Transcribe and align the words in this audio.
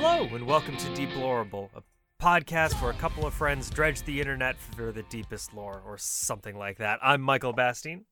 Hello, 0.00 0.28
and 0.32 0.46
welcome 0.46 0.76
to 0.76 0.94
Deplorable, 0.94 1.70
a 1.74 1.82
podcast 2.22 2.80
where 2.80 2.92
a 2.92 2.94
couple 2.94 3.26
of 3.26 3.34
friends 3.34 3.68
dredge 3.68 4.02
the 4.02 4.20
internet 4.20 4.56
for 4.56 4.92
the 4.92 5.02
deepest 5.02 5.52
lore, 5.52 5.82
or 5.84 5.98
something 5.98 6.56
like 6.56 6.78
that. 6.78 7.00
I'm 7.02 7.20
Michael 7.20 7.52
Bastine, 7.52 8.04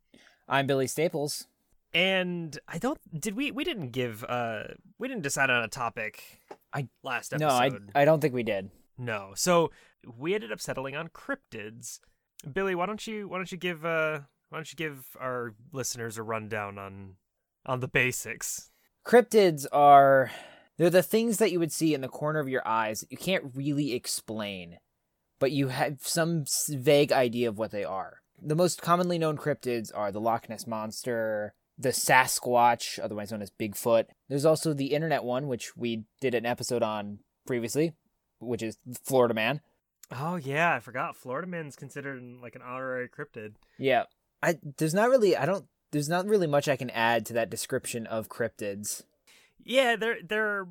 I'm 0.49 0.67
Billy 0.67 0.89
Staples. 0.89 1.47
and 1.95 2.59
I 2.67 2.79
don't. 2.79 2.99
Did 3.21 3.37
we? 3.37 3.53
We 3.53 3.63
didn't 3.63 3.91
give. 3.93 4.25
Uh, 4.29 4.65
we 4.99 5.07
didn't 5.07 5.23
decide 5.23 5.49
on 5.49 5.63
a 5.63 5.69
topic. 5.69 6.25
I- 6.73 6.89
last 7.05 7.33
episode. 7.33 7.47
No, 7.47 7.55
I 7.55 7.67
episode. 7.67 7.93
I 7.95 8.05
don't 8.05 8.21
think 8.21 8.35
we 8.35 8.43
did. 8.43 8.69
No. 8.99 9.31
So 9.37 9.71
we 10.19 10.35
ended 10.35 10.51
up 10.51 10.61
settling 10.61 10.97
on 10.97 11.09
cryptids. 11.11 12.01
Billy, 12.53 12.75
why 12.75 12.87
don't 12.87 13.07
you? 13.07 13.29
Why 13.29 13.39
don't 13.39 13.53
you 13.53 13.59
give? 13.59 13.85
Uh, 13.85 14.23
why 14.49 14.59
don't 14.59 14.73
you 14.73 14.77
give 14.77 15.17
our 15.21 15.55
listeners 15.73 16.19
a 16.19 16.25
rundown 16.25 16.79
on 16.79 17.15
on 17.65 17.79
the 17.79 17.89
basics? 17.89 18.73
Cryptids 19.07 19.67
are 19.71 20.33
they're 20.77 20.91
the 20.91 21.03
things 21.03 21.39
that 21.39 21.53
you 21.53 21.59
would 21.59 21.73
see 21.73 21.95
in 21.95 22.01
the 22.01 22.09
corner 22.09 22.41
of 22.41 22.49
your 22.49 22.67
eyes 22.67 23.01
that 23.01 23.11
you 23.11 23.17
can't 23.17 23.53
really 23.55 23.93
explain, 23.95 24.79
but 25.39 25.53
you 25.53 25.69
have 25.69 25.99
some 26.01 26.45
vague 26.69 27.13
idea 27.13 27.49
of 27.49 27.59
what 27.59 27.71
they 27.71 27.85
are. 27.85 28.19
The 28.41 28.55
most 28.55 28.83
commonly 28.83 29.19
known 29.19 29.39
cryptids 29.39 29.91
are 29.95 30.13
the 30.13 30.21
Loch 30.21 30.49
Ness 30.49 30.67
monster, 30.67 31.55
the 31.79 31.91
Sasquatch, 31.91 32.99
otherwise 33.03 33.31
known 33.31 33.43
as 33.43 33.51
Bigfoot. 33.51 34.07
There's 34.29 34.45
also 34.45 34.73
the 34.73 34.93
internet 34.93 35.25
one, 35.25 35.49
which 35.49 35.77
we 35.77 36.05
did 36.21 36.35
an 36.35 36.47
episode 36.47 36.83
on 36.83 37.21
previously, 37.47 37.95
which 38.39 38.63
is 38.63 38.77
Florida 39.05 39.35
Man. 39.35 39.61
Oh 40.11 40.37
yeah, 40.37 40.75
I 40.75 40.81
forgot. 40.81 41.17
Florida 41.17 41.49
Man's 41.49 41.77
considered 41.77 42.23
like 42.43 42.55
an 42.55 42.63
honorary 42.63 43.09
cryptid. 43.09 43.55
Yeah. 43.79 44.05
I 44.43 44.59
there's 44.79 44.95
not 44.95 45.09
really 45.09 45.37
I 45.37 45.47
don't 45.47 45.65
there's 45.93 46.09
not 46.09 46.27
really 46.27 46.47
much 46.47 46.69
I 46.69 46.77
can 46.77 46.91
add 46.91 47.27
to 47.27 47.33
that 47.35 47.51
description 47.51 48.07
of 48.07 48.29
cryptids. 48.29 49.03
Yeah, 49.65 49.97
they're 49.97 50.19
they're 50.23 50.67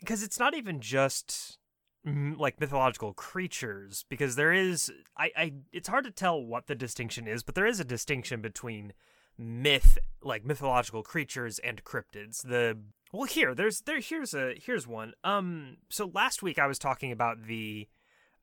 because 0.00 0.22
it's 0.22 0.38
not 0.38 0.54
even 0.54 0.80
just 0.80 1.58
like 2.04 2.58
mythological 2.60 3.12
creatures 3.14 4.04
because 4.08 4.34
there 4.34 4.52
is 4.52 4.90
I 5.16 5.30
I 5.36 5.52
it's 5.72 5.88
hard 5.88 6.04
to 6.04 6.10
tell 6.10 6.42
what 6.42 6.66
the 6.66 6.74
distinction 6.74 7.28
is, 7.28 7.42
but 7.42 7.54
there 7.54 7.66
is 7.66 7.78
a 7.80 7.84
distinction 7.84 8.40
between 8.40 8.92
myth 9.38 9.98
like 10.22 10.44
mythological 10.44 11.02
creatures 11.02 11.58
and 11.60 11.84
cryptids. 11.84 12.42
The 12.42 12.78
well 13.12 13.24
here 13.24 13.54
there's 13.54 13.82
there 13.82 14.00
here's 14.00 14.34
a 14.34 14.54
here's 14.60 14.86
one. 14.86 15.12
Um 15.22 15.76
so 15.90 16.10
last 16.12 16.42
week 16.42 16.58
I 16.58 16.66
was 16.66 16.78
talking 16.78 17.12
about 17.12 17.44
the 17.46 17.88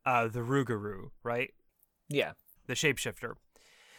uh 0.06 0.28
the 0.30 0.40
Rougarou, 0.40 1.10
right? 1.23 1.54
Yeah. 2.08 2.32
the 2.67 2.73
shapeshifter. 2.76 3.34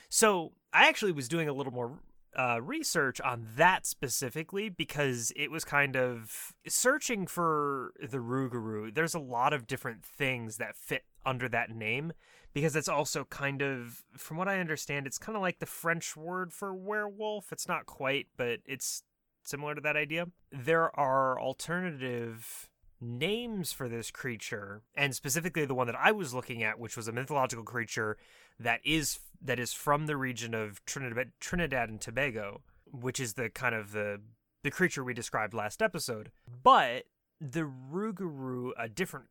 So 0.09 0.53
I 0.73 0.89
actually 0.89 1.13
was 1.13 1.29
doing 1.29 1.49
a 1.49 1.53
little 1.53 1.73
more 1.73 1.99
uh, 2.37 2.61
research 2.63 3.21
on 3.21 3.47
that 3.57 3.87
specifically 3.87 4.69
because 4.69 5.33
it 5.37 5.51
was 5.51 5.65
kind 5.65 5.97
of 5.97 6.53
searching 6.69 7.27
for 7.27 7.93
the 8.01 8.19
Rougarou. 8.19 8.95
There's 8.95 9.15
a 9.15 9.21
lot 9.21 9.53
of 9.53 9.67
different 9.67 10.05
things 10.05 10.57
that 10.59 10.77
fit 10.77 11.05
under 11.27 11.49
that 11.49 11.71
name 11.71 12.13
because 12.53 12.75
it's 12.77 12.89
also 12.89 13.25
kind 13.25 13.63
of, 13.63 14.05
from 14.17 14.37
what 14.37 14.49
I 14.49 14.61
understand, 14.61 15.07
it's 15.07 15.19
kind 15.19 15.37
of 15.37 15.43
like 15.43 15.59
the 15.59 15.67
French 15.67 16.17
word 16.17 16.53
for 16.53 16.75
werewolf. 16.75 17.53
It's 17.53 17.69
not 17.69 17.87
quite, 17.87 18.27
but 18.37 18.61
it's 18.65 19.03
similar 19.43 19.75
to 19.75 19.81
that 19.81 19.97
idea. 19.97 20.27
There 20.51 20.99
are 20.99 21.41
alternative 21.41 22.70
names 23.01 23.73
for 23.73 23.89
this 23.89 24.11
creature 24.11 24.83
and 24.95 25.15
specifically 25.15 25.65
the 25.65 25.75
one 25.75 25.87
that 25.87 25.97
I 25.97 26.13
was 26.13 26.35
looking 26.35 26.63
at 26.63 26.79
which 26.79 26.97
was 26.97 27.09
a 27.09 27.13
mythological 27.13 27.65
creature 27.65 28.19
that 28.59 28.81
is 28.85 29.21
that 29.41 29.59
is 29.59 29.73
from 29.73 30.07
the 30.07 30.17
region 30.17 30.55
of 30.55 30.85
Trinidad 30.85 31.33
Trinidad 31.41 31.89
and 31.89 32.01
Tobago 32.01 32.61
which 32.91 33.19
is 33.19 33.35
the 33.35 33.49
kind 33.49 33.75
of 33.75 33.93
the 33.93 34.21
the 34.63 34.71
creature 34.71 35.03
we 35.03 35.15
described 35.15 35.55
last 35.55 35.81
episode 35.81 36.31
but 36.63 37.05
the 37.41 37.63
Rougarou, 37.91 38.73
a 38.79 38.89
different 38.89 39.27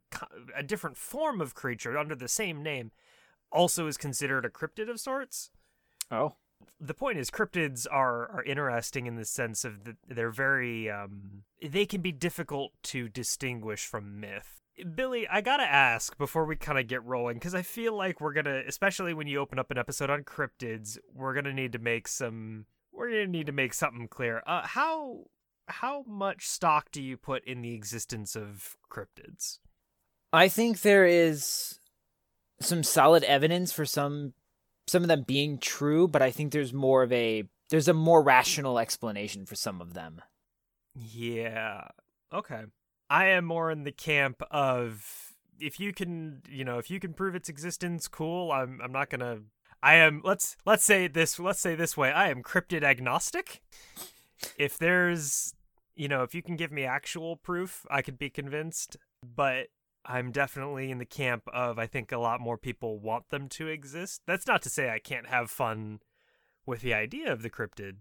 a 0.55 0.63
different 0.63 0.97
form 0.97 1.39
of 1.39 1.53
creature 1.53 1.97
under 1.97 2.15
the 2.15 2.27
same 2.27 2.63
name 2.63 2.91
also 3.51 3.85
is 3.85 3.97
considered 3.97 4.45
a 4.45 4.49
cryptid 4.49 4.89
of 4.89 4.99
sorts 4.99 5.51
Oh. 6.11 6.35
The 6.79 6.93
point 6.93 7.17
is 7.17 7.29
cryptids 7.29 7.85
are 7.89 8.29
are 8.31 8.43
interesting 8.43 9.05
in 9.05 9.15
the 9.15 9.25
sense 9.25 9.65
of 9.65 9.83
that 9.83 9.97
they're 10.07 10.31
very 10.31 10.89
um 10.89 11.43
they 11.65 11.85
can 11.85 12.01
be 12.01 12.11
difficult 12.11 12.71
to 12.83 13.09
distinguish 13.09 13.85
from 13.85 14.19
myth. 14.19 14.61
Billy 14.95 15.27
i 15.27 15.41
gotta 15.41 15.63
ask 15.63 16.17
before 16.17 16.45
we 16.45 16.55
kind 16.55 16.79
of 16.79 16.87
get 16.87 17.03
rolling 17.03 17.35
because 17.35 17.53
i 17.53 17.61
feel 17.61 17.93
like 17.95 18.21
we're 18.21 18.33
gonna 18.33 18.61
especially 18.65 19.13
when 19.13 19.27
you 19.27 19.39
open 19.39 19.59
up 19.59 19.71
an 19.71 19.77
episode 19.77 20.09
on 20.09 20.23
cryptids 20.23 20.97
we're 21.13 21.33
gonna 21.33 21.53
need 21.53 21.73
to 21.73 21.79
make 21.79 22.07
some 22.07 22.65
we're 22.99 23.09
gonna 23.09 23.27
need 23.27 23.45
to 23.45 23.51
make 23.53 23.73
something 23.73 24.07
clear. 24.07 24.43
Uh 24.45 24.65
how 24.65 25.25
how 25.67 26.03
much 26.07 26.47
stock 26.47 26.91
do 26.91 27.01
you 27.01 27.15
put 27.15 27.45
in 27.45 27.61
the 27.61 27.73
existence 27.73 28.35
of 28.35 28.75
cryptids? 28.91 29.59
I 30.33 30.47
think 30.47 30.81
there 30.81 31.05
is 31.05 31.79
some 32.59 32.83
solid 32.83 33.23
evidence 33.23 33.71
for 33.71 33.85
some 33.85 34.33
some 34.89 35.03
of 35.03 35.07
them 35.07 35.23
being 35.23 35.57
true, 35.57 36.07
but 36.07 36.21
I 36.21 36.31
think 36.31 36.51
there's 36.51 36.73
more 36.73 37.03
of 37.03 37.11
a 37.11 37.43
there's 37.69 37.87
a 37.87 37.93
more 37.93 38.21
rational 38.21 38.79
explanation 38.79 39.45
for 39.45 39.55
some 39.55 39.79
of 39.81 39.93
them. 39.93 40.21
Yeah. 40.95 41.87
Okay. 42.33 42.63
I 43.09 43.27
am 43.27 43.45
more 43.45 43.71
in 43.71 43.83
the 43.83 43.91
camp 43.91 44.41
of 44.51 45.33
if 45.59 45.79
you 45.79 45.93
can, 45.93 46.41
you 46.49 46.63
know, 46.63 46.77
if 46.77 46.89
you 46.89 46.99
can 46.99 47.13
prove 47.13 47.35
its 47.35 47.49
existence, 47.49 48.07
cool. 48.07 48.51
I'm 48.51 48.79
I'm 48.83 48.91
not 48.91 49.09
going 49.09 49.21
to 49.21 49.43
I 49.81 49.95
am 49.95 50.21
let's 50.23 50.57
let's 50.65 50.83
say 50.83 51.07
this 51.07 51.39
let's 51.39 51.61
say 51.61 51.75
this 51.75 51.95
way. 51.95 52.11
I 52.11 52.29
am 52.29 52.43
cryptid 52.43 52.83
agnostic. 52.83 53.61
If 54.57 54.77
there's, 54.77 55.53
you 55.95 56.07
know, 56.07 56.23
if 56.23 56.33
you 56.33 56.41
can 56.41 56.55
give 56.55 56.71
me 56.71 56.85
actual 56.85 57.35
proof, 57.37 57.85
I 57.89 58.01
could 58.01 58.17
be 58.17 58.29
convinced, 58.29 58.97
but 59.23 59.67
I'm 60.09 60.31
definitely 60.31 60.91
in 60.91 60.97
the 60.97 61.05
camp 61.05 61.43
of 61.53 61.77
I 61.77 61.85
think 61.85 62.11
a 62.11 62.17
lot 62.17 62.41
more 62.41 62.57
people 62.57 62.99
want 62.99 63.29
them 63.29 63.47
to 63.49 63.67
exist. 63.67 64.21
That's 64.25 64.47
not 64.47 64.61
to 64.63 64.69
say 64.69 64.89
I 64.89 64.99
can't 64.99 65.27
have 65.27 65.51
fun 65.51 65.99
with 66.65 66.81
the 66.81 66.93
idea 66.93 67.31
of 67.31 67.43
the 67.43 67.49
cryptid, 67.49 67.97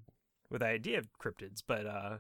with 0.51 0.61
the 0.61 0.67
idea 0.67 0.99
of 0.99 1.09
cryptids, 1.23 1.63
but 1.67 1.87
uh 1.87 2.19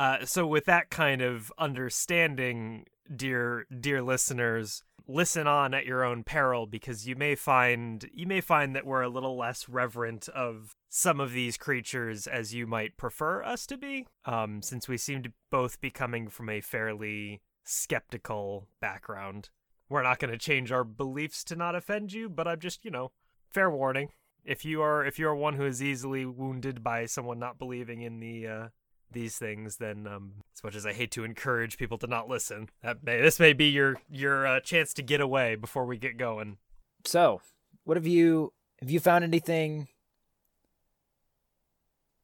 uh, 0.00 0.24
so 0.24 0.46
with 0.46 0.64
that 0.64 0.88
kind 0.88 1.20
of 1.20 1.52
understanding, 1.58 2.86
dear 3.14 3.66
dear 3.80 4.00
listeners, 4.00 4.82
listen 5.06 5.46
on 5.46 5.74
at 5.74 5.84
your 5.84 6.04
own 6.04 6.22
peril 6.22 6.66
because 6.66 7.06
you 7.06 7.14
may 7.14 7.34
find 7.34 8.08
you 8.14 8.26
may 8.26 8.40
find 8.40 8.74
that 8.74 8.86
we're 8.86 9.02
a 9.02 9.10
little 9.10 9.36
less 9.36 9.68
reverent 9.68 10.26
of 10.30 10.74
some 10.88 11.20
of 11.20 11.32
these 11.32 11.58
creatures 11.58 12.26
as 12.26 12.54
you 12.54 12.66
might 12.66 12.96
prefer 12.96 13.42
us 13.42 13.66
to 13.66 13.76
be. 13.76 14.06
Um, 14.24 14.62
since 14.62 14.88
we 14.88 14.96
seem 14.96 15.22
to 15.22 15.32
both 15.50 15.80
be 15.82 15.90
coming 15.90 16.28
from 16.28 16.48
a 16.48 16.62
fairly 16.62 17.42
skeptical 17.64 18.68
background. 18.80 19.50
We're 19.88 20.02
not 20.02 20.18
going 20.18 20.30
to 20.30 20.38
change 20.38 20.70
our 20.70 20.84
beliefs 20.84 21.42
to 21.44 21.56
not 21.56 21.74
offend 21.74 22.12
you, 22.12 22.28
but 22.28 22.46
I'm 22.46 22.60
just, 22.60 22.84
you 22.84 22.90
know, 22.90 23.12
fair 23.50 23.70
warning. 23.70 24.10
If 24.44 24.64
you 24.64 24.80
are 24.80 25.04
if 25.04 25.18
you 25.18 25.28
are 25.28 25.34
one 25.34 25.54
who 25.54 25.66
is 25.66 25.82
easily 25.82 26.24
wounded 26.24 26.82
by 26.82 27.06
someone 27.06 27.38
not 27.38 27.58
believing 27.58 28.00
in 28.00 28.20
the 28.20 28.46
uh 28.46 28.68
these 29.12 29.36
things, 29.36 29.76
then 29.76 30.06
um, 30.06 30.32
as 30.54 30.62
much 30.62 30.74
as 30.74 30.86
I 30.86 30.92
hate 30.92 31.10
to 31.12 31.24
encourage 31.24 31.78
people 31.78 31.98
to 31.98 32.06
not 32.06 32.28
listen, 32.28 32.70
that 32.82 33.02
may 33.02 33.20
this 33.20 33.40
may 33.40 33.52
be 33.52 33.66
your 33.66 33.96
your 34.08 34.46
uh, 34.46 34.60
chance 34.60 34.94
to 34.94 35.02
get 35.02 35.20
away 35.20 35.56
before 35.56 35.84
we 35.84 35.98
get 35.98 36.16
going. 36.16 36.58
So, 37.04 37.40
what 37.84 37.96
have 37.96 38.06
you 38.06 38.52
have 38.80 38.90
you 38.90 39.00
found 39.00 39.24
anything 39.24 39.88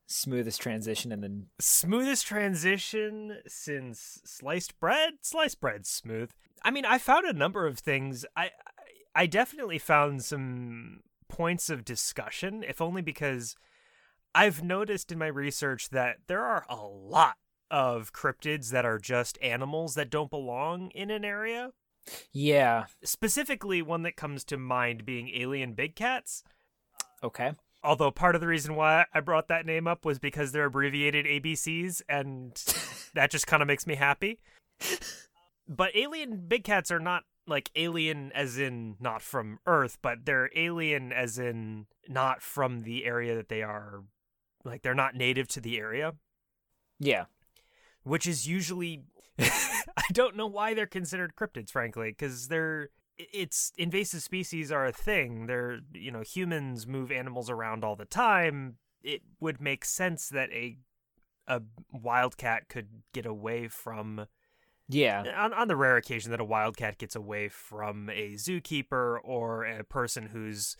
smoothest 0.06 0.60
transition 0.60 1.12
and 1.12 1.22
then 1.22 1.46
Smoothest 1.60 2.26
transition 2.26 3.38
since 3.46 4.20
sliced 4.24 4.78
bread. 4.78 5.14
Sliced 5.22 5.60
bread 5.60 5.86
smooth. 5.86 6.30
I 6.62 6.70
mean, 6.70 6.84
I 6.84 6.98
found 6.98 7.26
a 7.26 7.32
number 7.32 7.66
of 7.66 7.78
things. 7.78 8.24
I 8.36 8.50
I 9.14 9.26
definitely 9.26 9.78
found 9.78 10.24
some 10.24 11.00
points 11.28 11.70
of 11.70 11.84
discussion, 11.84 12.62
if 12.62 12.80
only 12.80 13.02
because 13.02 13.56
I've 14.34 14.62
noticed 14.62 15.10
in 15.10 15.18
my 15.18 15.28
research 15.28 15.90
that 15.90 16.18
there 16.26 16.42
are 16.42 16.66
a 16.68 16.76
lot 16.76 17.36
of 17.70 18.12
cryptids 18.12 18.70
that 18.70 18.84
are 18.84 18.98
just 18.98 19.38
animals 19.42 19.94
that 19.94 20.10
don't 20.10 20.30
belong 20.30 20.90
in 20.90 21.10
an 21.10 21.24
area. 21.24 21.72
yeah, 22.32 22.84
specifically 23.02 23.82
one 23.82 24.02
that 24.02 24.16
comes 24.16 24.44
to 24.44 24.56
mind 24.56 25.04
being 25.04 25.30
alien 25.34 25.72
big 25.72 25.96
cats 25.96 26.44
okay. 27.22 27.52
Although 27.86 28.10
part 28.10 28.34
of 28.34 28.40
the 28.40 28.46
reason 28.46 28.74
why 28.74 29.04
i 29.14 29.20
brought 29.20 29.48
that 29.48 29.64
name 29.64 29.86
up 29.86 30.04
was 30.04 30.18
because 30.18 30.52
they're 30.52 30.66
abbreviated 30.66 31.24
abcs 31.26 32.02
and 32.08 32.52
that 33.14 33.30
just 33.30 33.46
kind 33.46 33.62
of 33.62 33.66
makes 33.66 33.86
me 33.86 33.94
happy 33.94 34.38
but 35.68 35.94
alien 35.96 36.44
big 36.48 36.64
cats 36.64 36.90
are 36.90 37.00
not 37.00 37.22
like 37.46 37.70
alien 37.76 38.32
as 38.34 38.58
in 38.58 38.96
not 39.00 39.22
from 39.22 39.58
earth 39.66 39.98
but 40.02 40.24
they're 40.24 40.50
alien 40.56 41.12
as 41.12 41.38
in 41.38 41.86
not 42.08 42.42
from 42.42 42.82
the 42.82 43.04
area 43.04 43.34
that 43.36 43.48
they 43.48 43.62
are 43.62 44.02
like 44.64 44.82
they're 44.82 44.94
not 44.94 45.14
native 45.14 45.46
to 45.46 45.60
the 45.60 45.78
area 45.78 46.12
Yeah. 46.98 47.26
which 48.02 48.26
is 48.26 48.48
usually 48.48 49.04
I 49.38 50.12
don't 50.12 50.34
know 50.36 50.46
why 50.46 50.72
they're 50.74 50.86
considered 50.86 51.34
cryptids, 51.36 51.70
frankly, 51.70 52.10
because 52.10 52.48
they're 52.48 52.88
it's 53.18 53.72
invasive 53.78 54.22
species 54.22 54.70
are 54.70 54.86
a 54.86 54.92
thing. 54.92 55.46
They're 55.46 55.80
you 55.92 56.10
know 56.10 56.22
humans 56.22 56.86
move 56.86 57.10
animals 57.10 57.50
around 57.50 57.84
all 57.84 57.96
the 57.96 58.04
time. 58.04 58.76
It 59.02 59.22
would 59.40 59.60
make 59.60 59.84
sense 59.84 60.28
that 60.28 60.50
a 60.50 60.76
a 61.46 61.62
wildcat 61.92 62.68
could 62.68 62.88
get 63.12 63.26
away 63.26 63.68
from 63.68 64.26
Yeah. 64.88 65.24
Uh, 65.26 65.40
on, 65.40 65.52
on 65.52 65.68
the 65.68 65.76
rare 65.76 65.96
occasion 65.96 66.30
that 66.30 66.40
a 66.40 66.44
wildcat 66.44 66.98
gets 66.98 67.16
away 67.16 67.48
from 67.48 68.10
a 68.10 68.34
zookeeper 68.34 69.18
or 69.22 69.64
a 69.64 69.84
person 69.84 70.28
who's 70.32 70.76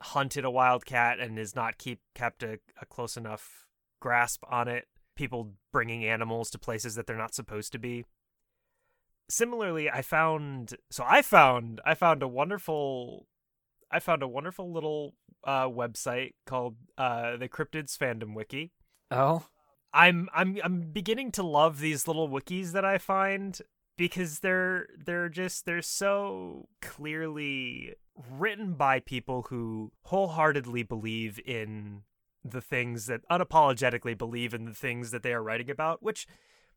hunted 0.00 0.44
a 0.44 0.50
wildcat 0.50 1.20
and 1.20 1.38
is 1.38 1.54
not 1.54 1.78
keep 1.78 2.00
kept 2.14 2.42
a, 2.42 2.58
a 2.80 2.86
close 2.86 3.16
enough 3.16 3.66
grasp 4.00 4.42
on 4.50 4.66
it, 4.68 4.86
people 5.14 5.52
bringing 5.72 6.04
animals 6.04 6.50
to 6.50 6.58
places 6.58 6.94
that 6.94 7.06
they're 7.06 7.16
not 7.16 7.34
supposed 7.34 7.72
to 7.72 7.78
be. 7.78 8.04
Similarly, 9.30 9.88
I 9.88 10.02
found 10.02 10.74
so 10.90 11.04
I 11.06 11.22
found 11.22 11.80
I 11.86 11.94
found 11.94 12.22
a 12.22 12.28
wonderful 12.28 13.26
I 13.90 14.00
found 14.00 14.22
a 14.22 14.28
wonderful 14.28 14.72
little 14.72 15.14
uh, 15.44 15.68
website 15.68 16.32
called 16.46 16.76
uh, 16.98 17.36
the 17.36 17.48
Cryptids 17.48 17.96
Fandom 17.96 18.34
Wiki. 18.34 18.72
Oh. 19.10 19.46
I'm 19.92 20.28
I'm 20.34 20.58
I'm 20.62 20.92
beginning 20.92 21.32
to 21.32 21.42
love 21.42 21.80
these 21.80 22.06
little 22.06 22.28
wikis 22.28 22.72
that 22.72 22.84
I 22.84 22.98
find 22.98 23.60
because 23.96 24.38
they're 24.38 24.86
they're 25.04 25.28
just 25.28 25.66
they're 25.66 25.82
so 25.82 26.68
clearly 26.80 27.94
written 28.30 28.74
by 28.74 29.00
people 29.00 29.46
who 29.48 29.92
wholeheartedly 30.04 30.82
believe 30.84 31.40
in 31.44 32.02
the 32.44 32.60
things 32.60 33.06
that 33.06 33.28
unapologetically 33.30 34.16
believe 34.16 34.54
in 34.54 34.64
the 34.64 34.74
things 34.74 35.10
that 35.10 35.22
they 35.22 35.32
are 35.32 35.42
writing 35.42 35.70
about 35.70 36.02
which 36.02 36.26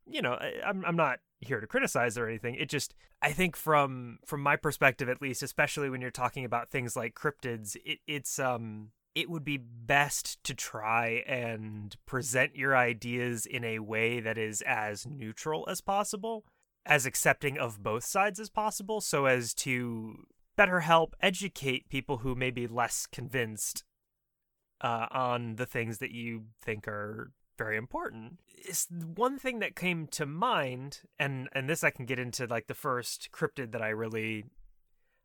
you 0.06 0.22
know 0.22 0.34
I, 0.34 0.54
I'm 0.66 0.84
I'm 0.84 0.96
not 0.96 1.20
here 1.40 1.60
to 1.60 1.66
criticize 1.66 2.16
or 2.16 2.28
anything. 2.28 2.54
It 2.54 2.68
just 2.68 2.94
I 3.22 3.32
think 3.32 3.56
from 3.56 4.18
from 4.24 4.40
my 4.40 4.56
perspective 4.56 5.08
at 5.08 5.22
least 5.22 5.42
especially 5.42 5.90
when 5.90 6.00
you're 6.00 6.10
talking 6.10 6.44
about 6.44 6.70
things 6.70 6.96
like 6.96 7.14
cryptids 7.14 7.76
it, 7.84 7.98
it's 8.06 8.38
um 8.38 8.90
it 9.14 9.30
would 9.30 9.44
be 9.44 9.56
best 9.56 10.42
to 10.44 10.54
try 10.54 11.22
and 11.26 11.96
present 12.04 12.56
your 12.56 12.76
ideas 12.76 13.46
in 13.46 13.64
a 13.64 13.78
way 13.78 14.20
that 14.20 14.36
is 14.36 14.60
as 14.62 15.06
neutral 15.06 15.64
as 15.68 15.80
possible, 15.80 16.44
as 16.84 17.06
accepting 17.06 17.56
of 17.56 17.82
both 17.82 18.04
sides 18.04 18.40
as 18.40 18.50
possible, 18.50 19.00
so 19.00 19.26
as 19.26 19.54
to 19.54 20.26
better 20.56 20.80
help 20.80 21.14
educate 21.20 21.88
people 21.88 22.18
who 22.18 22.34
may 22.34 22.50
be 22.50 22.66
less 22.66 23.06
convinced 23.06 23.84
uh, 24.80 25.06
on 25.10 25.56
the 25.56 25.66
things 25.66 25.98
that 25.98 26.10
you 26.10 26.46
think 26.60 26.88
are 26.88 27.30
very 27.56 27.76
important. 27.76 28.38
Is 28.68 28.86
one 28.90 29.38
thing 29.38 29.58
that 29.60 29.76
came 29.76 30.06
to 30.08 30.26
mind, 30.26 31.00
and 31.18 31.48
and 31.52 31.68
this 31.68 31.84
I 31.84 31.90
can 31.90 32.06
get 32.06 32.18
into 32.18 32.46
like 32.46 32.66
the 32.66 32.74
first 32.74 33.28
cryptid 33.32 33.72
that 33.72 33.82
I 33.82 33.88
really 33.88 34.44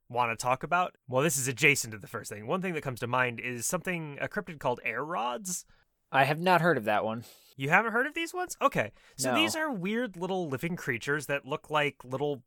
want 0.09 0.37
to 0.37 0.41
talk 0.41 0.63
about? 0.63 0.95
Well, 1.07 1.23
this 1.23 1.37
is 1.37 1.47
adjacent 1.47 1.91
to 1.93 1.99
the 1.99 2.07
first 2.07 2.31
thing. 2.31 2.47
One 2.47 2.61
thing 2.61 2.73
that 2.73 2.81
comes 2.83 2.99
to 3.01 3.07
mind 3.07 3.39
is 3.39 3.65
something 3.65 4.17
a 4.19 4.27
cryptid 4.27 4.59
called 4.59 4.79
air 4.83 5.03
rods. 5.03 5.65
I 6.11 6.23
have 6.23 6.39
not 6.39 6.61
heard 6.61 6.77
of 6.77 6.85
that 6.85 7.05
one. 7.05 7.23
You 7.55 7.69
haven't 7.69 7.91
heard 7.91 8.07
of 8.07 8.15
these 8.15 8.33
ones? 8.33 8.57
Okay. 8.61 8.91
So 9.15 9.29
No. 9.31 9.35
these 9.35 9.55
are 9.55 9.71
weird 9.71 10.17
little 10.17 10.47
living 10.49 10.75
creatures 10.75 11.27
that 11.27 11.45
look 11.45 11.69
like 11.69 11.97
little 12.03 12.41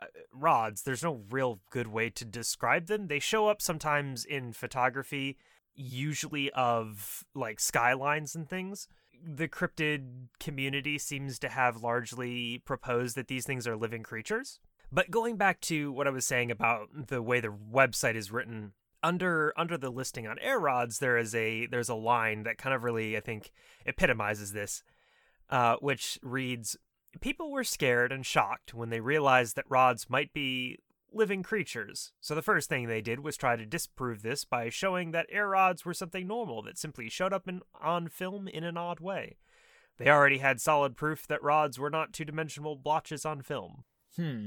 uh, 0.00 0.06
rods. 0.32 0.82
There's 0.82 1.02
no 1.02 1.22
real 1.30 1.60
good 1.70 1.88
way 1.88 2.10
to 2.10 2.24
describe 2.24 2.86
them. 2.86 3.08
They 3.08 3.18
show 3.18 3.48
up 3.48 3.60
sometimes 3.60 4.24
in 4.24 4.52
photography, 4.52 5.36
usually 5.74 6.50
of 6.52 7.24
like 7.34 7.60
skylines 7.60 8.34
and 8.34 8.48
things. 8.48 8.88
The 9.22 9.48
cryptid 9.48 10.28
community 10.38 10.98
seems 10.98 11.38
to 11.40 11.48
have 11.48 11.82
largely 11.82 12.58
proposed 12.64 13.16
that 13.16 13.28
these 13.28 13.44
things 13.44 13.66
are 13.66 13.76
living 13.76 14.02
creatures. 14.02 14.60
But 14.92 15.10
going 15.10 15.36
back 15.36 15.60
to 15.62 15.92
what 15.92 16.06
I 16.06 16.10
was 16.10 16.26
saying 16.26 16.50
about 16.50 16.88
the 17.08 17.22
way 17.22 17.40
the 17.40 17.48
website 17.48 18.16
is 18.16 18.32
written, 18.32 18.72
under 19.02 19.52
under 19.56 19.78
the 19.78 19.90
listing 19.90 20.26
on 20.26 20.38
air 20.40 20.58
rods, 20.58 20.98
there 20.98 21.16
is 21.16 21.34
a 21.34 21.66
there's 21.66 21.88
a 21.88 21.94
line 21.94 22.42
that 22.42 22.58
kind 22.58 22.74
of 22.74 22.82
really 22.82 23.16
I 23.16 23.20
think 23.20 23.52
epitomizes 23.86 24.52
this, 24.52 24.82
uh, 25.48 25.76
which 25.76 26.18
reads: 26.22 26.76
"People 27.20 27.50
were 27.50 27.64
scared 27.64 28.12
and 28.12 28.26
shocked 28.26 28.74
when 28.74 28.90
they 28.90 29.00
realized 29.00 29.56
that 29.56 29.64
rods 29.68 30.10
might 30.10 30.32
be 30.32 30.78
living 31.12 31.42
creatures. 31.42 32.12
So 32.20 32.34
the 32.34 32.42
first 32.42 32.68
thing 32.68 32.86
they 32.86 33.00
did 33.00 33.20
was 33.20 33.36
try 33.36 33.56
to 33.56 33.66
disprove 33.66 34.22
this 34.22 34.44
by 34.44 34.68
showing 34.68 35.10
that 35.10 35.26
air 35.30 35.48
rods 35.48 35.84
were 35.84 35.94
something 35.94 36.26
normal 36.26 36.62
that 36.62 36.78
simply 36.78 37.08
showed 37.08 37.32
up 37.32 37.48
in, 37.48 37.62
on 37.80 38.08
film 38.08 38.48
in 38.48 38.64
an 38.64 38.76
odd 38.76 39.00
way. 39.00 39.36
They 39.98 40.08
already 40.08 40.38
had 40.38 40.60
solid 40.60 40.96
proof 40.96 41.26
that 41.26 41.42
rods 41.42 41.78
were 41.78 41.90
not 41.90 42.12
two-dimensional 42.12 42.76
blotches 42.76 43.26
on 43.26 43.42
film." 43.42 43.84
Hmm. 44.16 44.46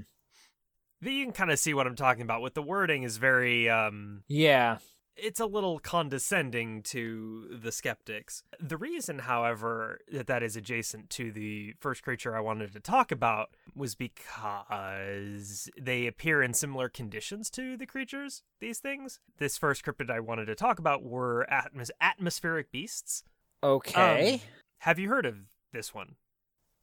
you 1.01 1.23
can 1.25 1.33
kind 1.33 1.51
of 1.51 1.59
see 1.59 1.73
what 1.73 1.87
I'm 1.87 1.95
talking 1.95 2.23
about. 2.23 2.41
With 2.41 2.53
the 2.53 2.61
wording 2.61 3.03
is 3.03 3.17
very 3.17 3.69
um 3.69 4.23
Yeah. 4.27 4.77
It's 5.15 5.39
a 5.39 5.45
little 5.45 5.79
condescending 5.79 6.81
to 6.83 7.47
the 7.61 7.71
skeptics. 7.71 8.43
The 8.59 8.77
reason, 8.77 9.19
however, 9.19 9.99
that 10.11 10.27
that 10.27 10.43
is 10.43 10.55
adjacent 10.55 11.09
to 11.11 11.31
the 11.31 11.73
first 11.79 12.03
creature 12.03 12.35
I 12.35 12.39
wanted 12.39 12.73
to 12.73 12.79
talk 12.79 13.11
about 13.11 13.51
was 13.75 13.95
because 13.95 15.69
they 15.79 16.07
appear 16.07 16.41
in 16.41 16.53
similar 16.53 16.89
conditions 16.89 17.49
to 17.51 17.77
the 17.77 17.85
creatures, 17.85 18.43
these 18.59 18.79
things. 18.79 19.19
This 19.37 19.57
first 19.57 19.85
cryptid 19.85 20.09
I 20.09 20.19
wanted 20.19 20.45
to 20.45 20.55
talk 20.55 20.79
about 20.79 21.03
were 21.03 21.47
atmos- 21.51 21.91
atmospheric 22.01 22.71
beasts. 22.71 23.23
Okay. 23.63 24.33
Um, 24.33 24.39
have 24.79 24.99
you 24.99 25.09
heard 25.09 25.25
of 25.25 25.37
this 25.71 25.93
one? 25.93 26.15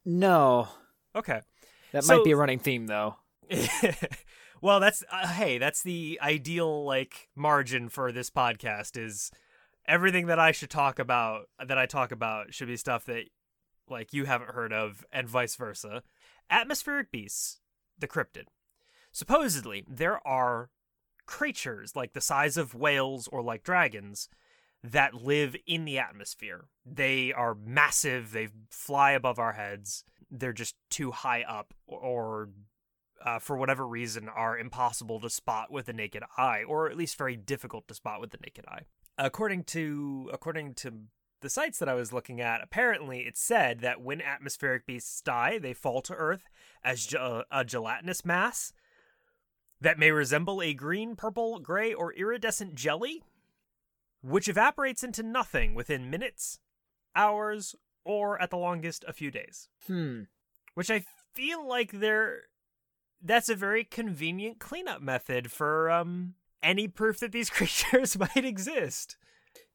no. 0.05 0.69
Okay. 1.15 1.41
That 1.93 2.05
so- 2.05 2.17
might 2.17 2.25
be 2.25 2.31
a 2.31 2.37
running 2.37 2.61
theme 2.61 2.87
though. 2.87 3.17
well, 4.61 4.81
that's 4.81 5.03
uh, 5.11 5.29
hey, 5.29 5.59
that's 5.59 5.83
the 5.83 6.19
ideal 6.23 6.85
like 6.85 7.29
margin 7.35 7.89
for 7.89 8.13
this 8.13 8.31
podcast 8.31 8.97
is 9.03 9.31
everything 9.87 10.27
that 10.27 10.39
I 10.39 10.53
should 10.53 10.71
talk 10.71 10.99
about 10.99 11.49
that 11.65 11.79
I 11.79 11.87
talk 11.87 12.13
about 12.13 12.55
should 12.55 12.69
be 12.69 12.77
stuff 12.77 13.05
that 13.07 13.25
like 13.89 14.13
you 14.13 14.25
haven't 14.25 14.51
heard 14.51 14.73
of 14.73 15.05
and 15.13 15.29
vice 15.29 15.57
versa. 15.57 16.03
Atmospheric 16.49 17.11
beasts, 17.11 17.61
the 17.99 18.09
cryptid. 18.09 18.45
Supposedly, 19.13 19.85
there 19.89 20.27
are 20.27 20.71
creatures 21.27 21.95
like 21.97 22.13
the 22.13 22.21
size 22.21 22.57
of 22.57 22.75
whales 22.75 23.29
or 23.29 23.43
like 23.43 23.63
dragons 23.63 24.29
that 24.83 25.15
live 25.15 25.55
in 25.67 25.85
the 25.85 25.99
atmosphere. 25.99 26.67
They 26.85 27.33
are 27.33 27.55
massive, 27.55 28.33
they 28.33 28.49
fly 28.71 29.13
above 29.13 29.39
our 29.39 29.53
heads. 29.53 30.05
They're 30.31 30.53
just 30.53 30.77
too 30.91 31.11
high 31.11 31.43
up 31.43 31.75
or 31.87 32.51
uh, 33.25 33.39
for 33.39 33.57
whatever 33.57 33.87
reason, 33.87 34.29
are 34.29 34.59
impossible 34.59 35.21
to 35.21 35.31
spot 35.31 35.71
with 35.71 35.87
the 35.87 35.93
naked 35.93 36.23
eye, 36.37 36.63
or 36.67 36.91
at 36.91 36.97
least 36.97 37.17
very 37.19 37.37
difficult 37.37 37.87
to 37.89 37.95
spot 37.95 38.21
with 38.21 38.31
the 38.31 38.39
naked 38.43 38.65
eye. 38.67 38.83
According 39.19 39.65
to 39.65 40.31
according 40.33 40.75
to 40.75 40.93
the 41.41 41.51
sites 41.51 41.79
that 41.79 41.89
I 41.89 41.95
was 41.95 42.13
looking 42.13 42.41
at, 42.41 42.63
apparently 42.63 43.21
it 43.21 43.37
said 43.37 43.81
that 43.81 44.01
when 44.03 44.21
atmospheric 44.21 44.87
beasts 44.87 45.21
die, 45.23 45.59
they 45.59 45.73
fall 45.73 46.03
to 46.03 46.15
Earth 46.15 46.45
as 46.85 47.07
ge- 47.07 47.15
a 47.15 47.65
gelatinous 47.65 48.25
mass 48.25 48.73
that 49.81 49.99
may 49.99 50.11
resemble 50.11 50.61
a 50.61 50.75
green, 50.75 51.17
purple, 51.17 51.59
gray, 51.59 51.95
or 51.95 52.13
iridescent 52.13 52.75
jelly, 52.75 53.23
which 54.23 54.49
evaporates 54.49 55.03
into 55.03 55.23
nothing 55.23 55.75
within 55.75 56.11
minutes, 56.11 56.59
hours, 57.17 57.75
or 58.05 58.41
at 58.43 58.51
the 58.51 58.59
longest, 58.59 59.05
a 59.09 59.13
few 59.15 59.31
days 59.31 59.69
Hmm. 59.87 60.25
which 60.75 60.91
I 60.91 61.05
feel 61.33 61.67
like 61.67 61.93
they're 61.93 62.43
that's 63.23 63.49
a 63.49 63.55
very 63.55 63.85
convenient 63.85 64.59
cleanup 64.59 65.03
method 65.03 65.51
for 65.51 65.91
um 65.91 66.35
any 66.63 66.89
proof 66.89 67.21
that 67.21 67.33
these 67.33 67.51
creatures 67.51 68.19
might 68.19 68.45
exist. 68.45 69.17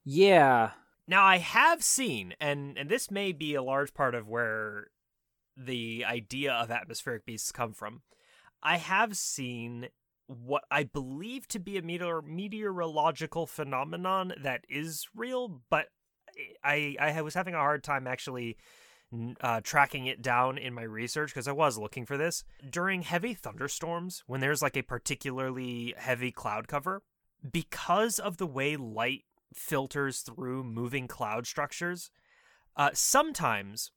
Yeah. 0.03 0.71
Now 1.07 1.23
I 1.23 1.37
have 1.37 1.83
seen 1.83 2.33
and 2.39 2.77
and 2.77 2.89
this 2.89 3.11
may 3.11 3.31
be 3.31 3.55
a 3.55 3.63
large 3.63 3.93
part 3.93 4.15
of 4.15 4.27
where 4.27 4.87
the 5.57 6.03
idea 6.05 6.53
of 6.53 6.71
atmospheric 6.71 7.25
beasts 7.25 7.51
come 7.51 7.73
from. 7.73 8.01
I 8.61 8.77
have 8.77 9.15
seen 9.15 9.89
what 10.27 10.63
I 10.71 10.83
believe 10.83 11.47
to 11.49 11.59
be 11.59 11.77
a 11.77 11.81
meteor 11.81 12.21
meteorological 12.21 13.45
phenomenon 13.45 14.33
that 14.41 14.65
is 14.67 15.07
real, 15.15 15.61
but 15.69 15.87
I 16.63 16.95
I 16.99 17.21
was 17.21 17.35
having 17.35 17.53
a 17.53 17.59
hard 17.59 17.83
time 17.83 18.07
actually 18.07 18.57
uh, 19.41 19.61
tracking 19.61 20.07
it 20.07 20.21
down 20.21 20.57
in 20.57 20.73
my 20.73 20.83
research 20.83 21.31
because 21.31 21.47
I 21.47 21.53
was 21.53 21.77
looking 21.77 22.05
for 22.05 22.17
this 22.17 22.43
during 22.69 23.01
heavy 23.01 23.33
thunderstorms 23.33 24.23
when 24.27 24.41
there's 24.41 24.61
like 24.61 24.77
a 24.77 24.83
particularly 24.83 25.93
heavy 25.97 26.31
cloud 26.31 26.67
cover 26.67 27.03
because 27.51 28.19
of 28.19 28.37
the 28.37 28.47
way 28.47 28.75
light 28.75 29.23
filters 29.53 30.19
through 30.19 30.63
moving 30.63 31.07
cloud 31.07 31.47
structures. 31.47 32.09
Uh, 32.75 32.89
sometimes, 32.93 33.91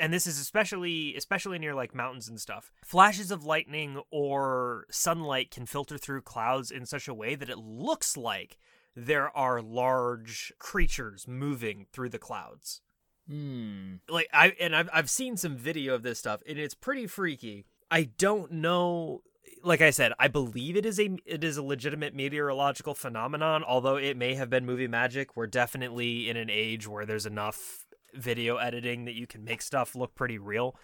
and 0.00 0.12
this 0.12 0.26
is 0.26 0.38
especially 0.38 1.16
especially 1.16 1.58
near 1.58 1.74
like 1.74 1.94
mountains 1.94 2.28
and 2.28 2.40
stuff, 2.40 2.70
flashes 2.84 3.30
of 3.30 3.44
lightning 3.44 4.00
or 4.10 4.86
sunlight 4.90 5.50
can 5.50 5.66
filter 5.66 5.98
through 5.98 6.22
clouds 6.22 6.70
in 6.70 6.86
such 6.86 7.08
a 7.08 7.14
way 7.14 7.34
that 7.34 7.50
it 7.50 7.58
looks 7.58 8.16
like 8.16 8.58
there 8.94 9.34
are 9.36 9.62
large 9.62 10.52
creatures 10.58 11.26
moving 11.26 11.86
through 11.92 12.08
the 12.08 12.18
clouds 12.18 12.82
Hmm. 13.30 13.94
like 14.08 14.28
I 14.32 14.54
and 14.58 14.74
I've 14.74 14.90
I've 14.92 15.08
seen 15.10 15.36
some 15.36 15.56
video 15.56 15.94
of 15.94 16.02
this 16.02 16.18
stuff 16.18 16.40
and 16.48 16.58
it's 16.58 16.74
pretty 16.74 17.06
freaky. 17.06 17.66
I 17.90 18.10
don't 18.18 18.50
know 18.52 19.22
like 19.62 19.80
I 19.82 19.90
said, 19.90 20.12
I 20.18 20.28
believe 20.28 20.76
it 20.76 20.84
is 20.86 20.98
a 20.98 21.16
it 21.26 21.44
is 21.44 21.56
a 21.56 21.62
legitimate 21.62 22.14
meteorological 22.14 22.94
phenomenon, 22.94 23.62
although 23.62 23.96
it 23.96 24.16
may 24.16 24.34
have 24.34 24.50
been 24.50 24.64
movie 24.66 24.88
magic. 24.88 25.36
We're 25.36 25.46
definitely 25.46 26.28
in 26.28 26.36
an 26.36 26.50
age 26.50 26.88
where 26.88 27.06
there's 27.06 27.26
enough 27.26 27.84
video 28.14 28.56
editing 28.56 29.04
that 29.04 29.14
you 29.14 29.26
can 29.26 29.44
make 29.44 29.62
stuff 29.62 29.94
look 29.94 30.14
pretty 30.14 30.38
real. 30.38 30.74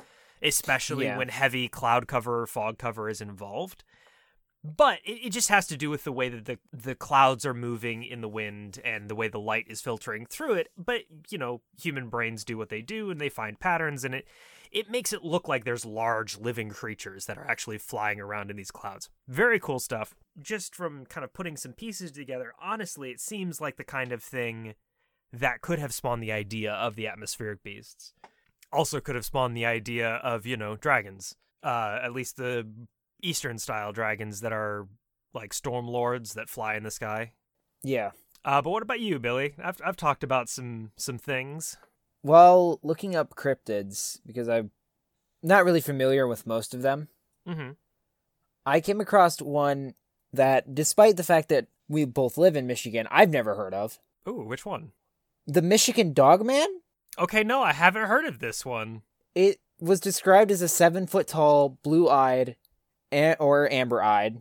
especially 0.42 1.06
Yeah. 1.06 1.16
when 1.16 1.28
heavy 1.28 1.66
cloud 1.66 2.06
cover 2.06 2.42
or 2.42 2.46
fog 2.46 2.76
cover 2.78 3.08
is 3.08 3.22
involved. 3.22 3.82
But 4.76 5.00
it, 5.04 5.26
it 5.26 5.30
just 5.30 5.48
has 5.48 5.66
to 5.68 5.76
do 5.76 5.90
with 5.90 6.04
the 6.04 6.12
way 6.12 6.28
that 6.28 6.46
the, 6.46 6.58
the 6.72 6.94
clouds 6.94 7.46
are 7.46 7.54
moving 7.54 8.02
in 8.02 8.20
the 8.20 8.28
wind 8.28 8.80
and 8.84 9.08
the 9.08 9.14
way 9.14 9.28
the 9.28 9.38
light 9.38 9.66
is 9.68 9.80
filtering 9.80 10.26
through 10.26 10.54
it. 10.54 10.68
But, 10.76 11.02
you 11.30 11.38
know, 11.38 11.60
human 11.80 12.08
brains 12.08 12.44
do 12.44 12.56
what 12.56 12.68
they 12.68 12.82
do 12.82 13.10
and 13.10 13.20
they 13.20 13.28
find 13.28 13.60
patterns 13.60 14.04
and 14.04 14.14
it 14.14 14.26
it 14.72 14.90
makes 14.90 15.12
it 15.12 15.24
look 15.24 15.48
like 15.48 15.64
there's 15.64 15.86
large 15.86 16.38
living 16.38 16.70
creatures 16.70 17.26
that 17.26 17.38
are 17.38 17.48
actually 17.48 17.78
flying 17.78 18.20
around 18.20 18.50
in 18.50 18.56
these 18.56 18.72
clouds. 18.72 19.08
Very 19.28 19.60
cool 19.60 19.78
stuff. 19.78 20.14
Just 20.42 20.74
from 20.74 21.06
kind 21.06 21.24
of 21.24 21.32
putting 21.32 21.56
some 21.56 21.72
pieces 21.72 22.10
together, 22.10 22.52
honestly, 22.60 23.10
it 23.10 23.20
seems 23.20 23.60
like 23.60 23.76
the 23.76 23.84
kind 23.84 24.12
of 24.12 24.22
thing 24.22 24.74
that 25.32 25.60
could 25.62 25.78
have 25.78 25.94
spawned 25.94 26.22
the 26.22 26.32
idea 26.32 26.72
of 26.72 26.96
the 26.96 27.06
atmospheric 27.06 27.62
beasts. 27.62 28.12
Also 28.72 29.00
could 29.00 29.14
have 29.14 29.24
spawned 29.24 29.56
the 29.56 29.64
idea 29.64 30.16
of, 30.16 30.46
you 30.46 30.56
know, 30.56 30.76
dragons. 30.76 31.36
Uh, 31.62 31.98
at 32.02 32.12
least 32.12 32.36
the 32.36 32.66
Eastern 33.22 33.58
style 33.58 33.92
dragons 33.92 34.40
that 34.40 34.52
are 34.52 34.86
like 35.34 35.52
storm 35.52 35.86
lords 35.86 36.34
that 36.34 36.48
fly 36.48 36.76
in 36.76 36.82
the 36.82 36.90
sky. 36.90 37.32
Yeah. 37.82 38.10
Uh, 38.44 38.62
but 38.62 38.70
what 38.70 38.82
about 38.82 39.00
you, 39.00 39.18
Billy? 39.18 39.54
I've 39.62 39.80
I've 39.84 39.96
talked 39.96 40.22
about 40.24 40.48
some 40.48 40.92
some 40.96 41.18
things. 41.18 41.76
While 42.22 42.80
looking 42.82 43.14
up 43.14 43.34
cryptids, 43.34 44.18
because 44.26 44.48
I'm 44.48 44.70
not 45.42 45.64
really 45.64 45.80
familiar 45.80 46.26
with 46.26 46.46
most 46.46 46.74
of 46.74 46.82
them, 46.82 47.08
Mm-hmm. 47.48 47.70
I 48.64 48.80
came 48.80 49.00
across 49.00 49.40
one 49.40 49.94
that, 50.32 50.74
despite 50.74 51.16
the 51.16 51.22
fact 51.22 51.48
that 51.50 51.68
we 51.88 52.04
both 52.04 52.36
live 52.36 52.56
in 52.56 52.66
Michigan, 52.66 53.06
I've 53.10 53.30
never 53.30 53.54
heard 53.54 53.74
of. 53.74 53.98
Ooh, 54.28 54.42
which 54.44 54.66
one? 54.66 54.92
The 55.46 55.62
Michigan 55.62 56.12
Dogman? 56.12 56.66
Okay, 57.18 57.44
no, 57.44 57.62
I 57.62 57.72
haven't 57.72 58.08
heard 58.08 58.26
of 58.26 58.40
this 58.40 58.66
one. 58.66 59.02
It 59.34 59.60
was 59.80 60.00
described 60.00 60.50
as 60.50 60.62
a 60.62 60.68
seven 60.68 61.06
foot 61.06 61.28
tall, 61.28 61.78
blue 61.82 62.08
eyed, 62.08 62.56
or 63.38 63.70
amber 63.72 64.02
eyed, 64.02 64.40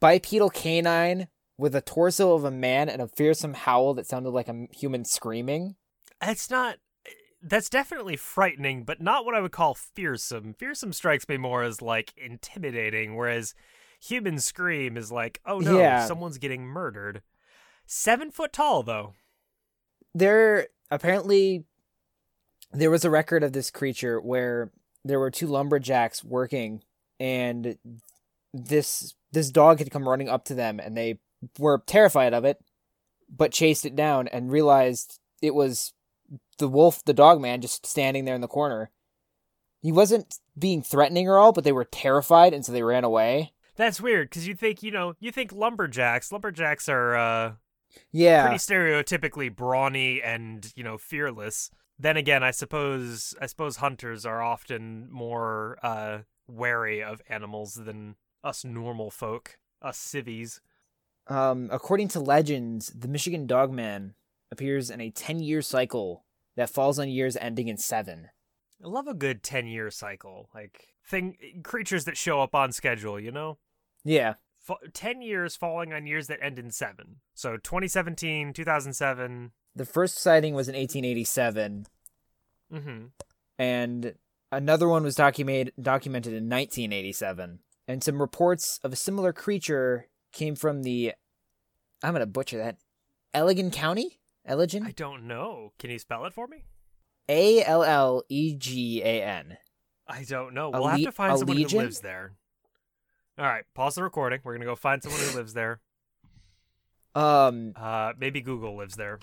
bipedal 0.00 0.50
canine 0.50 1.28
with 1.56 1.74
a 1.74 1.80
torso 1.80 2.34
of 2.34 2.44
a 2.44 2.50
man 2.50 2.88
and 2.88 3.00
a 3.00 3.08
fearsome 3.08 3.54
howl 3.54 3.94
that 3.94 4.06
sounded 4.06 4.30
like 4.30 4.48
a 4.48 4.66
human 4.72 5.04
screaming. 5.04 5.76
It's 6.22 6.50
not. 6.50 6.76
That's 7.46 7.68
definitely 7.68 8.16
frightening, 8.16 8.84
but 8.84 9.02
not 9.02 9.24
what 9.26 9.34
I 9.34 9.40
would 9.40 9.52
call 9.52 9.74
fearsome. 9.74 10.54
Fearsome 10.54 10.94
strikes 10.94 11.28
me 11.28 11.36
more 11.36 11.62
as 11.62 11.82
like 11.82 12.14
intimidating, 12.16 13.16
whereas 13.16 13.54
human 14.00 14.40
scream 14.40 14.96
is 14.96 15.12
like, 15.12 15.40
oh 15.44 15.58
no, 15.58 15.78
Yeah. 15.78 16.06
someone's 16.06 16.38
getting 16.38 16.62
murdered. 16.64 17.20
Seven 17.86 18.30
foot 18.30 18.52
tall, 18.54 18.82
though. 18.82 19.12
There 20.14 20.68
apparently 20.90 21.64
there 22.72 22.90
was 22.90 23.04
a 23.04 23.10
record 23.10 23.42
of 23.42 23.52
this 23.52 23.70
creature 23.70 24.18
where 24.20 24.72
there 25.04 25.20
were 25.20 25.30
two 25.30 25.46
lumberjacks 25.46 26.24
working 26.24 26.82
and 27.18 27.76
this 28.52 29.14
this 29.32 29.50
dog 29.50 29.78
had 29.78 29.90
come 29.90 30.08
running 30.08 30.28
up 30.28 30.44
to 30.44 30.54
them 30.54 30.78
and 30.80 30.96
they 30.96 31.18
were 31.58 31.82
terrified 31.86 32.32
of 32.32 32.44
it 32.44 32.58
but 33.28 33.52
chased 33.52 33.84
it 33.84 33.96
down 33.96 34.28
and 34.28 34.52
realized 34.52 35.18
it 35.42 35.54
was 35.54 35.92
the 36.58 36.68
wolf 36.68 37.04
the 37.04 37.14
dog 37.14 37.40
man 37.40 37.60
just 37.60 37.86
standing 37.86 38.24
there 38.24 38.34
in 38.34 38.40
the 38.40 38.48
corner 38.48 38.90
he 39.82 39.92
wasn't 39.92 40.38
being 40.58 40.82
threatening 40.82 41.28
or 41.28 41.38
all 41.38 41.52
but 41.52 41.64
they 41.64 41.72
were 41.72 41.84
terrified 41.84 42.54
and 42.54 42.64
so 42.64 42.72
they 42.72 42.82
ran 42.82 43.04
away 43.04 43.52
That's 43.76 44.00
weird 44.00 44.30
because 44.30 44.46
you 44.46 44.54
think, 44.54 44.82
you 44.82 44.92
know, 44.92 45.14
you 45.18 45.32
think 45.32 45.52
lumberjacks. 45.52 46.30
Lumberjacks 46.30 46.88
are 46.88 47.16
uh, 47.16 47.52
yeah 48.12 48.42
pretty 48.42 48.58
stereotypically 48.58 49.54
brawny 49.54 50.22
and 50.22 50.72
you 50.76 50.84
know 50.84 50.96
fearless. 50.96 51.70
Then 51.98 52.16
again, 52.16 52.42
I 52.42 52.50
suppose 52.52 53.34
I 53.40 53.46
suppose 53.46 53.76
hunters 53.76 54.24
are 54.24 54.42
often 54.42 55.08
more 55.10 55.78
uh, 55.82 56.18
wary 56.46 57.02
of 57.02 57.20
animals 57.28 57.74
than 57.74 58.16
us 58.42 58.64
normal 58.64 59.10
folk, 59.10 59.58
us 59.82 59.98
civvies. 59.98 60.60
Um, 61.26 61.68
according 61.72 62.08
to 62.08 62.20
legends, 62.20 62.88
the 62.94 63.08
Michigan 63.08 63.46
Dogman 63.46 64.14
appears 64.52 64.90
in 64.90 65.00
a 65.00 65.10
10 65.10 65.40
year 65.40 65.62
cycle 65.62 66.24
that 66.56 66.70
falls 66.70 66.98
on 66.98 67.08
years 67.08 67.36
ending 67.36 67.68
in 67.68 67.76
7. 67.78 68.28
I 68.84 68.88
love 68.88 69.06
a 69.06 69.14
good 69.14 69.42
ten 69.42 69.66
year 69.66 69.90
cycle, 69.90 70.50
like 70.54 70.88
thing 71.08 71.36
creatures 71.64 72.04
that 72.04 72.18
show 72.18 72.42
up 72.42 72.54
on 72.54 72.70
schedule. 72.72 73.18
You 73.18 73.30
know, 73.32 73.58
Yeah. 74.04 74.34
F- 74.68 74.92
ten 74.92 75.22
years 75.22 75.56
falling 75.56 75.92
on 75.94 76.06
years 76.06 76.26
that 76.26 76.42
end 76.42 76.58
in 76.58 76.70
seven. 76.70 77.20
So 77.34 77.56
2017, 77.56 78.52
2007. 78.52 79.52
The 79.74 79.84
first 79.86 80.18
sighting 80.18 80.54
was 80.54 80.68
in 80.68 80.74
1887, 80.74 81.86
Mm-hmm. 82.72 83.04
and 83.58 84.14
another 84.52 84.88
one 84.88 85.02
was 85.02 85.14
documented 85.14 85.72
documented 85.80 86.32
in 86.32 86.48
1987. 86.48 87.60
And 87.86 88.02
some 88.02 88.20
reports 88.20 88.80
of 88.82 88.92
a 88.92 88.96
similar 88.96 89.32
creature 89.32 90.08
came 90.32 90.54
from 90.56 90.82
the 90.82 91.12
I'm 92.02 92.12
going 92.12 92.20
to 92.20 92.26
butcher 92.26 92.58
that. 92.58 92.76
Allegan 93.34 93.72
County? 93.72 94.20
Elegan. 94.48 94.84
I 94.86 94.90
don't 94.92 95.26
know. 95.26 95.72
Can 95.78 95.90
you 95.90 95.98
spell 95.98 96.24
it 96.26 96.32
for 96.34 96.46
me? 96.46 96.64
A 97.28 97.64
L 97.64 97.82
L 97.82 98.22
E 98.28 98.54
G 98.54 99.02
A 99.02 99.22
N. 99.22 99.56
I 100.06 100.24
don't 100.24 100.52
know. 100.54 100.70
We'll 100.70 100.86
have 100.86 101.00
to 101.02 101.12
find 101.12 101.32
a 101.34 101.38
someone 101.38 101.56
who 101.56 101.78
lives 101.78 102.00
there. 102.00 102.32
All 103.38 103.46
right, 103.46 103.64
pause 103.74 103.94
the 103.96 104.02
recording. 104.02 104.40
We're 104.44 104.54
gonna 104.54 104.66
go 104.66 104.76
find 104.76 105.02
someone 105.02 105.20
who 105.20 105.36
lives 105.36 105.54
there. 105.54 105.80
Um 107.14 107.72
Uh, 107.76 108.12
maybe 108.18 108.40
Google 108.40 108.76
lives 108.76 108.96
there. 108.96 109.18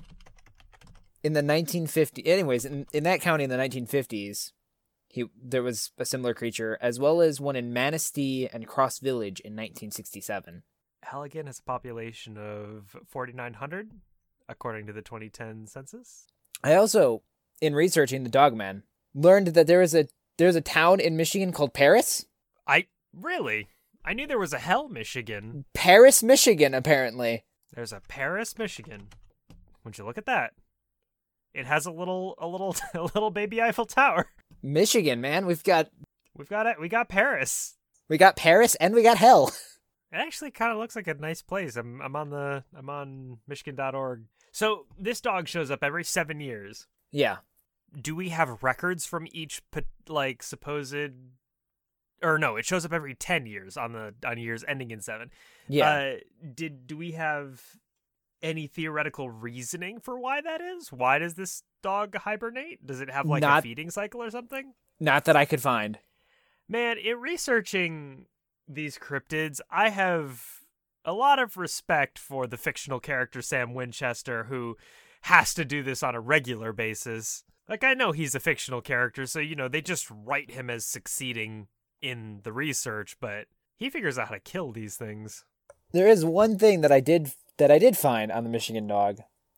in 1.23 1.33
the 1.33 1.41
1950s, 1.41 2.25
anyways 2.25 2.65
in, 2.65 2.87
in 2.93 3.03
that 3.03 3.21
county 3.21 3.43
in 3.43 3.49
the 3.49 3.57
1950s 3.57 4.53
he 5.11 5.25
there 5.41 5.63
was 5.63 5.91
a 5.97 6.05
similar 6.05 6.33
creature 6.33 6.77
as 6.81 6.99
well 6.99 7.21
as 7.21 7.39
one 7.41 7.55
in 7.55 7.73
manistee 7.73 8.47
and 8.51 8.67
cross 8.67 8.99
village 8.99 9.39
in 9.41 9.53
1967 9.53 10.63
Halligan 11.03 11.47
has 11.47 11.57
a 11.59 11.63
population 11.63 12.37
of 12.37 12.95
4,900, 13.09 13.89
according 14.47 14.85
to 14.87 14.93
the 14.93 15.01
2010 15.01 15.67
census. 15.67 16.27
i 16.63 16.73
also 16.75 17.21
in 17.61 17.75
researching 17.75 18.23
the 18.23 18.29
dogman 18.29 18.83
learned 19.13 19.47
that 19.47 19.67
there 19.67 19.81
is 19.81 19.93
a 19.95 20.07
there's 20.37 20.55
a 20.55 20.61
town 20.61 20.99
in 20.99 21.17
michigan 21.17 21.51
called 21.51 21.73
paris 21.73 22.25
I 22.67 22.85
really, 23.13 23.67
I 24.05 24.13
knew 24.13 24.27
there 24.27 24.39
was 24.39 24.53
a 24.53 24.59
Hell, 24.59 24.87
Michigan. 24.87 25.65
paris 25.73 26.23
michigan 26.23 26.73
apparently 26.73 27.43
There's 27.73 27.91
a 27.93 28.01
Paris, 28.07 28.57
Michigan. 28.57 29.07
Would 29.83 29.97
you 29.97 30.05
look 30.05 30.17
at 30.17 30.25
that? 30.27 30.53
It 31.53 31.65
has 31.65 31.85
a 31.85 31.91
little, 31.91 32.35
a 32.37 32.47
little, 32.47 32.75
a 32.93 33.01
little 33.03 33.31
baby 33.31 33.61
Eiffel 33.61 33.85
Tower. 33.85 34.27
Michigan 34.63 35.19
man 35.21 35.45
we've 35.45 35.63
got 35.63 35.89
We've 36.37 36.49
got 36.49 36.65
it. 36.65 36.79
We 36.79 36.87
got 36.87 37.09
Paris. 37.09 37.75
we 38.09 38.17
got 38.17 38.35
paris 38.35 38.75
and 38.75 38.95
we 38.95 39.03
got 39.03 39.17
hell 39.17 39.51
It 40.13 40.17
actually 40.17 40.51
kind 40.51 40.73
of 40.73 40.77
looks 40.77 40.95
like 40.97 41.07
a 41.07 41.13
nice 41.13 41.41
place. 41.41 41.77
I'm 41.77 42.01
I'm 42.01 42.15
on 42.17 42.29
the 42.31 42.63
I'm 42.77 42.89
on 42.89 43.37
michigan.org. 43.47 44.25
So 44.51 44.85
this 44.99 45.21
dog 45.21 45.47
shows 45.47 45.71
up 45.71 45.83
every 45.83 46.03
7 46.03 46.39
years. 46.41 46.87
yeah 47.11 47.37
Do 47.97 48.15
we 48.15 48.29
have 48.29 48.61
records 48.63 49.05
from 49.05 49.27
each 49.31 49.61
like 50.09 50.43
supposed 50.43 51.11
or 52.23 52.37
no, 52.37 52.55
it 52.57 52.65
shows 52.65 52.85
up 52.85 52.91
every 52.93 53.15
10 53.15 53.45
years 53.45 53.77
on 53.77 53.93
the 53.93 54.13
on 54.25 54.37
years 54.37 54.65
ending 54.67 54.91
in 54.91 54.99
7. 55.01 55.29
yeah 55.69 55.89
Uh 55.91 56.15
did 56.53 56.87
do 56.87 56.97
we 56.97 57.11
have 57.11 57.61
any 58.41 58.67
theoretical 58.67 59.29
reasoning 59.29 59.99
for 59.99 60.19
why 60.19 60.41
that 60.41 60.59
is? 60.59 60.91
Why 60.91 61.19
does 61.19 61.35
this 61.35 61.63
dog 61.81 62.15
hibernate? 62.15 62.85
Does 62.85 63.01
it 63.01 63.09
have 63.09 63.25
like 63.27 63.43
a 63.43 63.61
feeding 63.61 63.89
cycle 63.89 64.21
or 64.23 64.29
something? 64.31 64.73
not 64.99 65.25
that 65.25 65.35
i 65.35 65.45
could 65.45 65.61
find 65.61 65.97
Man, 66.69 66.97
in 66.97 67.19
researching 67.19 68.27
these 68.65 68.97
cryptids, 68.97 69.59
I 69.69 69.89
have 69.89 70.45
a 71.03 71.11
lot 71.11 71.37
of 71.37 71.57
respect 71.57 72.17
for 72.17 72.47
the 72.47 72.55
fictional 72.55 73.01
character 73.01 73.41
Sam 73.41 73.73
Winchester, 73.73 74.45
who 74.45 74.77
has 75.23 75.53
to 75.55 75.65
do 75.65 75.83
this 75.83 76.01
on 76.01 76.15
a 76.15 76.21
regular 76.21 76.71
basis. 76.71 77.43
Like, 77.67 77.83
I 77.83 77.93
know 77.93 78.13
he's 78.13 78.35
a 78.35 78.39
fictional 78.39 78.79
character, 78.79 79.25
so, 79.25 79.39
you 79.39 79.55
know, 79.55 79.67
they 79.67 79.81
just 79.81 80.07
write 80.09 80.51
him 80.51 80.69
as 80.69 80.85
succeeding 80.85 81.67
in 82.01 82.39
the 82.43 82.53
research, 82.53 83.17
but 83.19 83.47
he 83.75 83.89
figures 83.89 84.17
out 84.17 84.29
how 84.29 84.35
to 84.35 84.39
kill 84.39 84.71
these 84.71 84.95
things. 84.95 85.43
there 85.91 86.07
is 86.07 86.23
one 86.23 86.57
thing 86.57 86.79
that 86.81 86.91
i 86.91 87.01
did 87.01 87.33
that 87.57 87.69
i 87.71 87.77
did 87.77 87.97
find 87.97 88.31
on 88.31 88.43
the 88.45 88.49
michigan 88.49 88.87
dog 88.87 89.17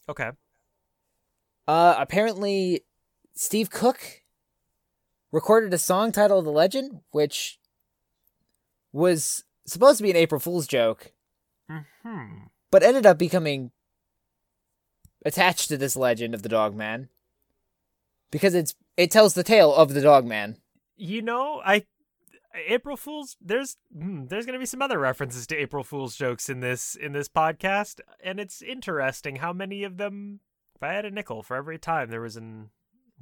Okay. 0.10 0.32
Uh, 1.68 1.96
apparently, 1.98 2.84
Steve 3.36 3.70
Cook 3.70 4.22
recorded 5.32 5.74
a 5.74 5.78
song 5.78 6.12
titled 6.12 6.46
"The 6.46 6.52
Legend," 6.52 7.02
which 7.12 7.60
was 8.92 9.44
supposed 9.66 9.98
to 9.98 10.04
be 10.04 10.12
an 10.12 10.18
April 10.18 10.40
Fool's 10.40 10.68
joke, 10.68 11.14
Hmm. 11.70 12.46
but 12.70 12.84
ended 12.84 13.06
up 13.06 13.18
becoming 13.18 13.72
attached 15.26 15.70
to 15.70 15.78
this 15.78 15.96
legend 15.96 16.34
of 16.36 16.42
the 16.44 16.50
Dog 16.50 16.76
Man 16.76 17.08
because 18.30 18.54
it's 18.54 18.76
it 18.98 19.10
tells 19.10 19.34
the 19.34 19.44
tale 19.44 19.74
of 19.74 19.94
the 19.94 20.02
Dog 20.02 20.26
Man. 20.26 20.58
You 20.98 21.22
know, 21.22 21.62
I 21.66 21.86
April 22.68 22.98
Fools. 22.98 23.38
There's 23.42 23.78
hmm, 23.92 24.26
there's 24.26 24.46
gonna 24.46 24.60
be 24.60 24.66
some 24.66 24.82
other 24.82 25.00
references 25.00 25.48
to 25.48 25.56
April 25.56 25.84
Fools 25.84 26.16
jokes 26.16 26.50
in 26.50 26.60
this 26.60 26.94
in 26.96 27.14
this 27.14 27.30
podcast, 27.30 28.02
and 28.24 28.40
it's 28.40 28.62
interesting 28.62 29.38
how 29.38 29.54
many 29.54 29.84
of 29.84 29.98
them. 29.98 30.42
If 30.84 30.90
I 30.90 30.94
had 30.96 31.06
a 31.06 31.12
nickel 31.12 31.44
for 31.44 31.56
every 31.56 31.80
time 31.80 32.10
there 32.10 32.20
was 32.20 32.36
a 32.36 32.66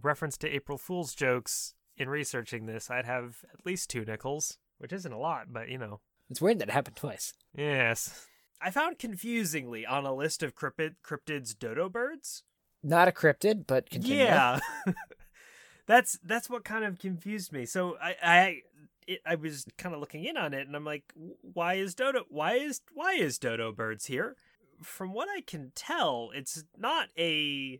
reference 0.01 0.36
to 0.38 0.50
April 0.50 0.80
Fools 0.80 1.13
jokes 1.13 1.75
in 1.96 2.10
researching 2.10 2.65
this, 2.65 2.89
I'd 2.89 3.06
have 3.06 3.46
at 3.53 3.63
least 3.63 3.91
two 3.91 4.03
nickels, 4.03 4.58
which 4.80 4.91
isn't 4.91 5.12
a 5.12 5.20
lot, 5.20 5.53
but 5.53 5.70
you 5.70 5.77
know. 5.77 6.00
It's 6.27 6.41
weird 6.41 6.58
that 6.58 6.70
it 6.70 6.72
happened 6.72 6.96
twice. 6.96 7.34
Yes. 7.56 8.25
I 8.60 8.72
found 8.72 8.98
confusingly 8.98 9.86
on 9.86 10.08
a 10.08 10.15
list 10.15 10.41
of 10.41 10.56
cryptid 10.56 10.96
cryptids 11.06 11.56
dodo 11.56 11.88
birds. 11.88 12.41
Not 12.82 13.08
a 13.08 13.12
cryptid, 13.12 13.68
but 13.68 13.91
continue. 13.91 14.24
Yeah. 14.24 14.60
that's 15.86 16.18
that's 16.24 16.50
what 16.50 16.63
kind 16.63 16.84
of 16.84 16.98
confused 16.98 17.51
me. 17.51 17.68
So 17.68 17.96
I 18.01 18.15
I 18.24 18.62
it, 19.06 19.20
I 19.24 19.36
was 19.36 19.68
kind 19.77 19.94
of 19.94 20.01
looking 20.01 20.25
in 20.25 20.36
on 20.36 20.56
it 20.56 20.65
and 20.65 20.75
I'm 20.75 20.86
like 20.86 21.13
why 21.41 21.75
is 21.75 21.94
dodo 21.94 22.24
why 22.27 22.53
is 22.53 22.82
why 22.91 23.13
is 23.13 23.38
dodo 23.38 23.72
birds 23.72 24.08
here? 24.08 24.36
From 24.82 25.14
what 25.14 25.28
I 25.30 25.42
can 25.42 25.72
tell, 25.76 26.32
it's 26.34 26.64
not 26.78 27.10
a 27.18 27.80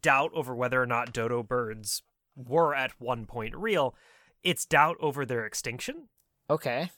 doubt 0.00 0.30
over 0.34 0.54
whether 0.54 0.80
or 0.82 0.86
not 0.86 1.12
dodo 1.12 1.42
birds 1.42 2.02
were 2.34 2.74
at 2.74 2.92
one 3.00 3.26
point 3.26 3.54
real. 3.56 3.94
It's 4.42 4.64
doubt 4.64 4.96
over 5.00 5.24
their 5.24 5.44
extinction. 5.46 6.08
Okay. 6.50 6.90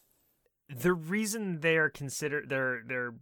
The 0.69 0.95
reason 0.95 1.61
they're 1.61 1.91
considered 1.91 2.49
they're 2.49 2.83
they're 2.87 3.15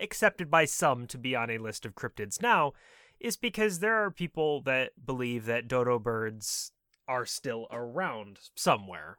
accepted 0.00 0.50
by 0.50 0.64
some 0.64 1.06
to 1.06 1.18
be 1.18 1.34
on 1.34 1.50
a 1.50 1.58
list 1.58 1.84
of 1.84 1.94
cryptids 1.94 2.40
now 2.40 2.72
is 3.18 3.36
because 3.36 3.78
there 3.78 3.96
are 3.96 4.10
people 4.10 4.60
that 4.62 4.92
believe 5.04 5.46
that 5.46 5.68
dodo 5.68 5.98
birds 5.98 6.72
are 7.08 7.24
still 7.24 7.66
around 7.70 8.38
somewhere. 8.54 9.18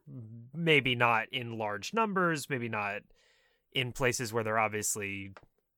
Maybe 0.53 0.93
not 0.95 1.27
in 1.31 1.57
large 1.57 1.93
numbers, 1.93 2.49
maybe 2.49 2.69
not 2.69 3.01
in 3.73 3.91
places 3.91 4.31
where 4.31 4.43
they're 4.43 4.59
obviously 4.59 5.31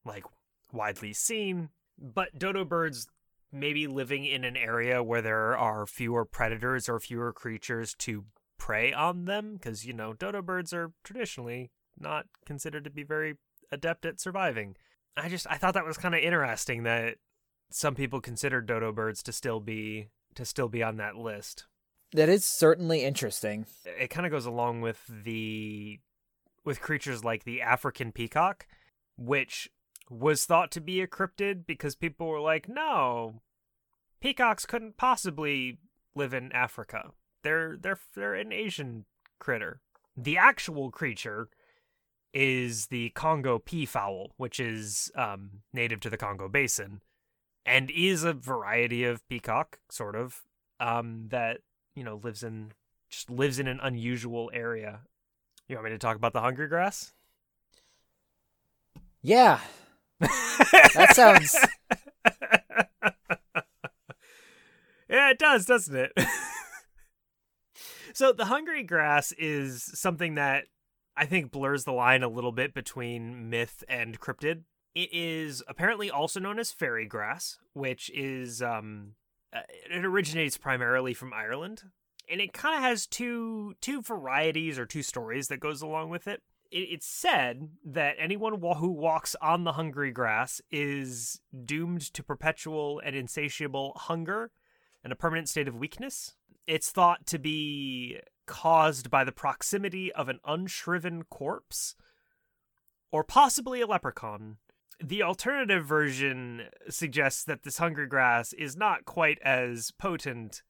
like 0.10 0.26
widely 0.72 1.14
seen, 1.14 1.70
but 1.98 2.38
dodo 2.38 2.66
birds 2.66 3.08
maybe 3.52 3.88
living 3.88 4.26
in 4.26 4.44
an 4.44 4.56
area 4.56 5.02
where 5.02 5.22
there 5.22 5.58
are 5.58 5.86
fewer 5.86 6.26
predators 6.26 6.88
or 6.88 7.00
fewer 7.00 7.34
creatures 7.34 7.96
to 7.96 8.26
prey 8.58 8.94
on 8.94 9.26
them 9.26 9.54
because 9.54 9.86
you 9.86 9.94
know 9.94 10.14
dodo 10.14 10.42
birds 10.42 10.74
are 10.74 10.92
traditionally 11.04 11.72
not 11.98 12.26
considered 12.46 12.84
to 12.84 12.90
be 12.90 13.04
very 13.04 13.36
adept 13.72 14.06
at 14.06 14.20
surviving. 14.20 14.76
I 15.18 15.30
just 15.30 15.48
I 15.50 15.58
thought 15.58 15.74
that 15.74 15.86
was 15.86 15.98
kind 15.98 16.16
of 16.16 16.22
interesting 16.22 16.84
that 16.84 17.16
some 17.72 17.96
people 17.96 18.22
consider 18.22 18.62
dodo 18.62 18.92
birds 18.92 19.24
to 19.24 19.32
still 19.32 19.60
be 19.60 20.10
to 20.36 20.46
still 20.46 20.70
be 20.70 20.84
on 20.84 20.98
that 20.98 21.16
list. 21.16 21.66
That 22.14 22.30
is 22.30 22.46
certainly 22.46 23.04
interesting. 23.04 23.66
It 23.86 24.10
kind 24.10 24.26
of 24.26 24.32
goes 24.32 24.46
along 24.46 24.82
with 24.82 25.02
the 25.08 26.00
with 26.66 26.82
creatures 26.82 27.24
like 27.24 27.44
the 27.44 27.62
African 27.62 28.12
peacock, 28.12 28.68
which 29.18 29.70
was 30.10 30.46
thought 30.46 30.72
to 30.72 30.82
be 30.82 31.02
a 31.02 31.08
cryptid 31.08 31.66
because 31.66 31.96
people 31.96 32.28
were 32.28 32.40
like, 32.40 32.68
"No, 32.68 33.42
peacocks 34.20 34.66
couldn't 34.66 34.98
possibly 34.98 35.78
live 36.16 36.34
in 36.34 36.52
Africa. 36.52 37.12
They're 37.44 37.78
they're 37.78 38.00
they're 38.16 38.36
an 38.36 38.52
Asian 38.52 39.06
critter." 39.40 39.82
The 40.18 40.38
actual 40.38 40.92
creature 40.92 41.50
is 42.34 42.88
the 42.88 43.10
Congo 43.12 43.60
peafowl, 43.60 44.32
which 44.38 44.60
is 44.60 45.12
um, 45.16 45.62
native 45.74 46.00
to 46.02 46.10
the 46.10 46.18
Congo 46.18 46.48
Basin, 46.48 47.02
and 47.66 47.90
is 47.92 48.24
a 48.24 48.34
variety 48.34 49.04
of 49.04 49.28
peacock, 49.30 49.80
sort 49.90 50.16
of, 50.16 50.42
um, 50.80 51.28
that 51.30 51.62
you 51.96 52.04
know 52.04 52.20
lives 52.24 52.44
in 52.44 52.74
just 53.10 53.30
lives 53.30 53.60
in 53.60 53.68
an 53.68 53.80
unusual 53.82 54.50
area. 54.54 55.02
You 55.68 55.76
want 55.76 55.86
me 55.86 55.92
to 55.92 55.98
talk 55.98 56.16
about 56.16 56.34
the 56.34 56.42
hungry 56.42 56.68
grass? 56.68 57.14
Yeah, 59.22 59.60
that 60.20 61.12
sounds. 61.14 61.56
yeah, 65.10 65.30
it 65.32 65.40
does, 65.40 65.66
doesn't 65.66 65.96
it? 65.96 66.12
so 68.14 68.32
the 68.32 68.46
hungry 68.46 68.84
grass 68.84 69.32
is 69.34 69.84
something 69.84 70.36
that 70.36 70.66
I 71.16 71.26
think 71.26 71.52
blurs 71.52 71.84
the 71.84 71.92
line 71.92 72.24
a 72.24 72.30
little 72.30 72.52
bit 72.52 72.74
between 72.74 73.50
myth 73.50 73.84
and 73.88 74.20
cryptid. 74.20 74.64
It 74.96 75.10
is 75.12 75.64
apparently 75.68 76.10
also 76.10 76.40
known 76.40 76.60
as 76.60 76.72
fairy 76.72 77.06
grass, 77.06 77.58
which 77.74 78.10
is 78.14 78.62
um 78.62 79.14
uh, 79.54 79.62
it 79.90 80.06
originates 80.06 80.58
primarily 80.58 81.14
from 81.14 81.34
Ireland, 81.34 81.84
and 82.30 82.40
it 82.40 82.54
kind 82.54 82.76
of 82.76 82.82
has 82.82 83.08
two 83.08 83.76
two 83.82 84.02
varieties 84.02 84.78
or 84.78 84.86
two 84.86 85.04
stories 85.04 85.48
that 85.48 85.60
goes 85.60 85.82
along 85.82 86.10
with 86.10 86.28
it. 86.28 86.42
It. 86.72 86.78
It's 86.78 87.08
said 87.08 87.70
that 87.86 88.16
anyone 88.20 88.60
who 88.60 88.92
walks 88.92 89.36
on 89.42 89.64
the 89.64 89.74
hungry 89.74 90.12
grass 90.12 90.62
is 90.72 91.42
doomed 91.66 92.02
to 92.14 92.24
perpetual 92.24 93.02
and 93.04 93.16
insatiable 93.16 93.94
hunger 93.96 94.52
and 95.04 95.14
a 95.14 95.16
permanent 95.16 95.50
state 95.50 95.68
of 95.68 95.76
weakness. 95.76 96.36
It's 96.68 96.92
thought 96.92 97.26
to 97.28 97.40
be 97.40 98.20
caused 98.46 99.10
by 99.10 99.24
the 99.24 99.32
proximity 99.32 100.12
of 100.14 100.30
an 100.30 100.40
unshriven 100.48 101.24
corpse 101.30 101.96
or 103.12 103.24
possibly 103.24 103.82
a 103.82 103.88
leprechaun. 103.88 104.58
The 105.02 105.24
alternative 105.24 105.86
version 105.86 106.64
suggests 106.90 107.44
that 107.46 107.64
this 107.64 107.78
hungry 107.78 108.08
grass 108.08 108.54
is 108.54 108.76
not 108.76 109.06
quite 109.06 109.40
as 109.42 109.92
potent 109.92 110.62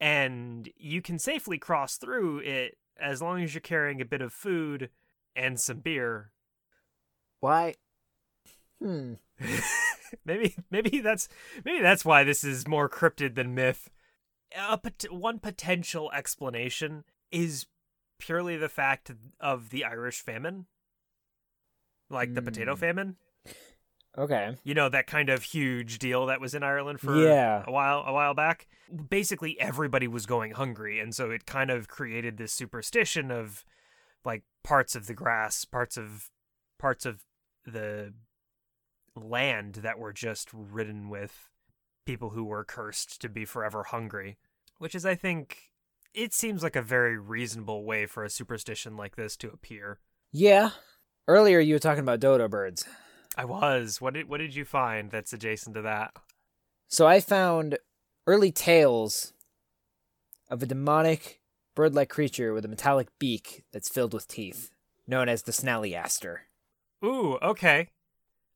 and 0.00 0.68
you 0.76 1.02
can 1.02 1.18
safely 1.18 1.58
cross 1.58 1.96
through 1.96 2.38
it 2.38 2.78
as 2.98 3.20
long 3.20 3.42
as 3.42 3.54
you're 3.54 3.60
carrying 3.60 4.00
a 4.00 4.06
bit 4.06 4.22
of 4.22 4.32
food 4.32 4.88
and 5.36 5.58
some 5.60 5.78
beer. 5.78 6.32
Why? 7.40 7.74
Hmm. 8.82 9.14
maybe 10.24 10.56
maybe 10.70 11.00
that's 11.00 11.28
maybe 11.64 11.80
that's 11.80 12.04
why 12.04 12.24
this 12.24 12.44
is 12.44 12.66
more 12.66 12.88
cryptid 12.88 13.34
than 13.34 13.54
myth 13.54 13.90
a 14.56 14.76
pot- 14.76 15.04
one 15.10 15.38
potential 15.38 16.10
explanation 16.12 17.04
is 17.30 17.66
purely 18.18 18.56
the 18.56 18.68
fact 18.68 19.10
of 19.38 19.70
the 19.70 19.84
Irish 19.84 20.20
famine, 20.20 20.66
like 22.10 22.34
the 22.34 22.42
potato 22.42 22.74
Mm. 22.74 22.78
famine. 22.78 23.16
Okay. 24.18 24.56
You 24.64 24.74
know 24.74 24.88
that 24.88 25.06
kind 25.06 25.28
of 25.30 25.44
huge 25.44 26.00
deal 26.00 26.26
that 26.26 26.40
was 26.40 26.52
in 26.54 26.64
Ireland 26.64 27.00
for 27.00 27.16
Yeah. 27.16 27.62
a 27.66 27.70
while 27.70 28.02
a 28.04 28.12
while 28.12 28.34
back. 28.34 28.66
Basically, 29.08 29.58
everybody 29.60 30.08
was 30.08 30.26
going 30.26 30.50
hungry, 30.52 30.98
and 30.98 31.14
so 31.14 31.30
it 31.30 31.46
kind 31.46 31.70
of 31.70 31.86
created 31.86 32.36
this 32.36 32.52
superstition 32.52 33.30
of 33.30 33.64
like 34.24 34.42
parts 34.64 34.94
of 34.94 35.06
the 35.06 35.14
grass, 35.14 35.64
parts 35.64 35.96
of 35.96 36.30
parts 36.78 37.06
of 37.06 37.24
the 37.64 38.12
land 39.14 39.76
that 39.76 39.98
were 39.98 40.12
just 40.12 40.48
ridden 40.52 41.08
with 41.08 41.48
people 42.06 42.30
who 42.30 42.44
were 42.44 42.64
cursed 42.64 43.20
to 43.20 43.28
be 43.28 43.44
forever 43.44 43.84
hungry, 43.84 44.38
which 44.78 44.94
is, 44.94 45.04
I 45.04 45.14
think, 45.14 45.72
it 46.14 46.32
seems 46.32 46.62
like 46.62 46.76
a 46.76 46.82
very 46.82 47.18
reasonable 47.18 47.84
way 47.84 48.06
for 48.06 48.24
a 48.24 48.30
superstition 48.30 48.96
like 48.96 49.16
this 49.16 49.36
to 49.38 49.50
appear. 49.50 49.98
Yeah. 50.32 50.70
Earlier 51.28 51.60
you 51.60 51.74
were 51.74 51.80
talking 51.80 52.02
about 52.02 52.20
dodo 52.20 52.48
birds. 52.48 52.84
I 53.36 53.44
was. 53.44 54.00
What 54.00 54.14
did 54.14 54.28
what 54.28 54.38
did 54.38 54.54
you 54.54 54.64
find 54.64 55.10
that's 55.10 55.32
adjacent 55.32 55.74
to 55.76 55.82
that? 55.82 56.12
So 56.88 57.06
I 57.06 57.20
found 57.20 57.78
early 58.26 58.50
tales 58.50 59.32
of 60.48 60.62
a 60.62 60.66
demonic 60.66 61.39
bird-like 61.80 62.10
creature 62.10 62.52
with 62.52 62.62
a 62.62 62.68
metallic 62.68 63.08
beak 63.18 63.64
that's 63.72 63.88
filled 63.88 64.12
with 64.12 64.28
teeth, 64.28 64.70
known 65.06 65.30
as 65.30 65.44
the 65.44 65.52
Snallygaster. 65.52 66.40
Ooh, 67.02 67.38
okay. 67.40 67.88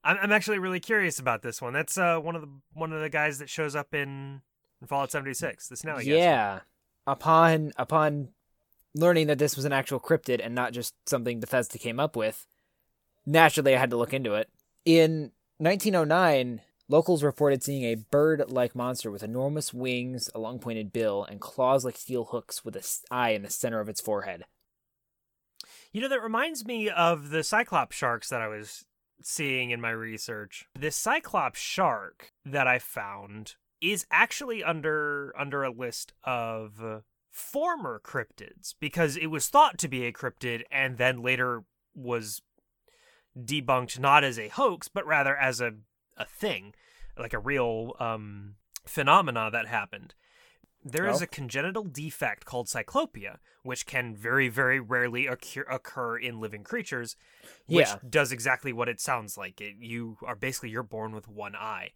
I'm 0.05 0.19
I'm 0.21 0.31
actually 0.31 0.59
really 0.59 0.79
curious 0.79 1.19
about 1.19 1.41
this 1.41 1.63
one. 1.63 1.73
That's 1.73 1.97
uh 1.97 2.19
one 2.19 2.37
of 2.37 2.43
the 2.43 2.51
one 2.75 2.93
of 2.93 3.01
the 3.01 3.09
guys 3.09 3.39
that 3.39 3.49
shows 3.49 3.75
up 3.75 3.95
in, 3.95 4.43
in 4.83 4.87
Fallout 4.87 5.11
76. 5.11 5.69
The 5.69 5.75
Snallygaster. 5.75 6.19
Yeah. 6.19 6.61
Upon 7.07 7.73
upon 7.79 8.29
learning 8.95 9.29
that 9.29 9.39
this 9.39 9.57
was 9.57 9.65
an 9.65 9.73
actual 9.73 10.01
cryptid 10.01 10.45
and 10.45 10.55
not 10.55 10.75
just 10.75 10.93
something 11.09 11.41
Bethesda 11.41 11.79
came 11.79 11.99
up 11.99 12.17
with, 12.17 12.45
naturally 13.25 13.75
I 13.75 13.79
had 13.79 13.89
to 13.89 13.97
look 13.97 14.13
into 14.13 14.35
it. 14.35 14.51
In 14.85 15.33
1909, 15.57 16.61
locals 16.89 17.23
reported 17.23 17.63
seeing 17.63 17.85
a 17.85 17.95
bird-like 17.97 18.75
monster 18.75 19.11
with 19.11 19.23
enormous 19.23 19.73
wings, 19.73 20.31
a 20.35 20.39
long-pointed 20.39 20.93
bill, 20.93 21.25
and 21.25 21.41
claws 21.41 21.85
like 21.85 21.97
steel 21.97 22.25
hooks 22.27 22.65
with 22.65 22.77
an 22.77 22.83
eye 23.11 23.31
in 23.31 23.43
the 23.43 23.51
center 23.51 23.81
of 23.81 23.89
its 23.89 24.01
forehead. 24.01 24.45
You 25.93 26.01
know, 26.01 26.09
that 26.09 26.23
reminds 26.23 26.65
me 26.65 26.89
of 26.89 27.31
the 27.31 27.45
Cyclops 27.45 27.97
sharks 27.97 28.29
that 28.29 28.43
I 28.43 28.49
was 28.49 28.85
seeing 29.23 29.71
in 29.71 29.81
my 29.81 29.91
research. 29.91 30.67
This 30.79 30.97
Cyclops 30.97 31.61
shark 31.61 32.33
that 32.45 32.67
I 32.67 32.79
found 32.79 33.55
is 33.81 34.07
actually 34.11 34.65
under 34.65 35.33
under 35.39 35.63
a 35.63 35.71
list 35.71 36.13
of 36.25 37.03
former 37.31 38.01
cryptids 38.05 38.75
because 38.81 39.17
it 39.17 39.27
was 39.27 39.49
thought 39.49 39.79
to 39.79 39.89
be 39.89 40.05
a 40.05 40.13
cryptid 40.13 40.63
and 40.71 40.99
then 40.99 41.23
later 41.23 41.65
was 41.95 42.43
debunked 43.39 43.99
not 43.99 44.23
as 44.23 44.39
a 44.39 44.49
hoax 44.49 44.89
but 44.89 45.05
rather 45.05 45.37
as 45.37 45.61
a 45.61 45.73
a 46.17 46.25
thing, 46.25 46.75
like 47.19 47.33
a 47.33 47.39
real 47.39 47.95
um 48.01 48.57
phenomena 48.87 49.51
that 49.51 49.67
happened. 49.67 50.15
There 50.87 51.07
is 51.09 51.23
Oh. 51.23 51.25
a 51.25 51.27
congenital 51.27 51.85
defect 51.85 52.45
called 52.45 52.67
cyclopia, 52.67 53.39
which 53.63 53.87
can 53.87 54.15
very, 54.15 54.49
very 54.49 54.79
rarely 54.79 55.27
occur, 55.27 55.63
occur 55.63 56.19
in 56.19 56.41
living 56.41 56.63
creatures, 56.63 57.17
which 57.67 57.87
Yeah. 57.87 57.99
does 58.07 58.33
exactly 58.33 58.71
what 58.73 58.91
it 58.91 59.01
sounds 59.01 59.39
like. 59.39 59.63
It, 59.63 59.77
you 59.79 60.19
are 60.23 60.37
basically 60.37 60.69
you're 60.69 60.83
born 60.83 61.13
with 61.15 61.27
one 61.27 61.57
eye. 61.57 61.93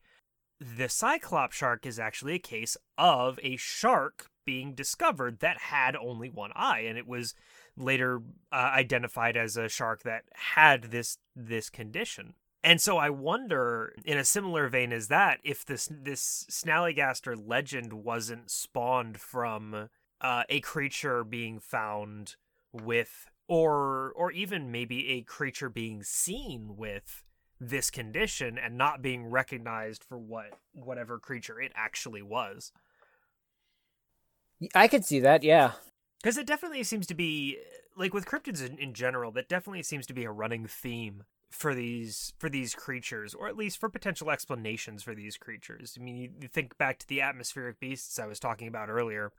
The 0.59 0.88
cyclop 0.88 1.52
shark 1.52 1.85
is 1.85 1.98
actually 2.00 2.35
a 2.35 2.38
case 2.38 2.78
of 2.96 3.38
a 3.42 3.57
shark 3.57 4.31
being 4.46 4.74
discovered 4.74 5.40
that 5.40 5.59
had 5.59 5.94
only 5.94 6.31
one 6.31 6.52
eye, 6.57 6.81
and 6.81 6.96
it 6.96 7.07
was 7.07 7.35
later 7.76 8.22
uh, 8.50 8.57
identified 8.74 9.37
as 9.37 9.59
a 9.59 9.68
shark 9.68 10.02
that 10.04 10.24
had 10.33 10.85
this 10.85 11.18
this 11.37 11.68
condition. 11.68 12.35
And 12.64 12.81
so 12.81 12.97
I 12.97 13.11
wonder, 13.11 13.94
in 14.05 14.18
a 14.18 14.25
similar 14.25 14.68
vein 14.68 14.92
as 14.92 15.09
that, 15.09 15.38
if 15.44 15.64
this 15.64 15.88
this 15.90 16.44
Snallygaster 16.51 17.37
legend 17.37 17.92
wasn't 17.92 18.51
spawned 18.51 19.21
from 19.21 19.88
uh, 20.21 20.42
a 20.49 20.61
creature 20.61 21.23
being 21.23 21.61
found 21.61 22.35
with, 22.73 23.31
or 23.47 24.12
or 24.16 24.33
even 24.33 24.73
maybe 24.73 25.09
a 25.11 25.23
creature 25.23 25.71
being 25.71 26.03
seen 26.03 26.77
with 26.77 27.23
this 27.61 27.90
condition 27.90 28.59
and 28.59 28.77
not 28.77 29.03
being 29.03 29.31
recognized 29.31 30.03
for 30.03 30.18
what 30.18 30.59
whatever 30.73 31.18
creature 31.18 31.61
it 31.61 31.73
actually 31.77 32.23
was. 32.23 32.73
I 34.75 34.88
could 34.88 35.05
see 35.05 35.21
that, 35.21 35.44
yeah. 35.44 35.73
Because 36.21 36.37
it 36.37 36.47
definitely 36.47 36.83
seems 36.83 37.07
to 37.07 37.14
be 37.14 37.59
like 37.97 38.12
with 38.12 38.27
cryptids 38.27 38.66
in, 38.66 38.79
in 38.79 38.94
general, 38.94 39.31
that 39.33 39.49
definitely 39.49 39.85
seems 39.85 40.07
to 40.07 40.12
be 40.12 40.25
a 40.25 40.31
running 40.33 40.66
theme 40.66 41.23
for 41.50 41.74
these 41.74 42.32
for 42.38 42.48
these 42.48 42.74
creatures, 42.74 43.34
or 43.34 43.48
at 43.48 43.56
least 43.56 43.78
for 43.78 43.88
potential 43.88 44.30
explanations 44.30 45.02
for 45.02 45.14
these 45.14 45.37
creatures. 45.37 45.96
I 45.98 46.02
mean, 46.02 46.16
you, 46.40 46.48
think 46.48 46.76
back 46.78 46.98
to 46.98 47.08
the 47.08 47.20
atmospheric 47.20 47.80
beasts 47.80 48.18
I 48.18 48.26
was 48.26 48.38
talking 48.38 48.68
about 48.68 48.90
earlier, 48.90 49.32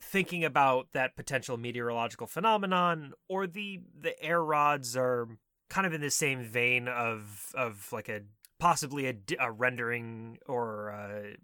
thinking 0.00 0.44
about 0.44 0.88
that 0.92 1.16
potential 1.16 1.56
meteorological 1.56 2.26
phenomenon, 2.26 3.12
or 3.28 3.46
the 3.46 3.80
the 3.98 4.20
air 4.22 4.42
rods 4.42 4.96
are 4.96 5.28
kind 5.68 5.86
of 5.86 5.92
in 5.92 6.00
the 6.00 6.10
same 6.10 6.42
vein 6.42 6.88
of 6.88 7.52
of 7.54 7.88
like 7.92 8.08
a 8.08 8.22
possibly 8.58 9.06
a, 9.06 9.14
a 9.38 9.52
rendering 9.52 10.38
or 10.46 10.90
uh, 10.90 11.36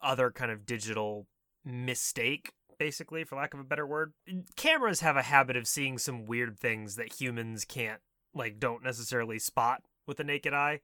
other 0.00 0.30
kind 0.30 0.50
of 0.50 0.64
digital 0.64 1.26
mistake 1.64 2.52
basically 2.78 3.22
for 3.22 3.36
lack 3.36 3.54
of 3.54 3.60
a 3.60 3.64
better 3.64 3.86
word 3.86 4.12
cameras 4.56 5.00
have 5.00 5.16
a 5.16 5.22
habit 5.22 5.56
of 5.56 5.68
seeing 5.68 5.98
some 5.98 6.24
weird 6.24 6.58
things 6.58 6.96
that 6.96 7.20
humans 7.20 7.64
can't 7.64 8.00
like 8.34 8.58
don't 8.58 8.82
necessarily 8.82 9.38
spot 9.38 9.82
with 10.06 10.16
the 10.16 10.24
naked 10.24 10.52
eye 10.54 10.80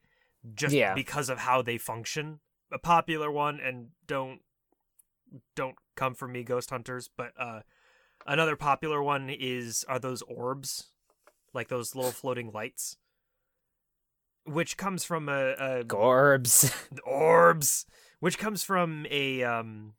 just 0.54 0.74
Yeah. 0.74 0.94
because 0.94 1.28
of 1.28 1.38
how 1.38 1.62
they 1.62 1.78
function 1.78 2.40
a 2.72 2.78
popular 2.78 3.30
one 3.30 3.58
and 3.60 3.88
don't 4.06 4.40
don't 5.56 5.76
come 5.96 6.14
for 6.14 6.28
me 6.28 6.42
ghost 6.42 6.70
hunters 6.70 7.08
but 7.16 7.32
uh 7.38 7.60
another 8.26 8.56
popular 8.56 9.02
one 9.02 9.28
is 9.30 9.84
are 9.88 9.98
those 9.98 10.22
orbs 10.22 10.90
like 11.54 11.68
those 11.68 11.94
little 11.94 12.10
floating 12.20 12.50
lights 12.52 12.96
which 14.44 14.76
comes 14.78 15.04
from 15.04 15.28
a, 15.28 15.52
a 15.58 15.84
Gorbs. 15.84 16.72
orbs 17.04 17.84
which 18.20 18.38
comes 18.38 18.62
from 18.64 19.06
a 19.10 19.42
um 19.42 19.94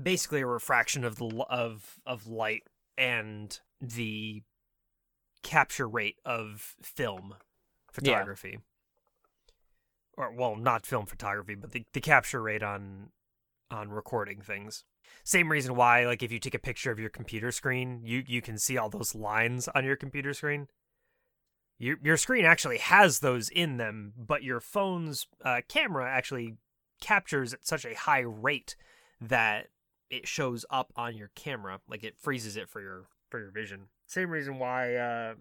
basically 0.00 0.40
a 0.40 0.46
refraction 0.46 1.04
of 1.04 1.16
the 1.16 1.26
of 1.50 1.98
of 2.06 2.26
light 2.26 2.62
and 2.96 3.60
the 3.80 4.42
capture 5.42 5.88
rate 5.88 6.18
of 6.24 6.76
film 6.82 7.34
photography. 7.90 8.58
Or 10.16 10.32
well 10.32 10.56
not 10.56 10.86
film 10.86 11.06
photography 11.06 11.54
but 11.54 11.72
the, 11.72 11.84
the 11.92 12.00
capture 12.00 12.42
rate 12.42 12.62
on 12.62 13.10
on 13.70 13.90
recording 13.90 14.40
things. 14.40 14.84
Same 15.24 15.50
reason 15.50 15.74
why 15.74 16.06
like 16.06 16.22
if 16.22 16.30
you 16.30 16.38
take 16.38 16.54
a 16.54 16.58
picture 16.58 16.90
of 16.90 16.98
your 16.98 17.10
computer 17.10 17.50
screen 17.50 18.00
you 18.04 18.22
you 18.26 18.42
can 18.42 18.58
see 18.58 18.76
all 18.76 18.90
those 18.90 19.14
lines 19.14 19.68
on 19.68 19.84
your 19.84 19.96
computer 19.96 20.34
screen. 20.34 20.68
Your 21.78 21.96
your 22.02 22.16
screen 22.16 22.44
actually 22.44 22.78
has 22.78 23.18
those 23.18 23.48
in 23.48 23.78
them, 23.78 24.12
but 24.16 24.42
your 24.42 24.60
phone's 24.60 25.26
uh, 25.44 25.62
camera 25.68 26.08
actually 26.08 26.56
captures 27.00 27.52
at 27.52 27.66
such 27.66 27.84
a 27.84 27.94
high 27.94 28.20
rate 28.20 28.76
that 29.20 29.68
it 30.08 30.28
shows 30.28 30.64
up 30.70 30.92
on 30.94 31.16
your 31.16 31.30
camera, 31.34 31.80
like 31.88 32.04
it 32.04 32.16
freezes 32.16 32.56
it 32.56 32.68
for 32.68 32.80
your 32.80 33.06
for 33.30 33.40
your 33.40 33.50
vision. 33.50 33.88
Same 34.12 34.28
reason 34.28 34.58
why 34.58 34.94
uh, 34.96 35.34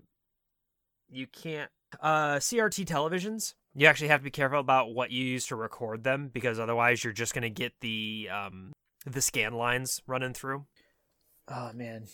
you 1.09 1.27
can't 1.27 1.69
uh, 1.99 2.35
CRT 2.35 2.85
televisions. 2.85 3.55
You 3.75 3.85
actually 3.87 4.07
have 4.07 4.21
to 4.21 4.23
be 4.23 4.31
careful 4.31 4.61
about 4.61 4.93
what 4.95 5.11
you 5.11 5.25
use 5.25 5.45
to 5.47 5.57
record 5.57 6.05
them 6.05 6.29
because 6.33 6.57
otherwise 6.57 7.03
you're 7.03 7.11
just 7.11 7.33
gonna 7.33 7.49
get 7.49 7.73
the 7.81 8.29
um, 8.31 8.71
the 9.05 9.21
scan 9.21 9.51
lines 9.51 10.01
running 10.07 10.33
through. 10.33 10.67
Oh 11.49 11.71
man. 11.73 12.05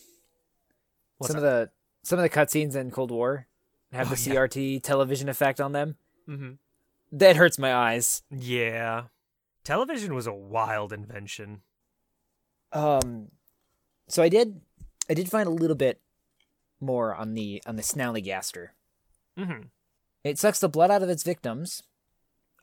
What's 1.20 1.32
some 1.32 1.38
of 1.38 1.43
the 1.43 1.70
some 2.02 2.17
of 2.17 2.24
the 2.24 2.30
cutscenes 2.30 2.76
in 2.76 2.89
Cold 2.89 3.12
War 3.12 3.46
have 3.91 4.12
Oh, 4.12 4.15
the 4.15 4.30
yeah. 4.30 4.38
CRT 4.38 4.82
television 4.82 5.30
effect 5.30 5.62
on 5.62 5.74
them. 5.74 5.98
Mm-hmm. 6.28 6.54
That 7.12 7.36
hurts 7.36 7.60
my 7.60 7.72
eyes. 7.72 8.24
Yeah, 8.32 9.04
television 9.63 10.15
was 10.15 10.26
a 10.26 10.34
wild 10.34 10.91
invention. 10.91 11.62
Um, 12.74 13.28
so 14.08 14.24
I 14.24 14.30
did, 14.30 14.60
I 15.08 15.13
did 15.13 15.30
find 15.30 15.46
a 15.46 15.52
little 15.52 15.76
bit 15.76 16.02
more 16.79 17.13
on 17.15 17.33
the 17.33 17.61
on 17.65 17.75
the 17.75 17.81
Snallygaster. 17.83 18.69
Mm-hmm. 19.37 19.63
It 20.23 20.39
sucks 20.39 20.59
the 20.59 20.69
blood 20.69 20.91
out 20.91 21.03
of 21.03 21.09
its 21.09 21.23
victims. 21.23 21.83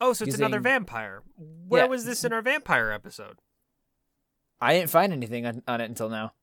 Oh, 0.01 0.13
so 0.13 0.25
it's 0.25 0.37
another 0.37 0.59
vampire. 0.59 1.21
Where 1.37 1.83
Yeah. 1.83 1.87
was 1.89 2.05
this 2.05 2.23
in 2.23 2.33
our 2.33 2.41
vampire 2.41 2.91
episode? 2.91 3.37
I 4.61 4.73
didn't 4.73 4.89
find 4.89 5.11
anything 5.13 5.45
on, 5.45 5.61
on 5.67 5.81
it 5.81 5.85
until 5.89 6.09
now. 6.09 6.33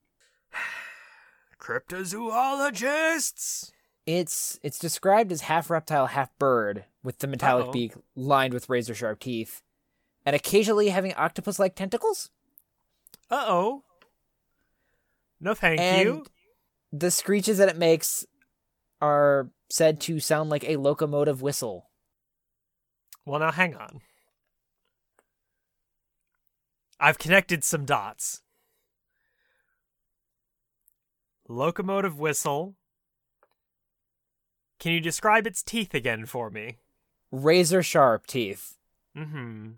Cryptozoologists. 1.61 3.73
It's 4.07 4.59
it's 4.63 4.79
described 4.79 5.31
as 5.31 5.43
half 5.43 5.71
reptile, 5.71 6.07
half 6.07 6.37
bird, 6.39 6.87
with 7.05 7.19
the 7.21 7.27
metallic 7.29 7.67
Uh-oh. 7.67 7.73
beak 7.73 7.93
lined 8.17 8.53
with 8.53 8.69
razor 8.69 8.95
sharp 8.95 9.21
teeth, 9.21 9.63
and 10.27 10.35
occasionally 10.35 10.89
having 10.89 11.15
octopus 11.15 11.59
like 11.61 11.77
tentacles. 11.77 12.31
Uh 13.31 13.45
oh. 13.47 13.85
No, 15.41 15.55
thank 15.55 15.81
and 15.81 16.05
you. 16.09 16.25
The 16.93 17.11
screeches 17.11 17.59
that 17.59 17.69
it 17.69 17.79
makes 17.79 18.27
are 19.01 19.51
said 19.71 20.01
to 20.03 20.21
sound 20.21 20.51
like 20.51 20.65
a 20.65 20.77
locomotive 20.77 21.41
whistle. 21.41 21.91
Well, 23.25 23.41
now 23.41 23.51
hang 23.51 23.75
on. 23.75 24.01
I've 27.01 27.19
connected 27.19 27.65
some 27.65 27.85
dots. 27.85 28.43
Locomotive 31.49 32.19
whistle. 32.19 32.77
Can 34.79 34.93
you 34.93 35.01
describe 35.01 35.47
its 35.47 35.63
teeth 35.63 35.95
again 35.95 36.27
for 36.27 36.51
me? 36.51 36.79
Razor 37.31 37.83
sharp 37.83 38.27
teeth. 38.27 38.77
Mm-hmm. 39.17 39.71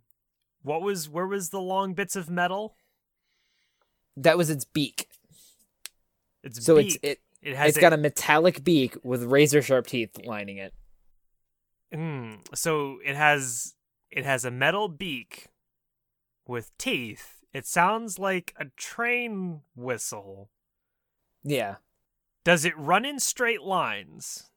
What 0.63 0.83
was 0.83 1.09
where 1.09 1.27
was 1.27 1.51
the 1.51 1.61
long 1.61 1.95
bits 1.95 2.17
of 2.17 2.31
metal? 2.31 2.75
That 4.17 4.39
was 4.39 4.51
its 4.51 4.65
beak. 4.65 5.09
It's 6.45 6.65
So 6.65 6.77
beak. 6.77 6.87
it's 6.87 6.99
it 7.03 7.21
it 7.43 7.57
has 7.57 7.71
it's 7.71 7.79
got 7.79 7.93
a 7.93 7.97
metallic 7.97 8.63
beak 8.63 8.97
with 9.03 9.25
razor 9.25 9.63
sharp 9.63 9.87
teeth 9.87 10.11
lining 10.25 10.59
it. 10.59 10.73
Mm, 11.93 12.39
so 12.55 12.99
it 13.05 13.17
has 13.17 13.75
it 14.11 14.25
has 14.25 14.45
a 14.45 14.51
metal 14.51 14.89
beak 14.89 15.47
with 16.47 16.77
teeth. 16.79 17.41
It 17.53 17.67
sounds 17.67 18.19
like 18.19 18.55
a 18.59 18.67
train 18.77 19.61
whistle. 19.75 20.51
Yeah. 21.43 21.77
Does 22.45 22.65
it 22.65 22.77
run 22.77 23.05
in 23.05 23.19
straight 23.21 23.63
lines? 23.63 24.51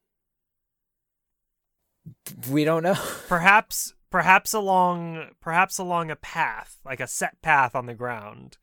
We 2.49 2.63
don't 2.63 2.83
know. 2.83 2.95
Perhaps 3.27 3.93
perhaps 4.09 4.53
along 4.53 5.29
perhaps 5.41 5.77
along 5.77 6.09
a 6.11 6.15
path, 6.15 6.79
like 6.85 6.99
a 6.99 7.07
set 7.07 7.41
path 7.41 7.75
on 7.75 7.85
the 7.85 7.93
ground. 7.93 8.57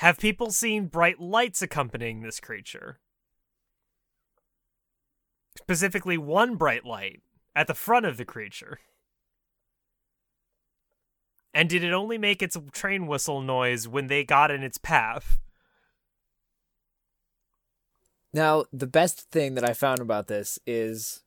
Have 0.00 0.18
people 0.18 0.50
seen 0.50 0.86
bright 0.86 1.20
lights 1.20 1.60
accompanying 1.60 2.22
this 2.22 2.40
creature? 2.40 3.00
Specifically 5.58 6.16
one 6.16 6.56
bright 6.56 6.86
light 6.86 7.20
at 7.54 7.66
the 7.66 7.74
front 7.74 8.06
of 8.06 8.16
the 8.16 8.24
creature. 8.24 8.78
And 11.52 11.68
did 11.68 11.84
it 11.84 11.92
only 11.92 12.16
make 12.16 12.40
its 12.40 12.56
train 12.72 13.08
whistle 13.08 13.42
noise 13.42 13.86
when 13.86 14.06
they 14.06 14.24
got 14.24 14.50
in 14.50 14.62
its 14.62 14.78
path? 14.78 15.38
Now, 18.32 18.64
the 18.72 18.86
best 18.86 19.30
thing 19.30 19.54
that 19.56 19.68
I 19.68 19.74
found 19.74 19.98
about 19.98 20.28
this 20.28 20.58
is 20.66 21.24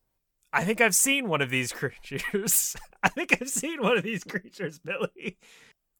I 0.51 0.63
think 0.63 0.81
I've 0.81 0.95
seen 0.95 1.27
one 1.29 1.41
of 1.41 1.51
these 1.51 1.71
creatures. 1.71 2.75
I 3.03 3.09
think 3.09 3.39
I've 3.39 3.49
seen 3.49 3.83
one 3.83 3.99
of 3.99 4.03
these 4.03 4.23
creatures, 4.23 4.79
Billy. 4.79 5.37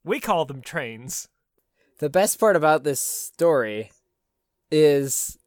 We 0.03 0.19
call 0.19 0.45
them 0.45 0.63
trains. 0.63 1.29
The 1.99 2.09
best 2.09 2.39
part 2.39 2.55
about 2.55 2.83
this 2.83 2.99
story 2.99 3.91
is 4.71 5.37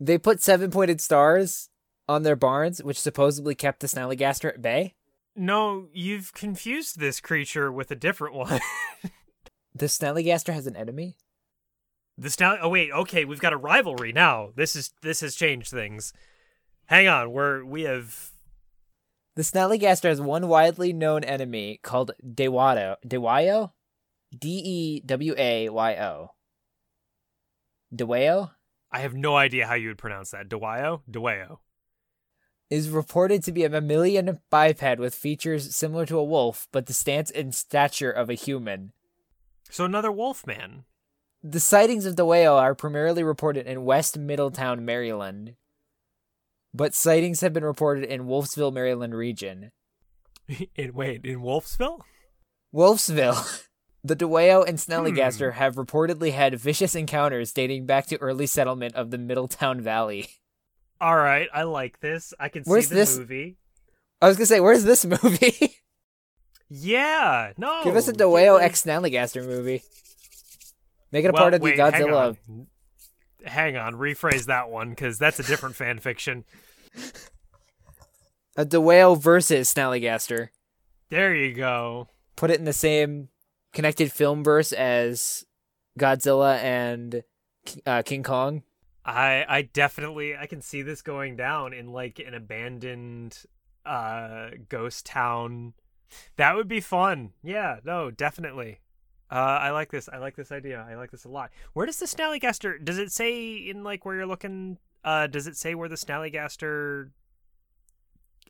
they 0.00 0.18
put 0.18 0.42
seven 0.42 0.70
pointed 0.70 1.00
stars 1.00 1.68
on 2.08 2.22
their 2.22 2.36
barns, 2.36 2.82
which 2.82 3.00
supposedly 3.00 3.54
kept 3.54 3.80
the 3.80 3.86
Snallygaster 3.86 4.48
at 4.48 4.62
bay. 4.62 4.94
No, 5.36 5.88
you've 5.92 6.32
confused 6.32 6.98
this 6.98 7.20
creature 7.20 7.70
with 7.70 7.90
a 7.90 7.96
different 7.96 8.34
one. 8.34 8.60
The 9.74 9.86
Snallygaster 9.86 10.52
has 10.52 10.66
an 10.66 10.74
enemy? 10.74 11.16
the 12.16 12.30
snout. 12.30 12.58
Oh 12.60 12.68
wait, 12.68 12.90
okay, 12.90 13.24
we've 13.24 13.40
got 13.40 13.52
a 13.52 13.56
rivalry 13.56 14.12
now. 14.12 14.50
This 14.56 14.74
is 14.74 14.90
this 15.02 15.20
has 15.20 15.36
changed 15.36 15.70
things. 15.70 16.12
Hang 16.86 17.06
on, 17.06 17.30
we're 17.30 17.64
we 17.64 17.82
have 17.82 18.32
The 19.36 19.42
Snallygaster 19.42 20.08
has 20.08 20.20
one 20.20 20.48
widely 20.48 20.92
known 20.92 21.22
enemy 21.22 21.78
called 21.82 22.10
Dewato. 22.26 22.96
Dewayo? 23.06 23.70
D 24.36 24.48
E 24.48 25.00
W 25.00 25.34
A 25.36 25.68
Y 25.68 25.94
O. 25.94 26.30
Deweo 27.94 28.50
I 28.90 29.00
have 29.00 29.14
no 29.14 29.36
idea 29.36 29.66
how 29.66 29.74
you 29.74 29.88
would 29.88 29.98
pronounce 29.98 30.30
that. 30.30 30.48
Deweo? 30.48 31.02
Deweo. 31.10 31.58
is 32.70 32.88
reported 32.88 33.42
to 33.44 33.52
be 33.52 33.64
a 33.64 33.68
mammalian 33.68 34.40
biped 34.50 34.98
with 34.98 35.14
features 35.14 35.74
similar 35.74 36.06
to 36.06 36.18
a 36.18 36.24
wolf, 36.24 36.68
but 36.72 36.86
the 36.86 36.92
stance 36.92 37.30
and 37.30 37.54
stature 37.54 38.10
of 38.10 38.30
a 38.30 38.34
human. 38.34 38.92
So 39.70 39.84
another 39.84 40.12
wolf 40.12 40.46
man. 40.46 40.84
The 41.42 41.60
sightings 41.60 42.04
of 42.04 42.16
the 42.16 42.24
whale 42.24 42.54
are 42.54 42.74
primarily 42.74 43.22
reported 43.22 43.66
in 43.66 43.84
West 43.84 44.18
Middletown, 44.18 44.84
Maryland, 44.84 45.54
but 46.74 46.94
sightings 46.94 47.40
have 47.42 47.52
been 47.52 47.64
reported 47.64 48.04
in 48.04 48.24
Wolfsville, 48.24 48.72
Maryland 48.72 49.14
region. 49.14 49.70
in 50.74 50.94
wait, 50.94 51.24
in 51.24 51.40
Wolfsville? 51.40 52.00
Wolfsville. 52.74 53.64
The 54.04 54.14
Deweo 54.16 54.62
and 54.66 54.78
Hmm. 54.80 55.50
Have 55.58 55.74
reportedly 55.74 56.32
had 56.32 56.58
vicious 56.58 56.94
encounters 56.94 57.52
dating 57.52 57.86
back 57.86 58.06
to 58.06 58.16
early 58.18 58.46
settlement 58.46 58.94
of 58.94 59.10
the 59.10 59.18
Middletown 59.18 59.80
Valley. 59.80 60.28
All 61.00 61.16
right, 61.16 61.48
I 61.52 61.62
like 61.64 62.00
this. 62.00 62.32
I 62.40 62.48
can 62.48 62.62
Where's 62.64 62.86
see 62.88 62.94
the 62.94 63.00
this- 63.00 63.18
movie. 63.18 63.56
I 64.20 64.26
was 64.28 64.36
gonna 64.36 64.46
say, 64.46 64.60
where's 64.60 64.84
this 64.84 65.04
movie? 65.04 65.74
Yeah, 66.70 67.52
no. 67.56 67.82
Give 67.82 67.96
us 67.96 68.08
a 68.08 68.12
Deweo 68.12 68.60
X 68.60 68.84
Snallygaster 68.84 69.42
movie. 69.42 69.82
Make 71.10 71.24
it 71.24 71.28
a 71.28 71.32
Well, 71.32 71.42
part 71.44 71.54
of 71.54 71.60
the 71.60 71.64
wait, 71.64 71.78
hang 71.78 71.92
Godzilla. 71.92 72.36
on. 72.50 72.66
Hang 73.46 73.76
on, 73.78 73.94
rephrase 73.94 74.44
that 74.46 74.68
one 74.68 74.90
because 74.90 75.18
that's 75.18 75.40
a 75.40 75.42
different 75.44 75.76
fan 75.76 75.98
fiction. 75.98 76.44
A 78.58 78.66
Deweo 78.66 79.18
versus 79.18 79.72
Snallygaster. 79.72 80.48
There 81.08 81.34
you 81.34 81.54
go. 81.54 82.08
Put 82.36 82.50
it 82.50 82.58
in 82.58 82.66
the 82.66 82.74
same 82.74 83.28
connected 83.72 84.12
film 84.12 84.42
verse 84.44 84.72
as 84.72 85.44
Godzilla 85.98 86.58
and 86.58 87.22
uh, 87.86 88.02
King 88.02 88.22
Kong. 88.22 88.62
I 89.04 89.44
I 89.48 89.62
definitely 89.62 90.36
I 90.36 90.46
can 90.46 90.60
see 90.60 90.82
this 90.82 91.00
going 91.00 91.36
down 91.36 91.72
in 91.72 91.92
like 91.92 92.18
an 92.18 92.34
abandoned 92.34 93.38
uh 93.86 94.50
ghost 94.68 95.06
town. 95.06 95.72
That 96.36 96.56
would 96.56 96.68
be 96.68 96.80
fun. 96.80 97.30
Yeah, 97.42 97.78
no, 97.84 98.10
definitely. 98.10 98.80
Uh 99.30 99.34
I 99.34 99.70
like 99.70 99.90
this. 99.90 100.10
I 100.12 100.18
like 100.18 100.36
this 100.36 100.52
idea. 100.52 100.86
I 100.86 100.94
like 100.94 101.10
this 101.10 101.24
a 101.24 101.30
lot. 101.30 101.50
Where 101.72 101.86
does 101.86 101.98
the 101.98 102.06
Snallygaster 102.06 102.84
does 102.84 102.98
it 102.98 103.10
say 103.10 103.54
in 103.54 103.82
like 103.82 104.04
where 104.04 104.16
you're 104.16 104.26
looking 104.26 104.76
uh 105.04 105.26
does 105.26 105.46
it 105.46 105.56
say 105.56 105.74
where 105.74 105.88
the 105.88 105.96
Snallygaster 105.96 107.10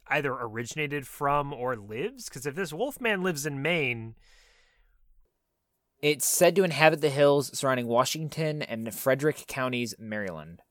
either 0.09 0.33
originated 0.33 1.07
from 1.07 1.53
or 1.53 1.77
lives? 1.77 2.29
Cuz 2.29 2.47
if 2.47 2.57
this 2.57 2.73
Wolfman 2.73 3.23
lives 3.23 3.47
in 3.47 3.63
Maine, 3.63 4.17
It's 6.01 6.27
said 6.27 6.55
to 6.57 6.65
inhabit 6.65 7.01
the 7.01 7.11
hills 7.11 7.57
surrounding 7.59 7.87
Washington 7.89 8.63
and 8.63 8.95
Frederick 8.95 9.45
counties, 9.49 9.95
Maryland. 9.99 10.63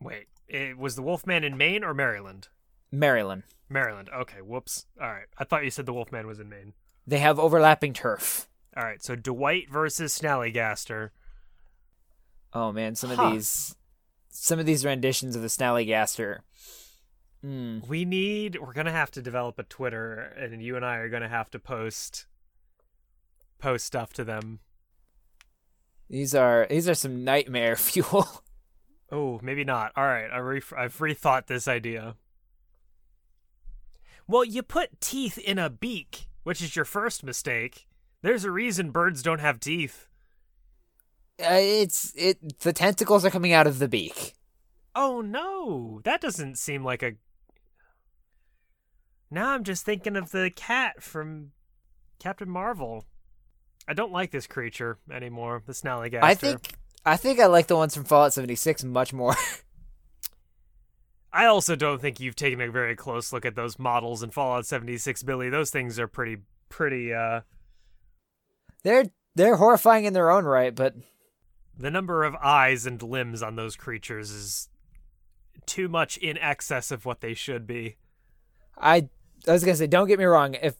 wait, 0.00 0.26
it 0.46 0.78
was 0.78 0.94
the 0.96 1.02
Wolfman 1.02 1.42
in 1.44 1.56
Maine 1.56 1.82
or 1.82 1.94
Maryland? 1.94 2.48
Maryland. 2.92 3.42
Maryland. 3.68 4.08
Okay, 4.14 4.40
whoops. 4.42 4.86
All 5.00 5.08
right. 5.10 5.26
I 5.38 5.44
thought 5.44 5.64
you 5.64 5.70
said 5.70 5.86
the 5.86 5.92
Wolfman 5.94 6.26
was 6.26 6.38
in 6.38 6.48
Maine. 6.48 6.74
They 7.06 7.18
have 7.18 7.38
overlapping 7.40 7.92
turf. 7.94 8.46
All 8.76 8.84
right, 8.84 9.02
so 9.02 9.16
Dwight 9.16 9.70
versus 9.70 10.16
Snallygaster. 10.18 11.10
Oh 12.52 12.70
man, 12.72 12.94
some 12.94 13.10
Huh. 13.10 13.22
of 13.26 13.32
these, 13.32 13.74
some 14.28 14.58
of 14.60 14.66
these 14.66 14.84
renditions 14.84 15.34
of 15.34 15.42
the 15.42 15.48
Snallygaster. 15.48 16.40
Hmm. 17.40 17.80
We 17.88 18.04
need. 18.04 18.58
We're 18.60 18.72
gonna 18.72 18.92
have 18.92 19.10
to 19.12 19.22
develop 19.22 19.58
a 19.58 19.64
Twitter, 19.64 20.14
and 20.38 20.62
you 20.62 20.76
and 20.76 20.84
I 20.84 20.96
are 20.96 21.08
gonna 21.08 21.28
have 21.28 21.50
to 21.50 21.58
post 21.58 22.26
post 23.64 23.86
stuff 23.86 24.12
to 24.12 24.24
them. 24.24 24.60
These 26.10 26.34
are 26.34 26.66
these 26.68 26.86
are 26.86 26.94
some 26.94 27.24
nightmare 27.24 27.76
fuel. 27.90 28.28
Oh, 29.10 29.40
maybe 29.42 29.64
not. 29.64 29.92
All 29.96 30.04
right, 30.04 30.28
I 30.30 30.38
re- 30.38 30.60
I've 30.76 30.98
rethought 30.98 31.46
this 31.46 31.66
idea. 31.66 32.16
Well, 34.28 34.44
you 34.44 34.62
put 34.62 35.00
teeth 35.00 35.38
in 35.38 35.58
a 35.58 35.70
beak, 35.70 36.26
which 36.42 36.60
is 36.60 36.76
your 36.76 36.84
first 36.84 37.24
mistake. 37.24 37.86
There's 38.20 38.44
a 38.44 38.50
reason 38.50 38.90
birds 38.90 39.22
don't 39.22 39.40
have 39.40 39.60
teeth. 39.60 40.08
Uh, 41.40 41.56
it's 41.58 42.12
it. 42.14 42.60
The 42.60 42.72
tentacles 42.74 43.24
are 43.24 43.30
coming 43.30 43.54
out 43.54 43.66
of 43.66 43.78
the 43.78 43.88
beak. 43.88 44.34
Oh 44.94 45.22
no, 45.22 46.02
that 46.04 46.20
doesn't 46.20 46.58
seem 46.58 46.84
like 46.84 47.02
a. 47.02 47.12
Now 49.30 49.52
I'm 49.54 49.64
just 49.64 49.86
thinking 49.86 50.16
of 50.16 50.32
the 50.32 50.50
cat 50.54 51.02
from 51.02 51.52
Captain 52.18 52.50
Marvel. 52.50 53.06
I 53.86 53.94
don't 53.94 54.12
like 54.12 54.30
this 54.30 54.46
creature 54.46 54.98
anymore. 55.12 55.62
The 55.66 55.72
Snallygaster. 55.72 56.22
I 56.22 56.34
think 56.34 56.74
I 57.04 57.16
think 57.16 57.38
I 57.38 57.46
like 57.46 57.66
the 57.66 57.76
ones 57.76 57.94
from 57.94 58.04
Fallout 58.04 58.32
76 58.32 58.84
much 58.84 59.12
more. 59.12 59.34
I 61.32 61.46
also 61.46 61.74
don't 61.74 62.00
think 62.00 62.20
you've 62.20 62.36
taken 62.36 62.60
a 62.60 62.70
very 62.70 62.94
close 62.94 63.32
look 63.32 63.44
at 63.44 63.56
those 63.56 63.78
models 63.78 64.22
in 64.22 64.30
Fallout 64.30 64.66
76, 64.66 65.24
Billy. 65.24 65.50
Those 65.50 65.70
things 65.70 65.98
are 65.98 66.06
pretty, 66.06 66.38
pretty. 66.68 67.12
uh 67.12 67.40
they're 68.84 69.06
they're 69.34 69.56
horrifying 69.56 70.04
in 70.04 70.12
their 70.12 70.30
own 70.30 70.44
right, 70.44 70.74
but 70.74 70.94
The 71.76 71.90
number 71.90 72.22
of 72.24 72.34
eyes 72.36 72.86
and 72.86 73.02
limbs 73.02 73.42
on 73.42 73.56
those 73.56 73.74
creatures 73.74 74.30
is 74.30 74.68
too 75.66 75.88
much 75.88 76.16
in 76.18 76.38
excess 76.38 76.90
of 76.90 77.04
what 77.04 77.20
they 77.20 77.34
should 77.34 77.66
be. 77.66 77.96
I 78.78 79.08
I 79.48 79.52
was 79.52 79.64
gonna 79.64 79.76
say, 79.76 79.86
don't 79.88 80.06
get 80.08 80.18
me 80.18 80.24
wrong. 80.24 80.54
If 80.54 80.76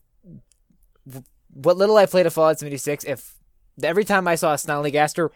what 1.54 1.76
little 1.76 1.96
I 1.96 2.06
played 2.06 2.26
of 2.26 2.34
Fallout 2.34 2.58
76, 2.58 3.04
if 3.04 3.34
every 3.82 4.04
time 4.04 4.28
I 4.28 4.34
saw 4.34 4.52
a 4.52 4.56
Snallygaster 4.56 5.30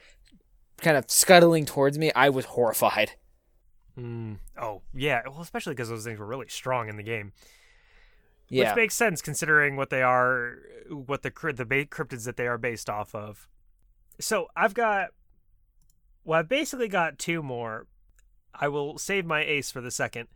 kind 0.78 0.96
of 0.96 1.10
scuttling 1.10 1.64
towards 1.64 1.98
me, 1.98 2.12
I 2.14 2.28
was 2.28 2.44
horrified. 2.44 3.12
Hmm. 3.94 4.34
Oh, 4.60 4.82
yeah. 4.94 5.22
Well, 5.26 5.40
especially 5.40 5.74
because 5.74 5.88
those 5.88 6.04
things 6.04 6.18
were 6.18 6.26
really 6.26 6.48
strong 6.48 6.88
in 6.88 6.96
the 6.96 7.02
game. 7.02 7.32
Yeah, 8.48 8.70
Which 8.70 8.76
makes 8.76 8.94
sense 8.94 9.20
considering 9.20 9.76
what 9.76 9.90
they 9.90 10.02
are, 10.02 10.56
what 10.88 11.22
the 11.22 11.30
the 11.30 11.86
cryptids 11.90 12.24
that 12.24 12.36
they 12.36 12.46
are 12.46 12.58
based 12.58 12.88
off 12.88 13.14
of. 13.14 13.46
So 14.20 14.48
I've 14.56 14.74
got, 14.74 15.08
well, 16.24 16.40
I've 16.40 16.48
basically 16.48 16.88
got 16.88 17.18
two 17.18 17.42
more. 17.42 17.86
I 18.54 18.68
will 18.68 18.98
save 18.98 19.26
my 19.26 19.42
ace 19.42 19.70
for 19.70 19.80
the 19.80 19.90
second. 19.90 20.28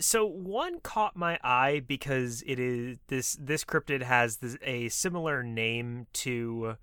So 0.00 0.26
one 0.26 0.80
caught 0.80 1.16
my 1.16 1.38
eye 1.42 1.82
because 1.86 2.42
it 2.46 2.58
is 2.58 2.98
this 3.08 3.36
this 3.40 3.64
cryptid 3.64 4.02
has 4.02 4.38
this, 4.38 4.56
a 4.62 4.88
similar 4.88 5.42
name 5.42 6.06
to 6.14 6.76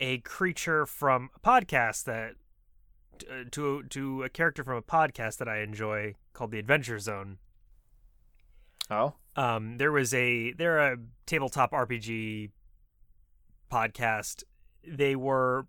a 0.00 0.18
creature 0.18 0.86
from 0.86 1.30
a 1.36 1.40
podcast 1.40 2.04
that 2.04 2.32
uh, 3.30 3.44
to 3.50 3.82
to 3.84 4.22
a 4.22 4.28
character 4.28 4.64
from 4.64 4.76
a 4.76 4.82
podcast 4.82 5.36
that 5.38 5.48
I 5.48 5.60
enjoy 5.60 6.14
called 6.32 6.50
the 6.50 6.58
Adventure 6.58 6.98
Zone 6.98 7.38
oh, 8.90 9.14
um, 9.36 9.78
there 9.78 9.92
was 9.92 10.12
a 10.14 10.52
they're 10.52 10.78
a 10.78 10.96
tabletop 11.26 11.72
RPG 11.72 12.50
podcast. 13.70 14.44
They 14.86 15.16
were 15.16 15.66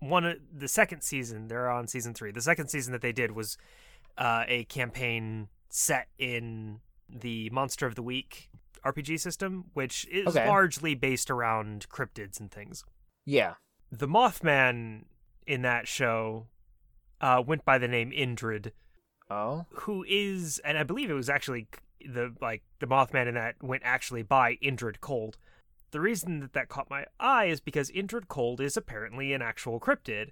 one 0.00 0.24
of 0.24 0.36
the 0.52 0.68
second 0.68 1.02
season. 1.02 1.48
They're 1.48 1.70
on 1.70 1.86
season 1.86 2.14
three. 2.14 2.30
The 2.30 2.40
second 2.40 2.68
season 2.68 2.92
that 2.92 3.02
they 3.02 3.12
did 3.12 3.32
was 3.32 3.56
uh, 4.16 4.44
a 4.46 4.64
campaign 4.64 5.48
set 5.76 6.06
in 6.18 6.78
the 7.08 7.50
Monster 7.50 7.84
of 7.84 7.96
the 7.96 8.02
Week 8.02 8.48
RPG 8.84 9.18
system, 9.18 9.64
which 9.74 10.06
is 10.08 10.28
Okay. 10.28 10.46
largely 10.46 10.94
based 10.94 11.30
around 11.32 11.88
cryptids 11.88 12.38
and 12.38 12.48
things. 12.50 12.84
yeah, 13.24 13.54
The 13.90 14.06
Mothman 14.06 15.06
in 15.48 15.62
that 15.62 15.88
show 15.88 16.46
uh, 17.20 17.42
went 17.44 17.64
by 17.64 17.78
the 17.78 17.88
name 17.88 18.12
Indrid 18.12 18.70
oh, 19.30 19.66
who 19.70 20.04
is 20.06 20.60
and 20.64 20.78
I 20.78 20.82
believe 20.84 21.10
it 21.10 21.14
was 21.14 21.28
actually 21.30 21.66
the 22.06 22.34
like 22.40 22.62
the 22.78 22.86
Mothman 22.86 23.26
in 23.26 23.34
that 23.34 23.56
went 23.62 23.82
actually 23.84 24.22
by 24.22 24.56
Indrid 24.62 25.00
Cold. 25.00 25.38
The 25.90 26.00
reason 26.00 26.38
that 26.40 26.52
that 26.52 26.68
caught 26.68 26.88
my 26.90 27.06
eye 27.18 27.46
is 27.46 27.60
because 27.60 27.90
Indrid 27.90 28.28
Cold 28.28 28.60
is 28.60 28.76
apparently 28.76 29.32
an 29.32 29.42
actual 29.42 29.80
cryptid, 29.80 30.30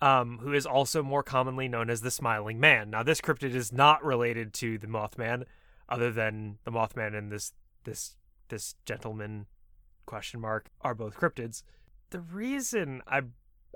um, 0.00 0.38
who 0.38 0.52
is 0.52 0.66
also 0.66 1.02
more 1.02 1.22
commonly 1.22 1.68
known 1.68 1.90
as 1.90 2.00
the 2.00 2.10
Smiling 2.10 2.60
Man. 2.60 2.90
Now, 2.90 3.02
this 3.02 3.20
cryptid 3.20 3.54
is 3.54 3.72
not 3.72 4.04
related 4.04 4.52
to 4.54 4.78
the 4.78 4.86
Mothman, 4.86 5.44
other 5.88 6.10
than 6.10 6.58
the 6.64 6.72
Mothman 6.72 7.16
and 7.16 7.30
this 7.30 7.52
this 7.84 8.16
this 8.48 8.74
gentleman 8.84 9.46
question 10.04 10.40
mark 10.40 10.68
are 10.80 10.94
both 10.94 11.16
cryptids. 11.16 11.62
The 12.10 12.20
reason 12.20 13.02
I 13.06 13.22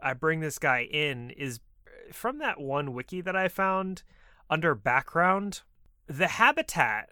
I 0.02 0.14
bring 0.14 0.40
this 0.40 0.58
guy 0.58 0.82
in 0.82 1.30
is 1.30 1.60
from 2.12 2.38
that 2.38 2.60
one 2.60 2.92
wiki 2.92 3.20
that 3.20 3.36
I 3.36 3.48
found 3.48 4.02
under 4.48 4.74
background, 4.74 5.62
the 6.06 6.26
habitat 6.26 7.10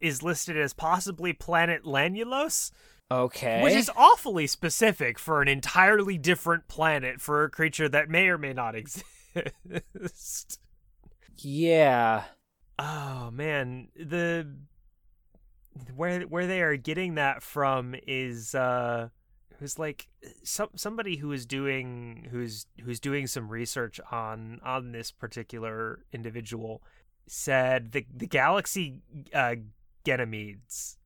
is 0.00 0.22
listed 0.22 0.56
as 0.56 0.72
possibly 0.72 1.32
planet 1.32 1.84
Lanulos, 1.84 2.70
okay. 3.10 3.62
which 3.62 3.74
is 3.74 3.90
awfully 3.96 4.46
specific 4.46 5.18
for 5.18 5.42
an 5.42 5.48
entirely 5.48 6.18
different 6.18 6.68
planet 6.68 7.20
for 7.20 7.44
a 7.44 7.50
creature 7.50 7.88
that 7.88 8.08
may 8.08 8.28
or 8.28 8.38
may 8.38 8.52
not 8.52 8.74
exist. 8.74 9.04
yeah, 11.36 12.24
oh 12.78 13.30
man, 13.30 13.88
the 13.96 14.46
where 15.94 16.22
where 16.22 16.46
they 16.46 16.62
are 16.62 16.76
getting 16.76 17.14
that 17.14 17.42
from 17.42 17.94
is 18.06 18.54
uh 18.54 19.08
who's 19.58 19.78
like 19.78 20.08
some 20.42 20.68
somebody 20.74 21.16
who 21.16 21.32
is 21.32 21.46
doing 21.46 22.28
who's 22.30 22.66
who's 22.82 22.98
doing 22.98 23.26
some 23.26 23.48
research 23.48 24.00
on 24.10 24.58
on 24.64 24.92
this 24.92 25.10
particular 25.10 26.00
individual 26.12 26.82
said 27.26 27.92
the 27.92 28.04
the 28.14 28.26
galaxy 28.26 29.02
uh, 29.34 29.54
Ganymedes, 30.04 30.96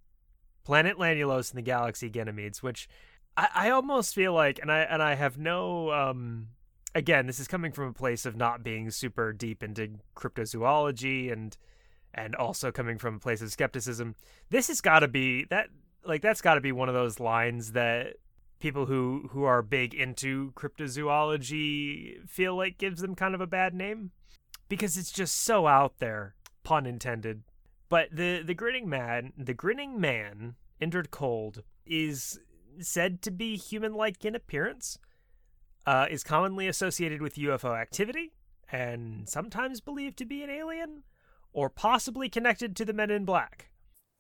planet 0.65 0.97
Lanulos 0.97 1.51
and 1.51 1.59
the 1.59 1.63
galaxy 1.63 2.11
Ganymedes, 2.11 2.63
which 2.63 2.89
I, 3.37 3.49
I 3.55 3.71
almost 3.71 4.15
feel 4.15 4.33
like, 4.33 4.59
and 4.59 4.71
I 4.71 4.81
and 4.81 5.03
I 5.03 5.15
have 5.15 5.39
no 5.39 5.93
um 5.93 6.49
again, 6.95 7.27
this 7.27 7.41
is 7.41 7.49
coming 7.49 7.73
from 7.73 7.89
a 7.89 7.93
place 7.93 8.25
of 8.25 8.37
not 8.37 8.63
being 8.63 8.91
super 8.91 9.33
deep 9.33 9.63
into 9.63 9.99
cryptozoology 10.17 11.33
and 11.33 11.57
and 12.13 12.35
also 12.37 12.71
coming 12.71 12.99
from 12.99 13.17
a 13.17 13.21
place 13.21 13.43
of 13.43 13.51
skepticism. 13.51 14.15
This 14.51 14.69
has 14.69 14.81
got 14.81 15.01
to 15.01 15.09
be 15.09 15.45
that 15.51 15.69
like 16.05 16.23
that's 16.23 16.41
got 16.41 16.55
to 16.55 16.61
be 16.61 16.73
one 16.73 16.89
of 16.89 16.95
those 16.95 17.21
lines 17.21 17.73
that 17.73 18.15
people 18.61 18.87
who 18.87 19.29
who 19.33 19.45
are 19.45 19.63
big 19.63 19.95
into 19.95 20.53
cryptozoology 20.53 22.27
feel 22.29 22.57
like 22.57 22.79
gives 22.79 23.01
them 23.01 23.15
kind 23.15 23.35
of 23.35 23.41
a 23.41 23.47
bad 23.47 23.75
name 23.75 24.13
because 24.69 24.97
it's 24.97 25.13
just 25.13 25.43
so 25.43 25.67
out 25.67 25.99
there, 25.99 26.35
pun 26.63 26.87
intended. 26.87 27.43
But 27.95 28.09
the 28.11 28.43
the 28.43 28.55
grinning 28.55 28.89
man, 28.89 29.33
the 29.39 29.55
grinning 29.55 30.01
man 30.01 30.57
Indrid 30.83 31.13
Cold 31.13 31.63
is 31.87 32.41
said 32.81 33.23
to 33.23 33.31
be 33.31 33.57
human-like 33.57 34.25
in 34.25 34.35
appearance. 34.35 34.99
Uh, 35.87 36.07
is 36.11 36.25
commonly 36.25 36.67
associated 36.67 37.23
with 37.23 37.37
UFO 37.37 37.81
activity 37.81 38.33
and 38.73 39.29
sometimes 39.29 39.81
believed 39.81 40.17
to 40.17 40.25
be 40.25 40.43
an 40.43 40.51
alien 40.51 41.05
or 41.53 41.71
possibly 41.71 42.29
connected 42.29 42.75
to 42.75 42.85
the 42.85 42.93
Men 42.93 43.13
in 43.13 43.25
Black. 43.25 43.71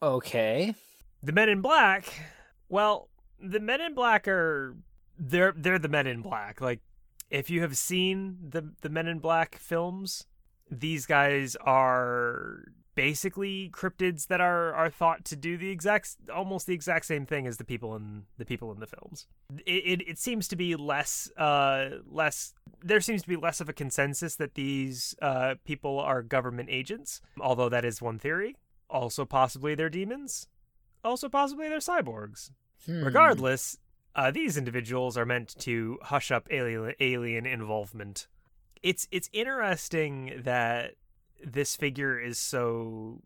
Okay. 0.00 0.76
The 1.20 1.32
Men 1.32 1.48
in 1.48 1.60
Black, 1.60 2.14
well, 2.68 3.08
the 3.40 3.58
Men 3.58 3.80
in 3.80 3.92
Black 3.92 4.28
are 4.28 4.76
they're 5.18 5.52
they're 5.56 5.80
the 5.80 5.88
Men 5.88 6.06
in 6.06 6.22
Black. 6.22 6.60
Like 6.60 6.78
if 7.28 7.50
you 7.50 7.60
have 7.62 7.76
seen 7.76 8.36
the 8.50 8.72
the 8.82 8.88
Men 8.88 9.08
in 9.08 9.18
Black 9.18 9.56
films, 9.56 10.28
these 10.70 11.06
guys 11.06 11.56
are 11.56 12.66
basically 12.94 13.70
cryptids 13.72 14.28
that 14.28 14.40
are 14.40 14.72
are 14.74 14.90
thought 14.90 15.24
to 15.24 15.36
do 15.36 15.56
the 15.56 15.70
exact 15.70 16.16
almost 16.34 16.66
the 16.66 16.74
exact 16.74 17.06
same 17.06 17.26
thing 17.26 17.46
as 17.46 17.56
the 17.56 17.64
people 17.64 17.94
in 17.96 18.24
the 18.38 18.44
people 18.44 18.72
in 18.72 18.80
the 18.80 18.86
films. 18.86 19.26
It 19.66 20.00
it, 20.00 20.08
it 20.08 20.18
seems 20.18 20.48
to 20.48 20.56
be 20.56 20.76
less 20.76 21.30
uh 21.36 21.90
less 22.08 22.54
there 22.82 23.00
seems 23.00 23.22
to 23.22 23.28
be 23.28 23.36
less 23.36 23.60
of 23.60 23.68
a 23.68 23.72
consensus 23.72 24.36
that 24.36 24.54
these 24.54 25.14
uh 25.20 25.54
people 25.64 25.98
are 25.98 26.22
government 26.22 26.68
agents, 26.70 27.20
although 27.40 27.68
that 27.68 27.84
is 27.84 28.00
one 28.00 28.18
theory. 28.18 28.56
Also 28.88 29.24
possibly 29.24 29.74
they're 29.74 29.90
demons. 29.90 30.48
Also 31.04 31.28
possibly 31.28 31.68
they're 31.68 31.78
cyborgs. 31.78 32.50
Hmm. 32.86 33.04
Regardless, 33.04 33.78
uh, 34.14 34.30
these 34.30 34.56
individuals 34.56 35.16
are 35.16 35.26
meant 35.26 35.54
to 35.60 35.98
hush 36.02 36.30
up 36.30 36.46
alien 36.50 36.94
alien 37.00 37.46
involvement. 37.46 38.28
It's 38.82 39.08
it's 39.10 39.30
interesting 39.32 40.42
that 40.44 40.94
this 41.44 41.76
figure 41.76 42.18
is 42.18 42.38
so 42.38 43.22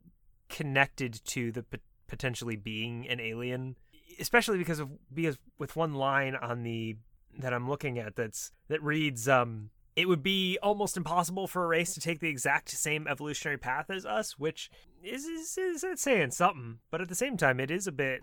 connected 0.49 1.21
to 1.27 1.53
the 1.53 1.63
p- 1.63 1.79
potentially 2.07 2.57
being 2.57 3.07
an 3.09 3.21
alien, 3.21 3.77
especially 4.19 4.59
because 4.59 4.79
of 4.79 4.91
because 5.13 5.39
with 5.59 5.77
one 5.77 5.95
line 5.95 6.35
on 6.35 6.63
the 6.63 6.97
that 7.39 7.53
I'm 7.53 7.69
looking 7.69 7.99
at 7.99 8.17
that's 8.17 8.51
that 8.69 8.83
reads 8.83 9.29
um 9.29 9.71
it 9.95 10.09
would 10.09 10.23
be 10.23 10.59
almost 10.63 10.97
impossible 10.97 11.49
for 11.49 11.65
a 11.65 11.67
race 11.67 11.93
to 11.95 12.01
take 12.01 12.21
the 12.21 12.29
exact 12.29 12.69
same 12.71 13.09
evolutionary 13.09 13.59
path 13.59 13.91
as 13.91 14.07
us, 14.07 14.39
which 14.39 14.71
is 15.03 15.25
is, 15.25 15.59
is 15.59 15.85
it's 15.85 16.03
saying 16.03 16.31
something, 16.31 16.79
but 16.91 17.01
at 17.01 17.09
the 17.09 17.15
same 17.15 17.37
time 17.37 17.61
it 17.61 17.71
is 17.71 17.87
a 17.87 17.93
bit 17.93 18.23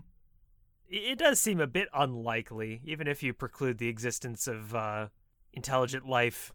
it 0.88 1.18
does 1.18 1.40
seem 1.40 1.60
a 1.60 1.66
bit 1.66 1.88
unlikely, 1.92 2.80
even 2.84 3.08
if 3.08 3.22
you 3.22 3.32
preclude 3.34 3.78
the 3.78 3.88
existence 3.88 4.46
of 4.46 4.74
uh, 4.74 5.08
intelligent 5.52 6.06
life 6.06 6.52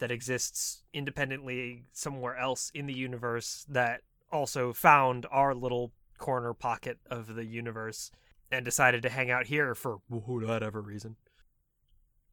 that 0.00 0.10
exists 0.10 0.82
independently 0.92 1.84
somewhere 1.92 2.36
else 2.36 2.70
in 2.74 2.86
the 2.86 2.94
universe 2.94 3.64
that 3.68 4.02
also 4.32 4.72
found 4.72 5.26
our 5.30 5.54
little 5.54 5.92
corner 6.18 6.52
pocket 6.52 6.98
of 7.10 7.34
the 7.34 7.44
universe 7.44 8.10
and 8.50 8.64
decided 8.64 9.02
to 9.02 9.08
hang 9.08 9.30
out 9.30 9.46
here 9.46 9.74
for 9.74 10.00
whatever 10.08 10.80
reason. 10.80 11.16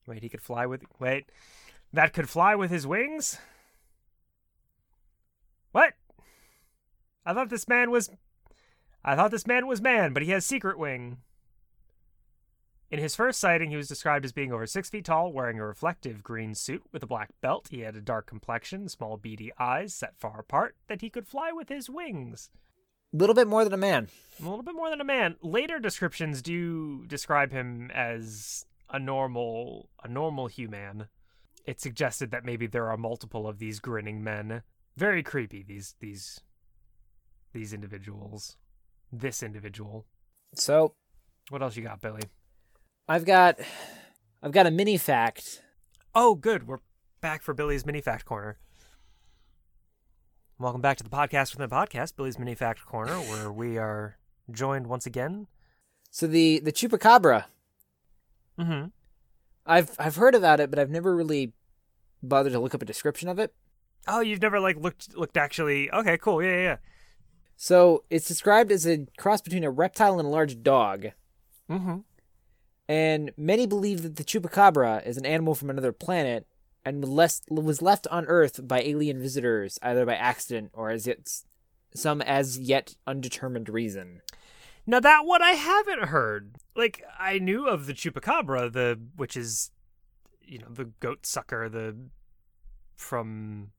Wait, 0.08 0.24
he 0.24 0.30
could 0.30 0.42
fly 0.42 0.66
with. 0.66 0.84
Wait, 1.00 1.26
that 1.94 2.14
could 2.14 2.30
fly 2.30 2.56
with 2.56 2.72
his 2.72 2.88
wings? 2.88 3.38
What? 5.72 5.94
I 7.26 7.34
thought 7.34 7.50
this 7.50 7.68
man 7.68 7.92
was. 7.92 8.10
I 9.04 9.16
thought 9.16 9.32
this 9.32 9.48
man 9.48 9.68
was 9.68 9.82
man, 9.82 10.14
but 10.14 10.24
he 10.24 10.32
has 10.32 10.46
secret 10.46 10.80
wing. 10.80 11.18
In 12.90 13.00
his 13.00 13.16
first 13.18 13.40
sighting, 13.40 13.70
he 13.70 13.76
was 13.76 13.90
described 13.90 14.24
as 14.24 14.32
being 14.32 14.54
over 14.54 14.66
six 14.66 14.90
feet 14.90 15.06
tall, 15.06 15.34
wearing 15.34 15.60
a 15.60 15.66
reflective 15.66 16.24
green 16.24 16.56
suit 16.56 16.84
with 16.94 17.04
a 17.04 17.08
black 17.08 17.30
belt. 17.42 17.68
He 17.70 17.82
had 17.82 17.98
a 17.98 18.02
dark 18.02 18.28
complexion, 18.28 18.88
small 18.88 19.18
beady 19.18 19.52
eyes 19.60 19.94
set 19.94 20.18
far 20.18 20.40
apart, 20.40 20.76
that 20.88 21.02
he 21.02 21.10
could 21.10 21.28
fly 21.28 21.52
with 21.52 21.68
his 21.68 21.90
wings. 21.90 22.50
A 23.14 23.18
little 23.18 23.36
bit 23.36 23.48
more 23.48 23.66
than 23.66 23.74
a 23.74 23.78
man. 23.78 24.08
A 24.40 24.44
little 24.44 24.64
bit 24.64 24.76
more 24.76 24.90
than 24.90 25.02
a 25.02 25.06
man. 25.06 25.36
Later 25.42 25.80
descriptions 25.80 26.42
do 26.42 27.06
describe 27.08 27.52
him 27.52 27.92
as 27.94 28.66
a 28.90 29.00
normal 29.00 29.90
a 30.02 30.08
normal 30.08 30.48
human. 30.48 31.08
It 31.66 31.82
suggested 31.82 32.32
that 32.32 32.46
maybe 32.46 32.68
there 32.68 32.90
are 32.90 32.98
multiple 32.98 33.48
of 33.48 33.60
these 33.60 33.80
grinning 33.80 34.24
men. 34.24 34.62
Very 34.96 35.24
creepy 35.24 35.62
these 35.62 35.96
these 36.00 36.40
these 37.54 37.74
individuals. 37.74 38.56
This 39.12 39.44
individual. 39.44 40.06
So 40.54 40.96
What 41.50 41.62
else 41.62 41.76
you 41.76 41.84
got, 41.84 42.02
Billy? 42.02 42.24
I've 43.10 43.24
got 43.24 43.58
I've 44.44 44.52
got 44.52 44.68
a 44.68 44.72
mini 44.72 44.98
fact. 44.98 45.62
Oh, 46.14 46.36
good. 46.36 46.68
We're 46.68 46.80
back 47.22 47.42
for 47.42 47.54
Billy's 47.54 47.86
Mini 47.86 48.02
Fact 48.02 48.26
Corner. 48.26 48.58
Welcome 50.60 50.82
back 50.82 50.98
to 50.98 51.06
the 51.06 51.10
podcast 51.10 51.54
within 51.54 51.70
the 51.70 51.76
podcast, 51.76 52.18
Billy's 52.18 52.38
Mini 52.38 52.54
Fact 52.54 52.86
Corner, 52.86 53.14
where 53.14 53.50
we 53.50 53.78
are 53.78 54.18
joined 54.52 54.88
once 54.88 55.06
again. 55.06 55.48
So 56.12 56.28
the 56.28 56.60
the 56.60 56.74
chupacabra. 56.74 57.46
Mm-hmm. 58.60 58.88
I've 59.66 59.92
I've 59.98 60.18
heard 60.18 60.36
about 60.36 60.60
it, 60.60 60.70
but 60.70 60.78
I've 60.78 60.90
never 60.90 61.16
really 61.16 61.54
bothered 62.22 62.52
to 62.52 62.60
look 62.60 62.76
up 62.76 62.82
a 62.82 62.86
description 62.86 63.30
of 63.30 63.40
it. 63.40 63.54
Oh, 64.06 64.20
you've 64.20 64.42
never 64.42 64.60
like 64.60 64.76
looked 64.76 65.16
looked 65.16 65.38
actually. 65.38 65.90
Okay, 65.92 66.18
cool. 66.18 66.44
Yeah, 66.44 66.52
yeah, 66.52 66.62
yeah. 66.62 66.78
So 67.56 68.04
it's 68.10 68.28
described 68.28 68.70
as 68.70 68.86
a 68.86 69.06
cross 69.18 69.40
between 69.40 69.64
a 69.64 69.72
reptile 69.72 70.20
and 70.20 70.28
a 70.28 70.32
large 70.32 70.62
dog. 70.62 71.08
Mm-hmm. 71.70 72.00
And 72.90 73.32
many 73.38 73.66
believe 73.66 74.04
that 74.04 74.16
the 74.16 74.24
chupacabra 74.24 75.06
is 75.06 75.18
an 75.18 75.26
animal 75.26 75.56
from 75.56 75.70
another 75.70 75.92
planet 75.92 76.48
and 76.86 77.04
was 77.04 77.82
left 77.82 78.08
on 78.08 78.26
Earth 78.28 78.66
by 78.66 78.82
alien 78.82 79.22
visitors, 79.22 79.78
either 79.82 80.06
by 80.06 80.16
accident 80.16 80.72
or 80.74 80.90
as 80.90 81.06
yet 81.06 81.44
some 81.94 82.22
as 82.22 82.60
yet 82.60 82.96
undetermined 83.06 83.68
reason. 83.68 84.22
Now 84.86 85.02
that 85.02 85.26
one 85.26 85.42
I 85.42 85.52
haven't 85.52 86.06
heard. 86.06 86.56
Like 86.76 87.04
I 87.20 87.40
knew 87.40 87.68
of 87.68 87.88
the 87.88 87.94
chupacabra, 87.94 88.72
the 88.72 89.00
which 89.18 89.36
is, 89.36 89.72
you 90.42 90.60
know, 90.60 90.70
the 90.70 90.86
goat 90.86 91.26
sucker, 91.26 91.68
the 91.68 91.96
from, 92.96 93.72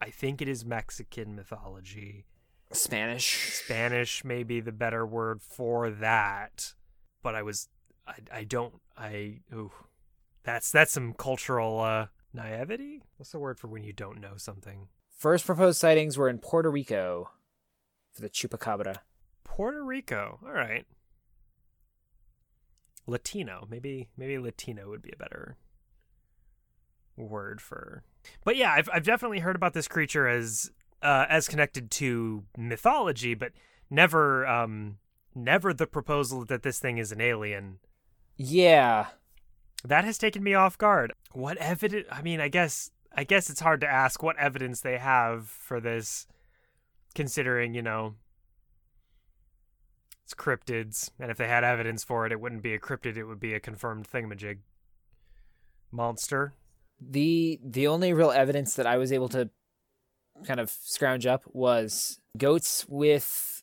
I 0.00 0.08
think 0.10 0.40
it 0.40 0.48
is 0.48 0.64
Mexican 0.64 1.36
mythology. 1.36 2.24
Spanish. 2.72 3.52
Spanish 3.52 4.24
may 4.24 4.42
be 4.42 4.60
the 4.60 4.72
better 4.72 5.06
word 5.06 5.42
for 5.42 5.90
that, 5.90 6.72
but 7.22 7.34
I 7.34 7.42
was, 7.42 7.68
I, 8.06 8.14
I 8.32 8.44
don't, 8.44 8.74
I, 8.96 9.40
ooh, 9.52 9.72
that's 10.42 10.70
that's 10.70 10.92
some 10.92 11.14
cultural 11.14 11.80
uh 11.80 12.06
naivety. 12.32 13.02
What's 13.16 13.32
the 13.32 13.38
word 13.38 13.58
for 13.58 13.68
when 13.68 13.84
you 13.84 13.92
don't 13.92 14.20
know 14.20 14.34
something? 14.36 14.88
First 15.16 15.46
proposed 15.46 15.78
sightings 15.78 16.18
were 16.18 16.28
in 16.28 16.38
Puerto 16.38 16.70
Rico 16.70 17.30
for 18.12 18.22
the 18.22 18.28
chupacabra. 18.28 18.98
Puerto 19.44 19.84
Rico. 19.84 20.38
All 20.44 20.52
right. 20.52 20.84
Latino. 23.06 23.66
Maybe 23.70 24.08
maybe 24.16 24.38
Latino 24.38 24.88
would 24.90 25.02
be 25.02 25.12
a 25.12 25.16
better 25.16 25.56
word 27.16 27.60
for. 27.60 28.02
But 28.44 28.56
yeah, 28.56 28.72
I've 28.72 28.88
I've 28.92 29.04
definitely 29.04 29.40
heard 29.40 29.56
about 29.56 29.74
this 29.74 29.88
creature 29.88 30.26
as 30.26 30.70
uh, 31.02 31.26
as 31.28 31.48
connected 31.48 31.90
to 31.92 32.44
mythology, 32.56 33.34
but 33.34 33.52
never 33.90 34.46
um 34.46 34.98
never 35.34 35.72
the 35.74 35.86
proposal 35.86 36.44
that 36.46 36.62
this 36.62 36.78
thing 36.78 36.98
is 36.98 37.12
an 37.12 37.20
alien. 37.20 37.78
Yeah. 38.36 39.06
That 39.84 40.04
has 40.04 40.18
taken 40.18 40.42
me 40.42 40.54
off 40.54 40.78
guard. 40.78 41.12
What 41.32 41.56
evidence? 41.58 42.06
I 42.10 42.22
mean, 42.22 42.40
I 42.40 42.48
guess 42.48 42.90
I 43.14 43.24
guess 43.24 43.50
it's 43.50 43.60
hard 43.60 43.80
to 43.82 43.86
ask 43.88 44.22
what 44.22 44.38
evidence 44.38 44.80
they 44.80 44.98
have 44.98 45.48
for 45.48 45.80
this, 45.80 46.26
considering 47.14 47.74
you 47.74 47.82
know 47.82 48.14
it's 50.24 50.34
cryptids, 50.34 51.10
and 51.20 51.30
if 51.30 51.36
they 51.36 51.48
had 51.48 51.64
evidence 51.64 52.02
for 52.02 52.24
it, 52.24 52.32
it 52.32 52.40
wouldn't 52.40 52.62
be 52.62 52.72
a 52.74 52.78
cryptid; 52.78 53.16
it 53.16 53.24
would 53.24 53.40
be 53.40 53.52
a 53.54 53.60
confirmed 53.60 54.08
thingamajig 54.10 54.58
monster. 55.92 56.54
The 57.00 57.60
the 57.62 57.86
only 57.86 58.12
real 58.14 58.30
evidence 58.30 58.74
that 58.76 58.86
I 58.86 58.96
was 58.96 59.12
able 59.12 59.28
to 59.30 59.50
kind 60.46 60.60
of 60.60 60.70
scrounge 60.70 61.26
up 61.26 61.42
was 61.52 62.20
goats 62.38 62.86
with 62.88 63.62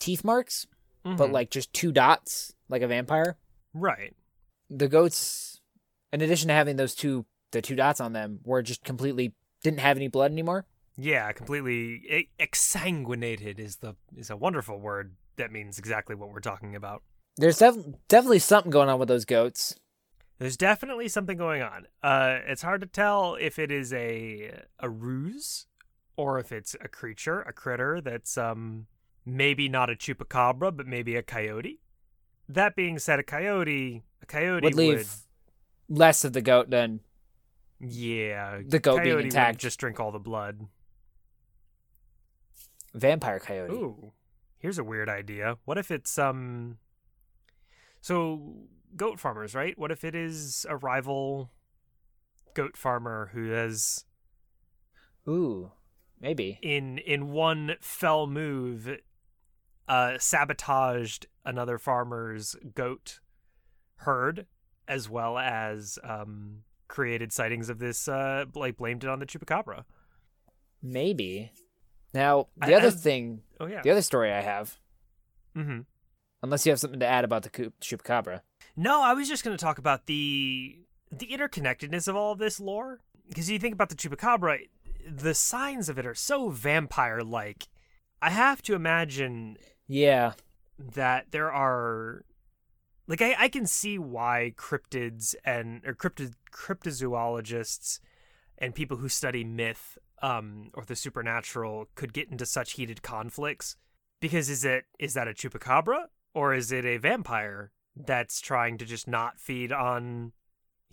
teeth 0.00 0.24
marks, 0.24 0.66
but 1.04 1.16
Mhm. 1.28 1.32
like 1.32 1.50
just 1.50 1.72
two 1.72 1.92
dots, 1.92 2.54
like 2.68 2.82
a 2.82 2.88
vampire. 2.88 3.36
Right. 3.74 4.14
The 4.70 4.88
goats, 4.88 5.60
in 6.12 6.20
addition 6.20 6.48
to 6.48 6.54
having 6.54 6.76
those 6.76 6.94
two 6.94 7.26
the 7.52 7.62
two 7.62 7.76
dots 7.76 8.00
on 8.00 8.12
them, 8.12 8.40
were 8.44 8.62
just 8.62 8.82
completely 8.82 9.34
didn't 9.62 9.80
have 9.80 9.96
any 9.96 10.08
blood 10.08 10.32
anymore. 10.32 10.66
Yeah, 10.96 11.32
completely 11.32 12.28
exsanguinated 12.38 13.58
is 13.58 13.76
the 13.76 13.94
is 14.16 14.30
a 14.30 14.36
wonderful 14.36 14.78
word 14.78 15.16
that 15.36 15.52
means 15.52 15.78
exactly 15.78 16.14
what 16.14 16.30
we're 16.30 16.40
talking 16.40 16.74
about. 16.74 17.02
There's 17.36 17.58
def- 17.58 17.76
definitely 18.08 18.40
something 18.40 18.70
going 18.70 18.88
on 18.88 18.98
with 18.98 19.08
those 19.08 19.24
goats. 19.24 19.74
There's 20.38 20.56
definitely 20.56 21.08
something 21.08 21.38
going 21.38 21.62
on. 21.62 21.86
Uh, 22.02 22.40
it's 22.46 22.62
hard 22.62 22.80
to 22.80 22.86
tell 22.86 23.36
if 23.40 23.58
it 23.58 23.70
is 23.70 23.92
a 23.92 24.62
a 24.78 24.90
ruse 24.90 25.66
or 26.16 26.38
if 26.38 26.52
it's 26.52 26.76
a 26.80 26.88
creature, 26.88 27.40
a 27.42 27.52
critter 27.52 28.00
that's 28.00 28.36
um 28.36 28.86
maybe 29.24 29.68
not 29.68 29.88
a 29.88 29.94
chupacabra, 29.94 30.76
but 30.76 30.86
maybe 30.86 31.16
a 31.16 31.22
coyote. 31.22 31.80
That 32.48 32.76
being 32.76 32.98
said, 32.98 33.18
a 33.18 33.22
coyote, 33.22 34.02
a 34.22 34.26
coyote 34.26 34.64
Would 34.64 34.74
leave 34.74 35.10
less 35.88 36.24
of 36.24 36.32
the 36.32 36.42
goat 36.42 36.70
than 36.70 37.00
yeah, 37.80 38.60
the 38.64 38.78
goat 38.78 39.02
being 39.02 39.18
attacked. 39.26 39.58
just 39.58 39.78
drink 39.80 39.98
all 39.98 40.12
the 40.12 40.18
blood. 40.18 40.66
vampire 42.94 43.38
coyote. 43.40 43.72
Ooh, 43.72 44.12
here's 44.58 44.78
a 44.78 44.84
weird 44.84 45.08
idea. 45.08 45.56
What 45.64 45.78
if 45.78 45.90
it's 45.90 46.18
um, 46.18 46.78
so 48.00 48.54
goat 48.96 49.18
farmers, 49.18 49.54
right? 49.54 49.78
What 49.78 49.90
if 49.90 50.04
it 50.04 50.14
is 50.14 50.66
a 50.68 50.76
rival 50.76 51.50
goat 52.54 52.76
farmer 52.76 53.30
who 53.32 53.50
has 53.50 54.04
Ooh, 55.28 55.72
maybe. 56.20 56.58
in 56.62 56.98
in 56.98 57.30
one 57.32 57.76
fell 57.80 58.26
move 58.26 58.96
uh 59.88 60.16
sabotaged 60.18 61.26
another 61.44 61.78
farmer's 61.78 62.54
goat 62.74 63.20
herd 63.96 64.46
as 64.88 65.08
well 65.08 65.38
as 65.38 65.98
um 66.04 66.58
created 66.88 67.32
sightings 67.32 67.68
of 67.68 67.78
this 67.78 68.06
uh 68.08 68.44
like 68.54 68.76
blamed 68.76 69.02
it 69.04 69.10
on 69.10 69.18
the 69.18 69.26
chupacabra 69.26 69.84
Maybe. 70.82 71.52
Now, 72.14 72.48
the 72.56 72.74
I- 72.74 72.78
other 72.78 72.88
I- 72.88 72.90
thing, 72.90 73.42
oh 73.60 73.66
yeah 73.66 73.82
the 73.82 73.90
other 73.90 74.02
story 74.02 74.32
I 74.32 74.40
have, 74.40 74.78
mm-hmm. 75.56 75.80
unless 76.42 76.66
you 76.66 76.72
have 76.72 76.80
something 76.80 77.00
to 77.00 77.06
add 77.06 77.24
about 77.24 77.42
the 77.44 77.50
chupacabra. 77.80 78.40
no 78.76 79.02
i 79.02 79.14
was 79.14 79.28
just 79.28 79.44
going 79.44 79.56
to 79.56 79.62
talk 79.64 79.78
about 79.78 80.06
the 80.06 80.78
the 81.10 81.26
interconnectedness 81.28 82.08
of 82.08 82.16
all 82.16 82.32
of 82.32 82.38
this 82.38 82.58
lore 82.60 83.00
because 83.28 83.48
you 83.50 83.58
think 83.58 83.74
about 83.74 83.88
the 83.90 83.94
chupacabra 83.94 84.58
the 85.08 85.34
signs 85.34 85.88
of 85.88 85.98
it 85.98 86.06
are 86.06 86.14
so 86.14 86.48
vampire 86.48 87.22
like 87.22 87.68
i 88.20 88.30
have 88.30 88.60
to 88.62 88.74
imagine 88.74 89.56
Yeah, 89.92 90.32
that 90.78 91.26
there 91.30 91.52
are 91.52 92.24
like 93.06 93.20
I, 93.22 93.34
I 93.38 93.48
can 93.48 93.66
see 93.66 93.98
why 93.98 94.54
cryptids 94.56 95.34
and 95.44 95.82
or 95.86 95.94
cryptid 95.94 96.34
cryptozoologists 96.52 98.00
and 98.58 98.74
people 98.74 98.96
who 98.96 99.08
study 99.08 99.44
myth 99.44 99.98
um 100.22 100.70
or 100.74 100.84
the 100.84 100.96
supernatural 100.96 101.88
could 101.94 102.12
get 102.12 102.30
into 102.30 102.46
such 102.46 102.72
heated 102.72 103.02
conflicts 103.02 103.76
because 104.20 104.48
is 104.48 104.64
it 104.64 104.84
is 104.98 105.14
that 105.14 105.28
a 105.28 105.32
chupacabra 105.32 106.06
or 106.34 106.54
is 106.54 106.72
it 106.72 106.84
a 106.84 106.96
vampire 106.96 107.72
that's 107.94 108.40
trying 108.40 108.78
to 108.78 108.84
just 108.84 109.06
not 109.06 109.38
feed 109.38 109.72
on 109.72 110.32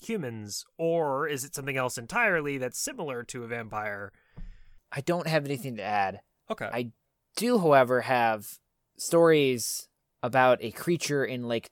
humans? 0.01 0.65
Or 0.77 1.27
is 1.27 1.43
it 1.43 1.55
something 1.55 1.77
else 1.77 1.97
entirely 1.97 2.57
that's 2.57 2.79
similar 2.79 3.23
to 3.23 3.43
a 3.43 3.47
vampire? 3.47 4.11
I 4.91 5.01
don't 5.01 5.27
have 5.27 5.45
anything 5.45 5.75
to 5.77 5.83
add. 5.83 6.21
okay. 6.49 6.69
I 6.71 6.91
do, 7.35 7.59
however, 7.59 8.01
have 8.01 8.59
stories 8.99 9.87
about 10.21 10.59
a 10.61 10.71
creature 10.71 11.23
in 11.25 11.47
Lake. 11.47 11.69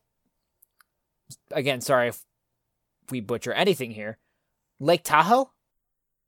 Again, 1.51 1.81
sorry 1.81 2.09
if 2.09 2.21
we 3.09 3.19
butcher 3.21 3.53
anything 3.53 3.91
here. 3.91 4.17
Lake 4.79 5.03
Tahoe? 5.03 5.51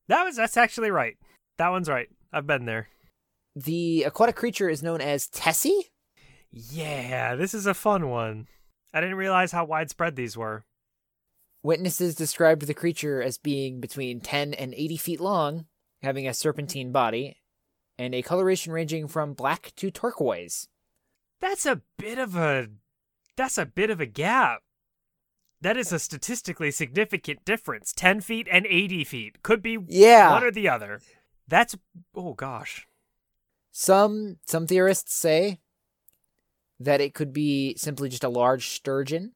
that 0.08 0.24
was 0.24 0.36
that's 0.38 0.58
actually 0.58 0.90
right 0.90 1.18
that 1.60 1.70
one's 1.70 1.88
right 1.88 2.10
i've 2.34 2.48
been 2.48 2.66
there 2.66 2.88
The 3.56 4.04
aquatic 4.04 4.36
creature 4.36 4.68
is 4.68 4.82
known 4.82 5.02
as 5.02 5.28
Tessie? 5.28 5.92
Yeah, 6.52 7.36
this 7.36 7.54
is 7.54 7.68
a 7.68 7.76
fun 7.76 8.10
one. 8.10 8.48
I 8.92 9.02
didn't 9.02 9.18
realize 9.18 9.52
how 9.52 9.66
widespread 9.66 10.16
these 10.16 10.36
were. 10.36 10.66
Witnesses 11.62 12.16
described 12.16 12.66
the 12.66 12.74
creature 12.74 13.22
as 13.22 13.38
being 13.38 13.80
between 13.80 14.20
10 14.20 14.56
and 14.56 14.74
80 14.74 14.98
feet 14.98 15.20
long, 15.20 15.66
having 16.02 16.28
a 16.28 16.34
serpentine 16.34 16.92
body, 16.92 17.38
and 18.00 18.16
a 18.16 18.24
coloration 18.24 18.72
ranging 18.72 19.08
from 19.08 19.34
black 19.34 19.74
to 19.76 19.92
turquoise. 19.92 20.68
That's 21.40 21.66
a 21.66 21.82
bit 21.98 22.18
of 22.20 22.36
a 22.36 22.68
that's 23.36 23.58
a 23.58 23.66
bit 23.66 23.90
of 23.90 24.00
a 24.02 24.06
gap. 24.06 24.62
That 25.62 25.78
is 25.78 25.92
a 25.92 26.00
statistically 26.00 26.72
significant 26.72 27.44
difference. 27.46 27.92
10 27.94 28.22
feet 28.22 28.48
and 28.52 28.66
80 28.66 29.04
feet. 29.04 29.44
Could 29.44 29.62
be 29.62 29.78
Yeah. 29.88 30.32
one 30.32 30.44
or 30.44 30.52
the 30.52 30.70
other. 30.70 31.02
That's 31.48 31.76
oh 32.16 32.34
gosh. 32.34 32.86
Some 33.72 34.38
some 34.46 34.68
theorists 34.68 35.14
say 35.14 35.60
that 36.80 37.02
it 37.02 37.14
could 37.14 37.34
be 37.34 37.76
simply 37.76 38.10
just 38.10 38.24
a 38.24 38.30
large 38.30 38.70
sturgeon 38.70 39.34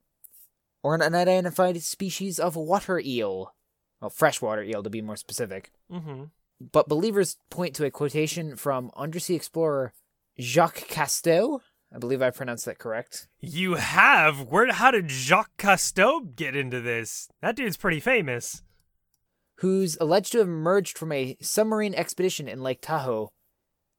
or 0.82 0.96
an 0.96 1.02
unidentified 1.02 1.82
species 1.82 2.40
of 2.40 2.56
water 2.56 3.00
eel. 3.00 3.54
Well, 4.02 4.10
freshwater 4.10 4.64
eel 4.64 4.84
to 4.84 4.90
be 4.90 5.02
more 5.02 5.16
specific. 5.18 5.72
Mhm. 5.90 6.32
But 6.60 6.88
believers 6.90 7.38
point 7.50 7.76
to 7.76 7.86
a 7.86 7.92
quotation 7.92 8.56
from 8.56 8.92
undersea 8.96 9.36
explorer 9.36 9.94
Jacques 10.40 10.88
Cousteau. 10.90 11.62
I 11.94 12.00
believe 12.00 12.22
I 12.22 12.32
pronounced 12.32 12.66
that 12.66 12.80
correct. 12.80 13.28
You 13.40 13.76
have 13.76 14.42
where 14.50 14.72
how 14.74 14.90
did 14.92 15.12
Jacques 15.12 15.58
Cousteau 15.58 16.36
get 16.36 16.56
into 16.56 16.82
this? 16.82 17.30
That 17.42 17.56
dude's 17.56 17.78
pretty 17.78 18.00
famous. 18.00 18.64
who's 19.58 19.96
alleged 20.02 20.32
to 20.32 20.40
have 20.40 20.48
emerged 20.48 20.98
from 20.98 21.12
a 21.12 21.38
submarine 21.40 21.94
expedition 21.94 22.48
in 22.48 22.64
Lake 22.64 22.82
Tahoe 22.82 23.30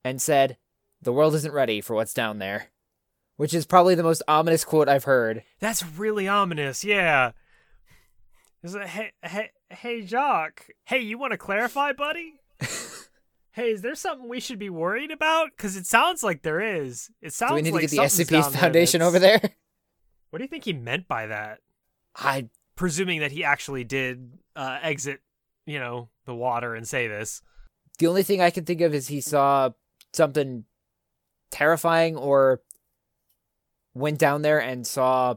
and 0.04 0.20
said, 0.20 0.56
The 1.00 1.12
world 1.12 1.34
isn't 1.36 1.54
ready 1.54 1.80
for 1.80 1.94
what's 1.94 2.12
down 2.12 2.38
there. 2.38 2.70
Which 3.36 3.54
is 3.54 3.64
probably 3.66 3.94
the 3.94 4.02
most 4.02 4.22
ominous 4.28 4.64
quote 4.64 4.88
I've 4.88 5.04
heard. 5.04 5.42
That's 5.60 5.84
really 5.84 6.28
ominous. 6.28 6.84
Yeah. 6.84 7.32
Is 8.62 8.74
it, 8.74 8.86
hey, 8.86 9.12
hey, 9.22 9.50
hey, 9.70 10.02
Jacques. 10.02 10.66
Hey, 10.84 11.00
you 11.00 11.18
want 11.18 11.32
to 11.32 11.38
clarify, 11.38 11.92
buddy? 11.92 12.34
Hey, 13.54 13.70
is 13.70 13.82
there 13.82 13.94
something 13.94 14.28
we 14.28 14.40
should 14.40 14.58
be 14.58 14.68
worried 14.68 15.12
about? 15.12 15.50
Because 15.56 15.76
it 15.76 15.86
sounds 15.86 16.22
like 16.22 16.42
there 16.42 16.60
is. 16.60 17.10
It 17.22 17.32
sounds 17.32 17.52
Do 17.52 17.54
we 17.54 17.62
need 17.62 17.72
like 17.72 17.88
to 17.88 17.96
get 17.96 18.10
the 18.10 18.24
SCP 18.24 18.30
down 18.30 18.52
there 18.52 18.60
Foundation 18.60 19.02
over 19.02 19.18
there? 19.18 19.40
What 20.30 20.38
do 20.38 20.44
you 20.46 20.48
think 20.48 20.64
he 20.64 20.72
meant 20.72 21.06
by 21.06 21.28
that? 21.28 21.60
I 22.16 22.48
Presuming 22.74 23.20
that 23.20 23.30
he 23.30 23.44
actually 23.44 23.84
did 23.84 24.32
uh, 24.56 24.80
exit, 24.82 25.20
you 25.64 25.78
know, 25.78 26.08
the 26.26 26.34
water 26.34 26.74
and 26.74 26.88
say 26.88 27.06
this. 27.06 27.40
the 28.00 28.08
only 28.08 28.24
thing 28.24 28.40
I 28.40 28.50
can 28.50 28.64
think 28.64 28.80
of 28.80 28.92
is 28.92 29.06
he 29.06 29.20
saw 29.20 29.70
something 30.12 30.64
terrifying 31.52 32.16
or 32.16 32.62
went 33.94 34.18
down 34.18 34.42
there 34.42 34.58
and 34.58 34.84
saw 34.84 35.36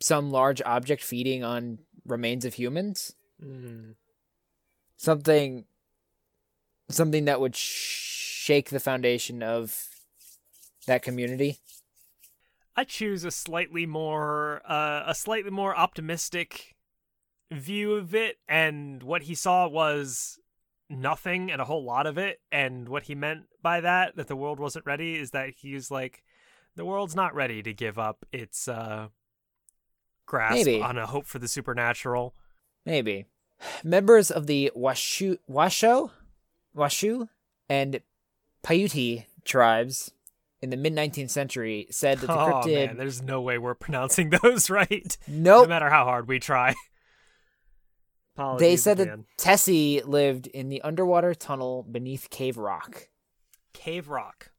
some 0.00 0.32
large 0.32 0.60
object 0.62 1.04
feeding 1.04 1.44
on 1.44 1.78
remains 2.04 2.44
of 2.44 2.54
humans. 2.54 3.14
Mm. 3.40 3.94
Something 4.96 5.66
something 6.92 7.24
that 7.26 7.40
would 7.40 7.56
shake 7.56 8.70
the 8.70 8.80
foundation 8.80 9.42
of 9.42 9.88
that 10.86 11.02
community. 11.02 11.58
I 12.76 12.84
choose 12.84 13.24
a 13.24 13.30
slightly 13.30 13.86
more 13.86 14.62
uh, 14.66 15.04
a 15.06 15.14
slightly 15.14 15.50
more 15.50 15.76
optimistic 15.76 16.74
view 17.50 17.94
of 17.94 18.14
it 18.14 18.38
and 18.48 19.02
what 19.02 19.22
he 19.22 19.34
saw 19.34 19.68
was 19.68 20.38
nothing 20.88 21.50
and 21.50 21.60
a 21.60 21.66
whole 21.66 21.84
lot 21.84 22.06
of 22.06 22.16
it 22.16 22.40
and 22.50 22.88
what 22.88 23.04
he 23.04 23.14
meant 23.14 23.42
by 23.62 23.80
that 23.80 24.16
that 24.16 24.26
the 24.26 24.36
world 24.36 24.58
wasn't 24.58 24.84
ready 24.86 25.16
is 25.16 25.32
that 25.32 25.50
he's 25.58 25.90
like 25.90 26.22
the 26.76 26.84
world's 26.84 27.14
not 27.14 27.34
ready 27.34 27.62
to 27.62 27.74
give 27.74 27.98
up 27.98 28.24
its 28.32 28.68
uh 28.68 29.08
grasp 30.26 30.54
Maybe. 30.54 30.80
on 30.80 30.96
a 30.96 31.06
hope 31.06 31.26
for 31.26 31.38
the 31.38 31.48
supernatural. 31.48 32.34
Maybe. 32.86 33.26
Members 33.84 34.30
of 34.30 34.46
the 34.46 34.72
Washu, 34.76 35.38
Washo, 35.48 36.10
Washu, 36.76 37.28
and 37.68 38.00
Paiute 38.62 39.24
tribes 39.44 40.12
in 40.60 40.70
the 40.70 40.76
mid 40.76 40.94
19th 40.94 41.30
century 41.30 41.86
said 41.90 42.18
that 42.18 42.28
the 42.28 42.32
oh 42.32 42.62
cryptid. 42.64 42.86
man, 42.86 42.96
there's 42.96 43.20
no 43.22 43.40
way 43.40 43.58
we're 43.58 43.74
pronouncing 43.74 44.30
those 44.42 44.70
right. 44.70 45.16
nope. 45.26 45.64
No 45.64 45.68
matter 45.68 45.90
how 45.90 46.04
hard 46.04 46.28
we 46.28 46.38
try. 46.38 46.74
They 48.34 48.42
Apologies 48.42 48.82
said 48.82 48.96
that. 48.98 49.18
Tessie 49.36 50.00
lived 50.02 50.46
in 50.46 50.70
the 50.70 50.80
underwater 50.82 51.34
tunnel 51.34 51.82
beneath 51.82 52.30
Cave 52.30 52.56
Rock. 52.56 53.08
Cave 53.74 54.08
Rock. 54.08 54.52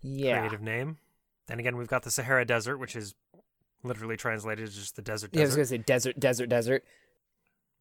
Yeah. 0.00 0.38
creative 0.38 0.62
name. 0.62 0.98
Then 1.48 1.58
again, 1.58 1.76
we've 1.76 1.88
got 1.88 2.04
the 2.04 2.10
Sahara 2.10 2.44
Desert, 2.44 2.78
which 2.78 2.94
is 2.94 3.14
literally 3.82 4.16
translated 4.16 4.68
as 4.68 4.76
just 4.76 4.94
the 4.94 5.02
desert 5.02 5.30
Yeah, 5.32 5.42
I 5.42 5.46
was 5.46 5.56
going 5.56 5.64
to 5.64 5.68
say 5.68 5.78
desert, 5.78 6.20
desert, 6.20 6.48
desert. 6.48 6.84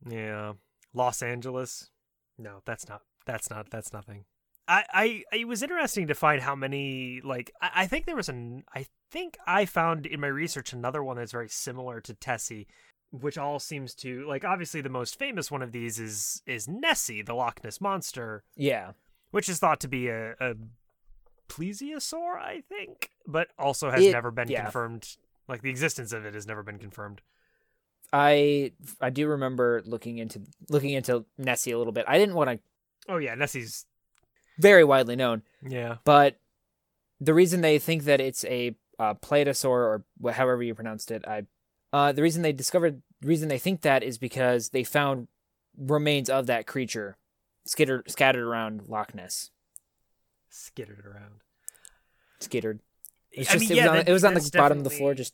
Yeah. 0.09 0.53
Los 0.93 1.21
Angeles. 1.21 1.91
No, 2.39 2.61
that's 2.65 2.87
not. 2.89 3.01
That's 3.25 3.49
not. 3.51 3.69
That's 3.69 3.93
nothing. 3.93 4.25
I, 4.67 4.83
I 4.93 5.23
it 5.33 5.47
was 5.47 5.61
interesting 5.63 6.07
to 6.07 6.15
find 6.15 6.41
how 6.41 6.55
many 6.55 7.21
like 7.23 7.51
I, 7.61 7.71
I 7.75 7.87
think 7.87 8.05
there 8.05 8.15
was 8.15 8.29
an 8.29 8.63
I 8.73 8.85
think 9.11 9.37
I 9.45 9.65
found 9.65 10.05
in 10.05 10.19
my 10.21 10.27
research 10.27 10.73
another 10.73 11.03
one 11.03 11.17
that's 11.17 11.31
very 11.31 11.49
similar 11.49 11.99
to 12.01 12.13
Tessie, 12.13 12.67
which 13.11 13.37
all 13.37 13.59
seems 13.59 13.93
to 13.95 14.25
like 14.27 14.45
obviously 14.45 14.81
the 14.81 14.89
most 14.89 15.17
famous 15.19 15.51
one 15.51 15.61
of 15.61 15.71
these 15.71 15.99
is 15.99 16.41
is 16.45 16.67
Nessie, 16.67 17.21
the 17.21 17.33
Loch 17.33 17.63
Ness 17.63 17.81
monster, 17.81 18.43
Yeah. 18.55 18.91
which 19.31 19.49
is 19.49 19.59
thought 19.59 19.79
to 19.81 19.87
be 19.87 20.07
a, 20.07 20.33
a 20.39 20.53
plesiosaur, 21.47 22.37
I 22.37 22.61
think, 22.69 23.09
but 23.27 23.49
also 23.57 23.89
has 23.89 24.03
It- 24.05 24.11
never 24.11 24.31
been 24.31 24.49
yeah. 24.49 24.63
confirmed. 24.63 25.17
Like 25.47 25.61
the 25.63 25.69
existence 25.71 26.13
of 26.13 26.25
it 26.25 26.35
has 26.35 26.45
never 26.45 26.61
been 26.61 26.77
confirmed. 26.77 27.21
I 28.11 28.71
I 28.99 29.09
do 29.09 29.27
remember 29.27 29.81
looking 29.85 30.17
into 30.17 30.41
looking 30.69 30.91
into 30.91 31.25
Nessie 31.37 31.71
a 31.71 31.77
little 31.77 31.93
bit. 31.93 32.05
I 32.07 32.17
didn't 32.17 32.35
want 32.35 32.49
to 32.49 32.59
Oh 33.09 33.17
yeah, 33.17 33.35
Nessie's 33.35 33.85
very 34.59 34.83
widely 34.83 35.15
known, 35.15 35.41
yeah. 35.67 35.97
but 36.03 36.39
the 37.19 37.33
reason 37.33 37.61
they 37.61 37.79
think 37.79 38.03
that 38.03 38.21
it's 38.21 38.45
a 38.45 38.75
uh, 38.99 39.15
Platosaur 39.15 40.03
or 40.23 40.31
however 40.31 40.61
you 40.61 40.75
pronounced 40.75 41.11
it, 41.11 41.25
I 41.27 41.43
uh, 41.91 42.11
the 42.11 42.21
reason 42.21 42.43
they 42.43 42.53
discovered 42.53 43.01
the 43.21 43.27
reason 43.27 43.49
they 43.49 43.57
think 43.57 43.81
that 43.81 44.03
is 44.03 44.17
because 44.17 44.69
they 44.69 44.83
found 44.83 45.27
remains 45.77 46.29
of 46.29 46.45
that 46.47 46.67
creature 46.67 47.17
skittered 47.65 48.09
scattered 48.09 48.45
around 48.45 48.87
Loch 48.87 49.15
Ness. 49.15 49.49
Skittered 50.49 51.05
around. 51.05 51.41
Skittered. 52.39 52.79
It 53.31 53.39
was, 53.39 53.49
I 53.49 53.53
just, 53.53 53.69
mean, 53.69 53.71
it, 53.71 53.81
yeah, 53.81 53.91
was 53.91 53.99
on, 53.99 54.07
it 54.07 54.11
was 54.11 54.23
on 54.25 54.33
the 54.33 54.51
bottom 54.55 54.77
of 54.79 54.83
the 54.83 54.89
floor, 54.89 55.13
just 55.13 55.33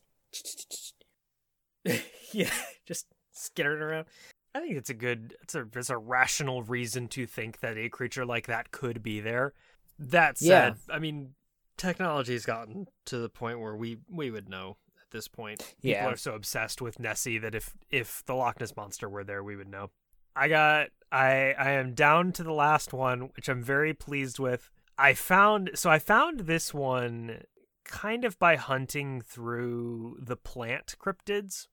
yeah, 2.32 2.52
just 2.86 3.08
skittered 3.32 3.82
around. 3.82 4.06
I 4.54 4.62
think 4.62 4.78
it's 4.78 4.90
a 4.90 4.94
good, 4.94 5.36
it's 5.42 5.56
a, 5.56 5.68
it's 5.76 5.90
a 5.90 5.98
rational 5.98 6.64
reason 6.64 7.08
to 7.10 7.26
think 7.26 7.60
that 7.60 7.78
a 7.78 7.90
creature 7.90 8.26
like 8.26 8.48
that 8.48 8.72
could 8.72 9.04
be 9.04 9.20
there. 9.20 9.54
That 10.00 10.38
said, 10.38 10.76
I 10.90 11.00
mean, 11.00 11.36
technology's 11.78 12.46
gotten 12.46 12.88
to 13.06 13.18
the 13.18 13.30
point 13.30 13.60
where 13.60 13.76
we 13.76 13.98
we 14.10 14.32
would 14.32 14.50
know 14.50 14.78
at 15.02 15.12
this 15.12 15.28
point. 15.28 15.60
People 15.82 15.90
Yeah. 15.92 16.08
are 16.08 16.18
so 16.18 16.36
obsessed 16.36 16.82
with 16.82 17.00
Nessie 17.00 17.38
that 17.38 17.56
if 17.56 17.74
if 17.90 18.24
the 18.26 18.36
Loch 18.36 18.60
Ness 18.60 18.76
monster 18.76 19.10
were 19.10 19.24
there, 19.24 19.44
we 19.44 19.56
would 19.56 19.70
know. 19.70 19.92
I 20.38 20.48
got, 20.50 20.88
I 21.12 21.54
I 21.58 21.72
am 21.72 21.94
down 21.94 22.32
to 22.34 22.44
the 22.44 22.52
last 22.54 22.92
one, 22.94 23.30
which 23.36 23.48
I'm 23.50 23.64
very 23.64 23.94
pleased 23.94 24.38
with. 24.40 24.70
I 24.98 25.14
found, 25.14 25.72
so 25.76 25.90
I 25.90 26.00
found 26.00 26.42
this 26.42 26.74
one 26.74 27.44
kind 27.84 28.26
of 28.26 28.40
by 28.40 28.56
hunting 28.56 29.22
through 29.22 30.18
the 30.22 30.36
plant 30.38 30.96
cryptids 31.00 31.68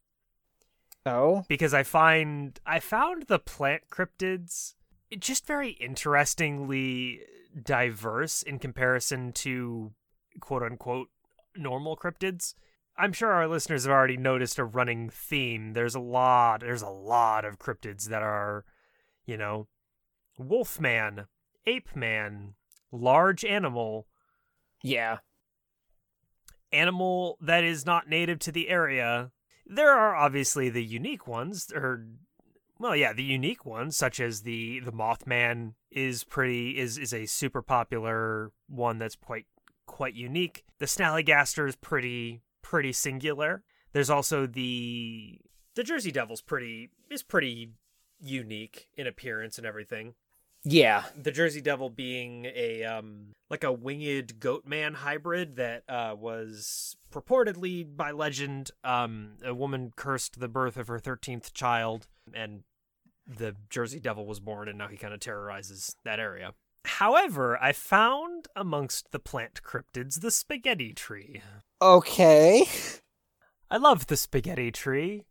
oh 1.07 1.45
because 1.49 1.75
I 1.75 1.83
find 1.83 2.59
I 2.67 2.81
found 2.81 3.25
the 3.25 3.39
plant 3.39 3.85
cryptids 3.91 4.75
just 5.19 5.47
very 5.47 5.71
interestingly 5.71 7.21
diverse 7.61 8.43
in 8.43 8.59
comparison 8.59 9.33
to 9.33 9.93
quote 10.41 10.63
unquote 10.63 11.09
normal 11.57 11.97
cryptids. 11.97 12.55
I'm 12.97 13.13
sure 13.13 13.33
our 13.33 13.49
listeners 13.49 13.85
have 13.85 13.93
already 13.93 14.17
noticed 14.17 14.59
a 14.59 14.65
running 14.65 15.11
theme. 15.11 15.73
There's 15.73 15.95
a 15.95 16.01
lot 16.01 16.61
there's 16.61 16.83
a 16.83 16.89
lot 16.89 17.45
of 17.45 17.59
cryptids 17.59 18.05
that 18.05 18.23
are, 18.23 18.65
you 19.25 19.37
know, 19.37 19.69
wolfman, 20.39 21.27
ape 21.67 21.97
man, 21.97 22.55
large 22.91 23.45
animal, 23.45 24.07
yeah 24.83 25.19
animal 26.73 27.37
that 27.41 27.65
is 27.65 27.85
not 27.85 28.09
native 28.09 28.39
to 28.41 28.53
the 28.53 28.69
area. 28.69 29.31
There 29.67 29.91
are 29.91 30.15
obviously 30.15 30.69
the 30.69 30.85
unique 30.85 31.27
ones, 31.27 31.73
or 31.75 32.07
well, 32.79 32.97
yeah, 32.97 33.13
the 33.13 33.23
unique 33.23 33.65
ones, 33.65 33.97
such 33.97 34.21
as 34.21 34.43
the 34.43 34.81
the 34.81 34.93
Mothman 34.93 35.75
is 35.91 36.25
pretty 36.25 36.79
is 36.79 36.99
is 36.99 37.15
a 37.15 37.27
super 37.27 37.63
popular 37.63 38.53
one 38.69 38.99
that's 38.99 39.17
quite 39.17 39.47
quite 39.87 40.15
unique. 40.15 40.65
The 40.79 40.87
Snallygaster 40.87 41.69
is 41.69 41.77
pretty 41.77 42.43
pretty 42.63 42.93
singular. 42.93 43.63
There's 43.93 44.11
also 44.11 44.47
the 44.47 45.39
the 45.75 45.85
Jersey 45.85 46.11
Devil's 46.11 46.43
pretty 46.43 46.91
is 47.11 47.23
pretty 47.23 47.71
unique 48.21 48.89
in 48.97 49.07
appearance 49.07 49.59
and 49.59 49.67
everything 49.67 50.15
yeah 50.65 51.05
the 51.21 51.33
Jersey 51.33 51.61
Devil 51.61 51.91
being 51.91 52.47
a 52.55 52.85
um 52.85 53.29
like 53.51 53.65
a 53.65 53.73
winged 53.73 54.41
goat 54.41 54.67
man 54.67 54.95
hybrid 54.95 55.57
that 55.57 55.83
uh 55.89 56.15
was 56.19 56.97
purportedly 57.13 57.85
by 57.97 58.11
legend 58.11 58.71
um 58.85 59.33
a 59.45 59.55
woman 59.55 59.93
cursed 59.97 60.41
the 60.41 60.49
birth 60.49 60.77
of 60.77 60.89
her 60.89 60.99
13th 60.99 61.53
child 61.53 62.07
and 62.33 62.63
the 63.27 63.55
Jersey 63.71 64.01
Devil 64.01 64.27
was 64.27 64.41
born 64.41 64.69
and 64.69 64.79
now 64.79 64.89
he 64.89 64.97
kind 64.97 65.15
of 65.15 65.21
terrorizes 65.21 65.97
that 66.05 66.19
area. 66.19 66.55
However, 66.85 67.57
I 67.63 67.73
found 67.73 68.49
amongst 68.57 69.13
the 69.13 69.21
plant 69.21 69.63
cryptids 69.63 70.21
the 70.21 70.31
spaghetti 70.31 70.93
tree. 70.93 71.41
okay 71.81 72.67
I 73.71 73.79
love 73.79 74.09
the 74.09 74.19
spaghetti 74.19 74.71
tree. 74.71 75.25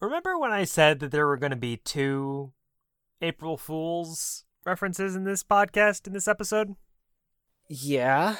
Remember 0.00 0.36
when 0.36 0.50
I 0.50 0.64
said 0.64 0.98
that 1.00 1.12
there 1.12 1.26
were 1.26 1.36
going 1.36 1.50
to 1.50 1.56
be 1.56 1.76
two 1.76 2.52
April 3.22 3.56
Fools 3.56 4.44
references 4.64 5.14
in 5.16 5.24
this 5.24 5.42
podcast, 5.42 6.06
in 6.06 6.12
this 6.12 6.28
episode? 6.28 6.74
yeah 7.68 8.36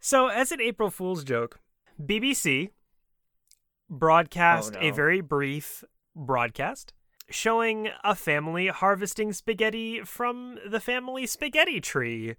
So, 0.00 0.28
as 0.28 0.52
an 0.52 0.60
April 0.60 0.90
Fool's 0.90 1.24
joke, 1.24 1.60
BBC 2.00 2.70
broadcast 3.90 4.74
Oh, 4.76 4.80
a 4.80 4.90
very 4.90 5.20
brief 5.20 5.84
broadcast 6.14 6.92
showing 7.30 7.88
a 8.04 8.14
family 8.14 8.68
harvesting 8.68 9.32
spaghetti 9.32 10.00
from 10.00 10.58
the 10.68 10.80
family 10.80 11.26
spaghetti 11.26 11.80
tree. 11.80 12.36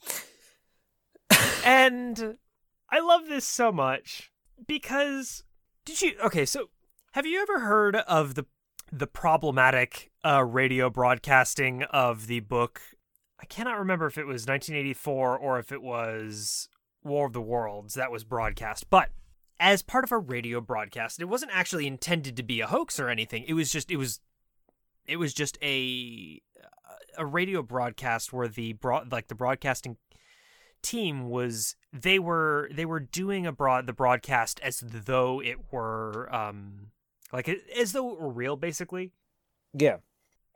and 1.64 2.36
I 2.90 3.00
love 3.00 3.28
this 3.28 3.44
so 3.44 3.72
much 3.72 4.30
because 4.66 5.44
did 5.84 6.02
you 6.02 6.14
okay, 6.24 6.44
so 6.44 6.70
have 7.12 7.26
you 7.26 7.40
ever 7.40 7.60
heard 7.60 7.96
of 7.96 8.34
the 8.34 8.46
the 8.92 9.06
problematic 9.06 10.10
uh, 10.24 10.44
radio 10.44 10.88
broadcasting 10.90 11.82
of 11.84 12.26
the 12.26 12.40
book 12.40 12.80
I 13.40 13.44
cannot 13.46 13.78
remember 13.78 14.06
if 14.06 14.18
it 14.18 14.26
was 14.26 14.46
1984 14.46 15.38
or 15.38 15.58
if 15.58 15.70
it 15.70 15.82
was 15.82 16.68
War 17.04 17.26
of 17.26 17.32
the 17.32 17.40
Worlds 17.40 17.94
that 17.94 18.10
was 18.10 18.24
broadcast, 18.24 18.88
but 18.90 19.10
as 19.58 19.82
part 19.82 20.04
of 20.04 20.12
a 20.12 20.18
radio 20.18 20.60
broadcast, 20.60 21.20
it 21.20 21.26
wasn't 21.26 21.52
actually 21.54 21.86
intended 21.86 22.36
to 22.36 22.42
be 22.42 22.60
a 22.60 22.66
hoax 22.66 22.98
or 22.98 23.08
anything. 23.08 23.44
It 23.46 23.54
was 23.54 23.70
just 23.70 23.90
it 23.90 23.96
was 23.96 24.20
it 25.06 25.16
was 25.16 25.32
just 25.32 25.58
a 25.62 26.40
a 27.16 27.24
radio 27.24 27.62
broadcast 27.62 28.32
where 28.32 28.48
the 28.48 28.74
broad 28.74 29.12
like 29.12 29.28
the 29.28 29.34
broadcasting 29.34 29.96
team 30.82 31.28
was 31.28 31.76
they 31.92 32.18
were 32.18 32.68
they 32.72 32.84
were 32.84 33.00
doing 33.00 33.46
a 33.46 33.52
broad 33.52 33.86
the 33.86 33.92
broadcast 33.92 34.60
as 34.60 34.80
though 34.80 35.40
it 35.40 35.72
were 35.72 36.32
um 36.34 36.88
like 37.32 37.48
as 37.48 37.92
though 37.92 38.12
it 38.12 38.20
were 38.20 38.30
real 38.30 38.56
basically 38.56 39.12
yeah 39.72 39.96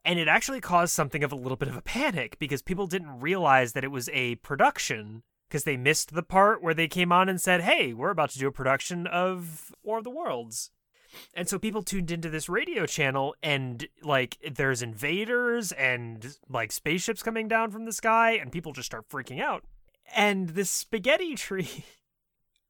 and 0.04 0.18
it 0.18 0.28
actually 0.28 0.60
caused 0.60 0.92
something 0.92 1.22
of 1.22 1.32
a 1.32 1.36
little 1.36 1.56
bit 1.56 1.68
of 1.68 1.76
a 1.76 1.82
panic 1.82 2.38
because 2.38 2.62
people 2.62 2.86
didn't 2.86 3.20
realize 3.20 3.72
that 3.72 3.84
it 3.84 3.90
was 3.90 4.08
a 4.12 4.36
production 4.36 5.22
because 5.48 5.64
they 5.64 5.76
missed 5.76 6.14
the 6.14 6.22
part 6.22 6.62
where 6.62 6.74
they 6.74 6.88
came 6.88 7.12
on 7.12 7.28
and 7.28 7.40
said, 7.40 7.62
"Hey, 7.62 7.92
we're 7.92 8.10
about 8.10 8.30
to 8.30 8.38
do 8.38 8.48
a 8.48 8.52
production 8.52 9.06
of 9.06 9.74
War 9.82 9.98
of 9.98 10.04
the 10.04 10.10
Worlds." 10.10 10.70
And 11.34 11.48
so 11.48 11.58
people 11.58 11.82
tuned 11.82 12.12
into 12.12 12.30
this 12.30 12.48
radio 12.48 12.86
channel 12.86 13.34
and 13.42 13.88
like 14.02 14.38
there's 14.48 14.80
invaders 14.80 15.72
and 15.72 16.36
like 16.48 16.70
spaceships 16.70 17.22
coming 17.22 17.48
down 17.48 17.72
from 17.72 17.84
the 17.84 17.92
sky 17.92 18.32
and 18.32 18.52
people 18.52 18.72
just 18.72 18.86
start 18.86 19.08
freaking 19.08 19.40
out. 19.40 19.64
And 20.14 20.50
this 20.50 20.70
spaghetti 20.70 21.34
tree 21.36 21.84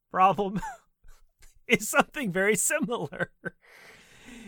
problem 0.09 0.59
is 1.67 1.87
something 1.87 2.31
very 2.31 2.55
similar 2.55 3.31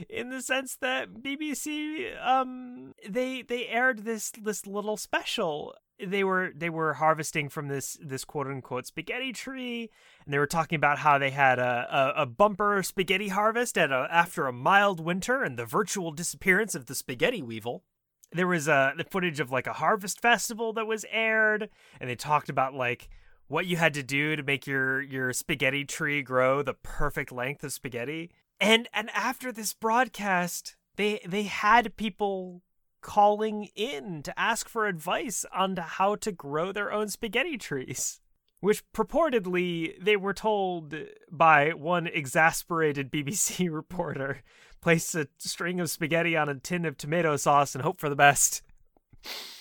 in 0.10 0.30
the 0.30 0.42
sense 0.42 0.76
that 0.78 1.14
BBC 1.14 2.12
um 2.26 2.94
they 3.08 3.42
they 3.42 3.68
aired 3.68 4.06
this 4.06 4.32
this 4.32 4.66
little 4.66 4.98
special. 4.98 5.76
They 6.04 6.24
were 6.24 6.52
they 6.56 6.70
were 6.70 6.94
harvesting 6.96 7.50
from 7.50 7.68
this 7.68 7.98
this 8.02 8.26
quote 8.26 8.48
unquote 8.48 8.88
spaghetti 8.88 9.32
tree 9.32 9.90
and 10.26 10.34
they 10.34 10.40
were 10.40 10.48
talking 10.48 10.76
about 10.76 11.00
how 11.00 11.18
they 11.18 11.30
had 11.30 11.60
a, 11.60 12.14
a, 12.18 12.24
a 12.24 12.26
bumper 12.26 12.82
spaghetti 12.84 13.30
harvest 13.30 13.78
at 13.78 13.92
a, 13.92 14.08
after 14.12 14.48
a 14.48 14.54
mild 14.54 15.00
winter 15.00 15.44
and 15.44 15.58
the 15.58 15.66
virtual 15.66 16.12
disappearance 16.12 16.76
of 16.76 16.88
the 16.88 16.96
spaghetti 16.96 17.42
weevil. 17.42 17.84
There 18.32 18.48
was 18.48 18.68
a 18.68 18.94
the 18.98 19.04
footage 19.04 19.40
of 19.40 19.52
like 19.52 19.68
a 19.68 19.74
harvest 19.74 20.20
festival 20.20 20.74
that 20.74 20.88
was 20.88 21.06
aired 21.12 21.70
and 22.00 22.10
they 22.10 22.16
talked 22.16 22.50
about 22.50 22.74
like 22.74 23.10
what 23.48 23.66
you 23.68 23.78
had 23.78 23.94
to 23.94 24.04
do 24.04 24.36
to 24.36 24.44
make 24.44 24.66
your 24.66 25.02
your 25.02 25.32
spaghetti 25.32 25.86
tree 25.86 26.22
grow 26.22 26.64
the 26.64 26.74
perfect 26.74 27.32
length 27.32 27.64
of 27.64 27.72
spaghetti 27.72 28.32
and 28.64 28.90
and 28.94 29.10
after 29.14 29.52
this 29.52 29.74
broadcast 29.74 30.76
they 30.96 31.20
they 31.28 31.44
had 31.44 31.96
people 31.98 32.62
calling 33.02 33.70
in 33.76 34.24
to 34.24 34.40
ask 34.40 34.70
for 34.70 34.88
advice 34.88 35.46
on 35.54 35.76
to 35.76 35.82
how 35.82 36.16
to 36.16 36.32
grow 36.32 36.72
their 36.72 36.92
own 36.92 37.10
spaghetti 37.10 37.58
trees 37.58 38.22
which 38.62 38.84
purportedly 38.94 39.94
they 40.02 40.16
were 40.16 40.34
told 40.34 40.96
by 41.30 41.72
one 41.72 42.08
exasperated 42.08 43.12
BBC 43.12 43.70
reporter 43.72 44.42
place 44.80 45.14
a 45.16 45.28
string 45.38 45.80
of 45.80 45.90
spaghetti 45.90 46.38
on 46.38 46.48
a 46.48 46.56
tin 46.56 46.86
of 46.86 46.98
tomato 46.98 47.36
sauce 47.36 47.76
and 47.76 47.84
hope 47.84 48.00
for 48.00 48.10
the 48.10 48.16
best. 48.16 48.62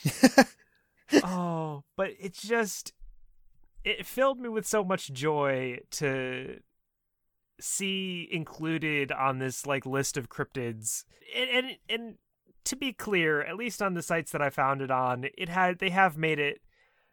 Oh, 1.25 1.85
but 1.97 2.13
it's 2.19 2.43
just 2.43 2.93
it 3.85 4.07
filled 4.07 4.41
me 4.41 4.49
with 4.49 4.67
so 4.67 4.85
much 4.85 5.13
joy 5.13 5.81
to 5.93 6.61
see 7.63 8.29
included 8.31 9.13
on 9.13 9.39
this 9.39 9.67
like 9.67 9.87
list 9.87 10.17
of 10.17 10.29
cryptids. 10.29 11.05
And 11.37 11.51
and, 11.51 11.77
and 11.89 12.15
to 12.65 12.77
be 12.77 12.93
clear 12.93 13.43
at 13.43 13.57
least 13.57 13.83
on 13.83 13.95
the 13.95 14.03
sites 14.03 14.31
that 14.31 14.41
i 14.41 14.49
found 14.49 14.81
it 14.81 14.91
on 14.91 15.27
it 15.37 15.49
had 15.49 15.81
they 15.81 15.91
have 15.91 16.17
made 16.17 16.39
it 16.39 16.61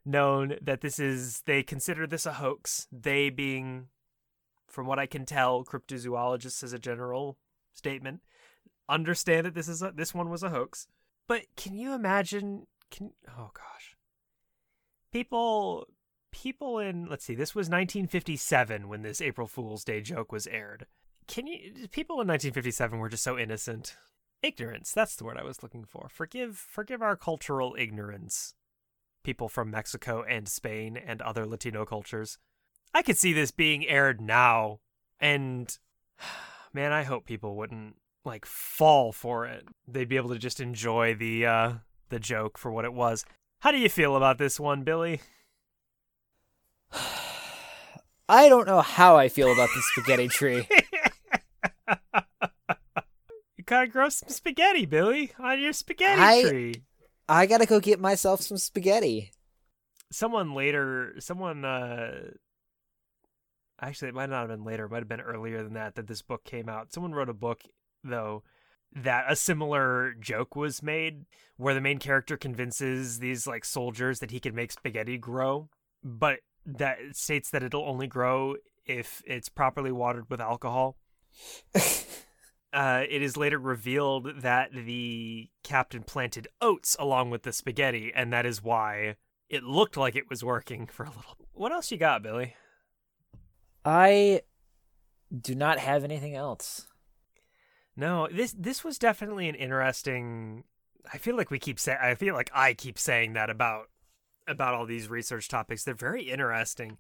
known 0.06 0.56
that 0.62 0.82
this 0.82 1.00
is 1.00 1.41
they 1.47 1.64
consider 1.64 2.06
this 2.06 2.26
a 2.26 2.34
hoax. 2.34 2.88
They 2.91 3.30
being 3.30 3.88
from 4.68 4.86
what 4.86 5.00
i 5.00 5.06
can 5.06 5.26
tell 5.26 5.64
cryptozoologists 5.64 6.64
as 6.64 6.74
a 6.74 6.80
general 6.80 7.38
statement 7.74 8.22
understand 8.88 9.45
that 9.45 9.54
this 9.54 9.68
is 9.68 9.82
a, 9.82 9.91
this 9.91 10.14
one 10.14 10.30
was 10.30 10.43
a 10.43 10.50
hoax. 10.50 10.88
But 11.28 11.43
can 11.56 11.76
you 11.76 11.93
imagine 11.93 12.68
can 12.91 13.12
oh 13.30 13.52
gosh. 13.54 13.95
People 15.12 15.88
people 16.32 16.80
in 16.80 17.07
let's 17.07 17.25
see 17.25 17.36
this 17.36 17.55
was 17.55 17.65
1957 17.65 18.88
when 18.88 19.01
this 19.01 19.21
april 19.21 19.47
fool's 19.47 19.84
day 19.84 20.01
joke 20.01 20.32
was 20.32 20.47
aired. 20.47 20.86
Can 21.27 21.47
you 21.47 21.88
people 21.91 22.15
in 22.15 22.27
1957 22.27 22.99
were 22.99 23.09
just 23.09 23.23
so 23.23 23.38
innocent. 23.38 23.95
Ignorance 24.41 24.91
that's 24.91 25.15
the 25.15 25.25
word 25.25 25.38
i 25.38 25.43
was 25.43 25.63
looking 25.63 25.86
for. 25.86 26.07
Forgive 26.09 26.57
forgive 26.57 27.01
our 27.01 27.15
cultural 27.15 27.75
ignorance 27.77 28.53
people 29.23 29.49
from 29.49 29.69
mexico 29.69 30.23
and 30.23 30.47
spain 30.47 30.97
and 30.97 31.21
other 31.21 31.45
latino 31.45 31.86
cultures. 31.86 32.38
I 32.93 33.01
could 33.01 33.17
see 33.17 33.34
this 33.34 33.51
being 33.51 33.88
aired 33.88 34.21
now 34.21 34.80
and 35.19 35.77
man 36.73 36.91
i 36.91 37.03
hope 37.03 37.25
people 37.25 37.55
wouldn't 37.55 37.95
like 38.25 38.45
fall 38.45 39.11
for 39.11 39.45
it. 39.45 39.67
They'd 39.88 40.09
be 40.09 40.17
able 40.17 40.30
to 40.30 40.38
just 40.38 40.59
enjoy 40.59 41.15
the 41.15 41.45
uh 41.45 41.73
the 42.09 42.19
joke 42.19 42.57
for 42.57 42.71
what 42.71 42.86
it 42.86 42.93
was. 42.93 43.25
How 43.59 43.71
do 43.71 43.77
you 43.77 43.89
feel 43.89 44.15
about 44.15 44.38
this 44.38 44.59
one 44.59 44.84
billy 44.84 45.21
I 48.30 48.50
don't 48.50 48.68
know 48.68 48.82
how 48.82 49.18
I 49.18 49.30
feel 49.30 49.52
about 49.52 49.70
the 49.74 49.82
spaghetti 49.82 50.28
tree. 50.28 50.68
you 53.58 53.64
gotta 53.66 53.88
grow 53.88 54.10
some 54.10 54.30
spaghetti, 54.30 54.86
Billy, 54.86 55.32
on 55.40 55.60
your 55.60 55.74
spaghetti 55.74 56.22
I- 56.22 56.42
tree. 56.44 56.74
I 57.28 57.46
gotta 57.46 57.68
go 57.68 57.80
get 57.80 58.00
myself 58.00 58.42
some 58.42 58.58
spaghetti. 58.58 59.32
Someone 60.12 60.56
later, 60.56 61.14
someone, 61.20 61.64
uh, 61.64 62.32
actually, 63.80 64.08
it 64.10 64.16
might 64.16 64.32
not 64.32 64.40
have 64.40 64.50
been 64.50 64.66
later, 64.66 64.86
it 64.86 64.90
might 64.90 64.98
have 65.00 65.08
been 65.08 65.22
earlier 65.22 65.64
than 65.64 65.74
that, 65.74 65.94
that 65.94 66.08
this 66.08 66.24
book 66.24 66.44
came 66.44 66.68
out. 66.68 66.92
Someone 66.92 67.14
wrote 67.14 67.30
a 67.30 67.34
book, 67.36 67.62
though, 68.04 68.42
that 68.96 69.26
a 69.32 69.36
similar 69.36 70.16
joke 70.20 70.56
was 70.56 70.82
made 70.82 71.26
where 71.58 71.76
the 71.76 71.82
main 71.82 72.00
character 72.00 72.36
convinces 72.36 73.20
these, 73.20 73.46
like, 73.46 73.64
soldiers 73.64 74.18
that 74.22 74.32
he 74.32 74.40
can 74.40 74.56
make 74.56 74.72
spaghetti 74.72 75.20
grow, 75.20 75.70
but 76.04 76.40
that 76.78 76.97
states 77.13 77.49
that 77.51 77.63
it'll 77.63 77.88
only 77.88 78.07
grow 78.07 78.55
if 78.86 79.22
it's 79.26 79.49
properly 79.49 79.91
watered 79.91 80.30
with 80.30 80.41
alcohol. 80.41 80.97
uh, 82.74 83.03
it 83.09 83.22
is 83.22 83.38
later 83.38 83.59
revealed 83.59 84.41
that 84.41 84.72
the 84.74 85.49
captain 85.63 86.03
planted 86.03 86.47
oats 86.61 86.95
along 86.99 87.30
with 87.30 87.43
the 87.43 87.53
spaghetti, 87.53 88.11
and 88.13 88.34
that 88.34 88.45
is 88.45 88.63
why 88.63 89.15
it 89.49 89.63
looked 89.63 89.97
like 89.97 90.15
it 90.15 90.30
was 90.30 90.43
working 90.43 90.88
for 90.88 91.03
a 91.03 91.09
little. 91.09 91.38
What 91.53 91.72
else 91.72 91.91
you 91.91 91.97
got, 91.97 92.24
Billy? 92.24 92.55
I 93.84 94.41
do 95.36 95.55
not 95.55 95.80
have 95.80 96.03
anything 96.03 96.36
else. 96.36 96.88
No, 97.95 98.28
this 98.32 98.55
this 98.57 98.84
was 98.84 98.97
definitely 98.97 99.49
an 99.49 99.55
interesting. 99.55 100.63
I 101.11 101.17
feel 101.17 101.36
like 101.36 101.51
we 101.51 101.59
keep 101.59 101.80
saying. 101.80 101.99
I 102.01 102.15
feel 102.15 102.34
like 102.34 102.49
I 102.53 102.74
keep 102.74 102.97
saying 102.97 103.34
that 103.34 103.49
about 103.49 103.89
about 104.50 104.74
all 104.74 104.86
these 104.86 105.10
research 105.10 105.47
topics. 105.47 105.84
They're 105.84 105.93
very 105.93 106.24
interesting, 106.24 106.97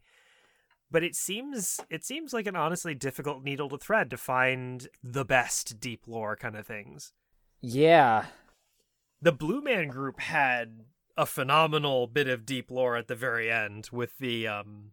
but 0.91 1.03
it 1.03 1.15
seems 1.15 1.79
it 1.89 2.05
seems 2.05 2.33
like 2.33 2.47
an 2.47 2.55
honestly 2.55 2.95
difficult 2.95 3.43
needle 3.43 3.69
to 3.69 3.77
thread 3.77 4.09
to 4.11 4.17
find 4.17 4.87
the 5.03 5.25
best 5.25 5.79
deep 5.79 6.07
lore 6.07 6.35
kind 6.35 6.55
of 6.55 6.65
things. 6.65 7.13
Yeah. 7.61 8.25
The 9.21 9.31
Blue 9.31 9.61
Man 9.61 9.89
Group 9.89 10.19
had 10.19 10.81
a 11.17 11.25
phenomenal 11.25 12.07
bit 12.07 12.29
of 12.29 12.45
deep 12.45 12.71
lore 12.71 12.95
at 12.95 13.07
the 13.07 13.15
very 13.15 13.51
end 13.51 13.89
with 13.91 14.17
the 14.19 14.47
um, 14.47 14.91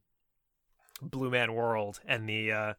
Blue 1.01 1.31
Man 1.31 1.55
world 1.55 2.01
and 2.05 2.29
the 2.29 2.51
uh, 2.51 2.75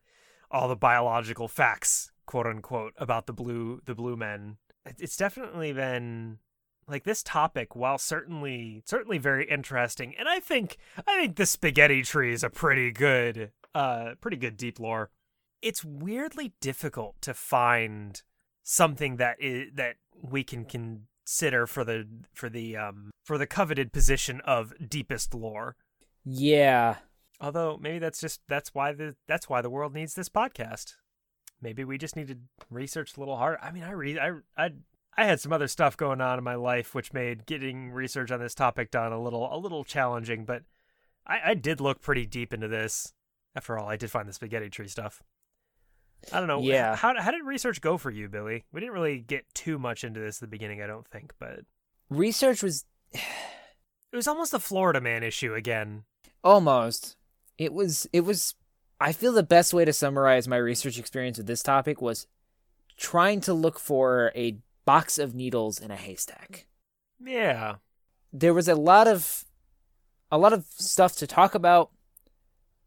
all 0.51 0.67
the 0.67 0.75
biological 0.75 1.47
facts, 1.47 2.11
quote 2.25 2.45
unquote, 2.45 2.93
about 2.97 3.27
the 3.27 3.33
blue 3.33 3.81
the 3.85 3.95
Blue 3.95 4.17
Men. 4.17 4.57
It's 4.99 5.17
definitely 5.17 5.73
been 5.73 6.39
like 6.87 7.03
this 7.03 7.21
topic 7.23 7.75
while 7.75 7.97
certainly 7.97 8.81
certainly 8.85 9.17
very 9.17 9.49
interesting 9.49 10.13
and 10.17 10.27
i 10.29 10.39
think 10.39 10.77
i 11.07 11.15
think 11.21 11.35
the 11.35 11.45
spaghetti 11.45 12.01
tree 12.01 12.31
is 12.33 12.43
a 12.43 12.49
pretty 12.49 12.91
good 12.91 13.51
uh 13.75 14.15
pretty 14.21 14.37
good 14.37 14.57
deep 14.57 14.79
lore. 14.79 15.11
It's 15.61 15.83
weirdly 15.83 16.53
difficult 16.61 17.15
to 17.21 17.33
find 17.33 18.21
something 18.63 19.17
that 19.17 19.37
is 19.39 19.71
that 19.75 19.95
we 20.21 20.43
can 20.43 20.65
consider 20.65 21.67
for 21.67 21.83
the 21.83 22.07
for 22.33 22.49
the 22.49 22.77
um 22.77 23.11
for 23.25 23.37
the 23.37 23.47
coveted 23.47 23.91
position 23.91 24.41
of 24.45 24.73
deepest 24.89 25.33
lore. 25.33 25.75
Yeah. 26.25 26.95
although 27.39 27.77
maybe 27.79 27.99
that's 27.99 28.19
just 28.19 28.41
that's 28.47 28.73
why 28.73 28.93
the 28.93 29.15
that's 29.27 29.47
why 29.49 29.61
the 29.61 29.69
world 29.69 29.93
needs 29.93 30.13
this 30.15 30.29
podcast. 30.29 30.95
Maybe 31.61 31.83
we 31.83 31.97
just 31.97 32.15
need 32.15 32.27
to 32.29 32.37
research 32.69 33.15
a 33.17 33.19
little 33.19 33.37
harder. 33.37 33.59
I 33.61 33.71
mean 33.71 33.83
i 33.83 33.91
read 33.91 34.17
i 34.17 34.31
i 34.57 34.71
I 35.17 35.25
had 35.25 35.39
some 35.39 35.51
other 35.51 35.67
stuff 35.67 35.97
going 35.97 36.21
on 36.21 36.37
in 36.37 36.43
my 36.43 36.55
life 36.55 36.93
which 36.93 37.13
made 37.13 37.45
getting 37.45 37.91
research 37.91 38.31
on 38.31 38.39
this 38.39 38.53
topic 38.53 38.91
done 38.91 39.11
a 39.11 39.21
little 39.21 39.53
a 39.53 39.57
little 39.57 39.83
challenging, 39.83 40.45
but 40.45 40.63
I, 41.25 41.39
I 41.47 41.53
did 41.55 41.81
look 41.81 42.01
pretty 42.01 42.25
deep 42.25 42.53
into 42.53 42.67
this. 42.67 43.13
After 43.55 43.79
all, 43.79 43.89
I 43.89 43.97
did 43.97 44.11
find 44.11 44.29
the 44.29 44.33
spaghetti 44.33 44.69
tree 44.69 44.87
stuff. 44.87 45.23
I 46.31 46.39
don't 46.39 46.47
know. 46.47 46.61
Yeah. 46.61 46.95
How 46.95 47.19
how 47.19 47.31
did 47.31 47.43
research 47.43 47.81
go 47.81 47.97
for 47.97 48.11
you, 48.11 48.29
Billy? 48.29 48.65
We 48.71 48.79
didn't 48.79 48.93
really 48.93 49.19
get 49.19 49.45
too 49.53 49.79
much 49.79 50.03
into 50.03 50.19
this 50.19 50.37
at 50.37 50.41
the 50.41 50.47
beginning, 50.47 50.81
I 50.81 50.87
don't 50.87 51.07
think, 51.07 51.33
but 51.39 51.61
Research 52.09 52.63
was 52.63 52.85
it 53.13 54.15
was 54.15 54.27
almost 54.27 54.53
a 54.53 54.59
Florida 54.59 55.01
man 55.01 55.23
issue 55.23 55.53
again. 55.53 56.03
almost. 56.43 57.17
It 57.57 57.73
was 57.73 58.07
it 58.13 58.21
was 58.21 58.55
I 58.99 59.11
feel 59.11 59.33
the 59.33 59.43
best 59.43 59.73
way 59.73 59.85
to 59.85 59.93
summarize 59.93 60.47
my 60.47 60.57
research 60.57 60.97
experience 60.97 61.37
with 61.37 61.47
this 61.47 61.63
topic 61.63 62.01
was 62.01 62.27
trying 62.97 63.41
to 63.41 63.53
look 63.53 63.79
for 63.79 64.31
a 64.35 64.57
box 64.87 65.19
of 65.19 65.35
needles 65.35 65.79
in 65.79 65.91
a 65.91 65.97
haystack. 65.97 66.65
Yeah. 67.19 67.75
There 68.31 68.53
was 68.53 68.69
a 68.69 68.75
lot 68.75 69.05
of 69.05 69.43
a 70.31 70.37
lot 70.37 70.53
of 70.53 70.65
stuff 70.77 71.17
to 71.17 71.27
talk 71.27 71.53
about, 71.53 71.91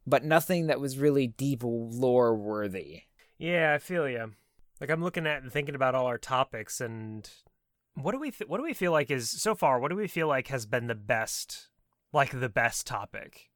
but 0.06 0.24
nothing 0.24 0.66
that 0.68 0.80
was 0.80 0.96
really 0.96 1.26
deep 1.26 1.60
lore 1.62 2.34
worthy. 2.34 3.02
Yeah, 3.38 3.74
I 3.74 3.78
feel 3.78 4.08
you. 4.08 4.32
Like 4.80 4.88
I'm 4.88 5.02
looking 5.02 5.26
at 5.26 5.42
and 5.42 5.52
thinking 5.52 5.74
about 5.74 5.94
all 5.94 6.06
our 6.06 6.16
topics, 6.16 6.80
and 6.80 7.28
what 7.94 8.12
do 8.12 8.18
we 8.18 8.30
th- 8.30 8.48
what 8.48 8.56
do 8.56 8.64
we 8.64 8.72
feel 8.72 8.92
like 8.92 9.10
is 9.10 9.30
so 9.30 9.54
far? 9.54 9.78
What 9.78 9.90
do 9.90 9.96
we 9.96 10.08
feel 10.08 10.26
like 10.26 10.48
has 10.48 10.64
been 10.64 10.86
the 10.86 10.94
best, 10.94 11.68
like 12.14 12.40
the 12.40 12.48
best 12.48 12.86
topic? 12.86 13.49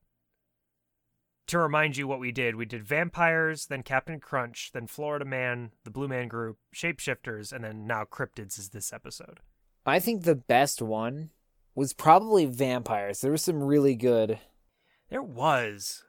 To 1.49 1.59
remind 1.59 1.97
you 1.97 2.09
what 2.09 2.21
we 2.21 2.33
did, 2.33 2.57
we 2.57 2.65
did 2.65 2.87
vampires, 2.87 3.67
then 3.67 3.83
Captain 3.83 4.19
Crunch, 4.19 4.71
then 4.73 4.87
Florida 4.87 5.27
Man, 5.27 5.73
the 5.85 5.91
Blue 5.91 6.09
Man 6.09 6.27
Group, 6.27 6.57
shapeshifters, 6.75 7.53
and 7.53 7.63
then 7.63 7.87
now 7.87 8.05
cryptids 8.05 8.59
is 8.59 8.71
this 8.71 8.93
episode. 8.93 9.41
I 9.85 9.99
think 9.99 10.23
the 10.23 10.35
best 10.35 10.81
one 10.81 11.31
was 11.75 11.93
probably 11.93 12.47
vampires. 12.47 13.21
There 13.21 13.33
was 13.33 13.43
some 13.43 13.63
really 13.63 13.95
good. 13.95 14.39
There 15.11 15.23
was. 15.23 16.05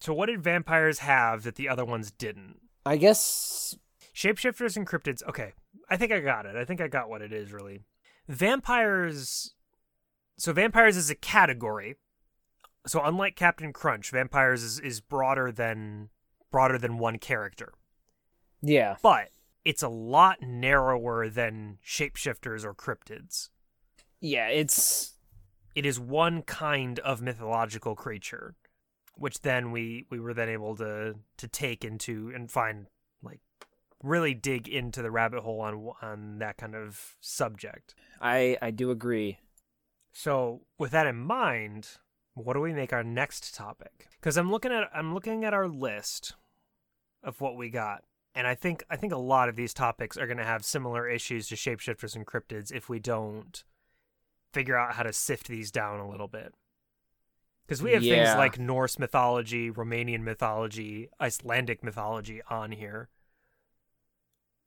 So 0.00 0.14
what 0.14 0.26
did 0.26 0.42
vampires 0.42 1.00
have 1.00 1.42
that 1.42 1.56
the 1.56 1.68
other 1.68 1.84
ones 1.84 2.10
didn't? 2.10 2.60
I 2.86 2.96
guess 2.96 3.76
Shapeshifters 4.14 4.76
and 4.76 4.86
cryptids. 4.86 5.22
Okay, 5.26 5.52
I 5.88 5.96
think 5.96 6.12
I 6.12 6.20
got 6.20 6.46
it. 6.46 6.56
I 6.56 6.64
think 6.64 6.80
I 6.80 6.88
got 6.88 7.08
what 7.08 7.22
it 7.22 7.32
is 7.32 7.52
really. 7.52 7.80
Vampires. 8.28 9.54
So 10.38 10.52
vampires 10.52 10.96
is 10.96 11.10
a 11.10 11.14
category. 11.14 11.96
So 12.86 13.02
unlike 13.02 13.36
Captain 13.36 13.72
Crunch, 13.72 14.10
vampires 14.10 14.62
is, 14.62 14.80
is 14.80 15.00
broader 15.00 15.52
than 15.52 16.08
broader 16.50 16.78
than 16.78 16.98
one 16.98 17.18
character, 17.18 17.72
yeah. 18.60 18.96
but 19.02 19.28
it's 19.64 19.82
a 19.82 19.88
lot 19.88 20.42
narrower 20.42 21.28
than 21.28 21.78
shapeshifters 21.86 22.64
or 22.64 22.74
cryptids. 22.74 23.50
Yeah, 24.20 24.48
it's 24.48 25.14
It 25.74 25.86
is 25.86 25.98
one 25.98 26.42
kind 26.42 26.98
of 27.00 27.22
mythological 27.22 27.94
creature, 27.94 28.56
which 29.14 29.40
then 29.42 29.70
we 29.70 30.06
we 30.10 30.20
were 30.20 30.34
then 30.34 30.48
able 30.48 30.76
to 30.76 31.14
to 31.36 31.48
take 31.48 31.84
into 31.84 32.32
and 32.34 32.50
find 32.50 32.86
like 33.22 33.40
really 34.02 34.34
dig 34.34 34.68
into 34.68 35.02
the 35.02 35.10
rabbit 35.10 35.40
hole 35.40 35.60
on 35.60 35.92
on 36.02 36.38
that 36.38 36.56
kind 36.56 36.74
of 36.74 37.16
subject. 37.20 37.94
I 38.20 38.58
I 38.60 38.70
do 38.70 38.90
agree. 38.90 39.38
So, 40.12 40.66
with 40.78 40.90
that 40.90 41.06
in 41.06 41.16
mind, 41.16 41.88
what 42.34 42.54
do 42.54 42.60
we 42.60 42.72
make 42.72 42.92
our 42.92 43.04
next 43.04 43.54
topic? 43.54 44.08
Because 44.20 44.36
I'm 44.36 44.50
looking 44.50 44.72
at 44.72 44.90
I'm 44.94 45.14
looking 45.14 45.44
at 45.44 45.54
our 45.54 45.68
list 45.68 46.34
of 47.22 47.40
what 47.40 47.56
we 47.56 47.70
got, 47.70 48.04
and 48.34 48.46
I 48.46 48.54
think 48.54 48.84
I 48.90 48.96
think 48.96 49.12
a 49.12 49.18
lot 49.18 49.48
of 49.48 49.56
these 49.56 49.74
topics 49.74 50.16
are 50.16 50.26
going 50.26 50.38
to 50.38 50.44
have 50.44 50.64
similar 50.64 51.08
issues 51.08 51.48
to 51.48 51.56
shapeshifters 51.56 52.16
and 52.16 52.26
cryptids 52.26 52.72
if 52.72 52.88
we 52.88 52.98
don't 52.98 53.62
figure 54.52 54.76
out 54.76 54.94
how 54.94 55.02
to 55.02 55.12
sift 55.12 55.48
these 55.48 55.70
down 55.70 56.00
a 56.00 56.08
little 56.08 56.28
bit. 56.28 56.54
Because 57.66 57.82
we 57.82 57.92
have 57.92 58.02
Yeah. 58.02 58.26
things 58.26 58.36
like 58.36 58.58
Norse 58.58 58.98
mythology, 58.98 59.70
Romanian 59.70 60.22
mythology, 60.22 61.08
Icelandic 61.20 61.82
mythology 61.82 62.42
on 62.50 62.72
here. 62.72 63.08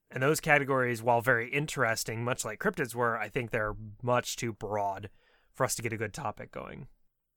And 0.09 0.23
those 0.23 0.39
categories, 0.39 1.03
while 1.03 1.21
very 1.21 1.49
interesting, 1.51 2.23
much 2.23 2.45
like 2.45 2.59
cryptids 2.59 2.95
were, 2.95 3.17
I 3.17 3.27
think 3.27 3.51
they're 3.51 3.75
much 4.01 4.37
too 4.37 4.53
broad 4.53 5.09
for 5.53 5.65
us 5.65 5.75
to 5.75 5.81
get 5.81 5.93
a 5.93 5.97
good 5.97 6.13
topic 6.13 6.51
going. 6.51 6.87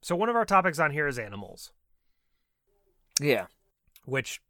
So 0.01 0.15
one 0.17 0.29
of 0.29 0.37
our 0.37 0.45
topics 0.45 0.79
on 0.79 0.93
here 0.93 1.07
is 1.09 1.19
animals, 1.19 1.73
Yeah. 3.21 3.47
which 4.05 4.41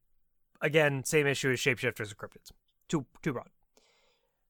again, 0.60 1.04
same 1.04 1.26
issue 1.26 1.50
as 1.50 1.58
shapeshifters 1.58 2.08
and 2.10 2.16
cryptids. 2.18 2.52
Too 2.88 3.06
too 3.22 3.32
broad. 3.32 3.48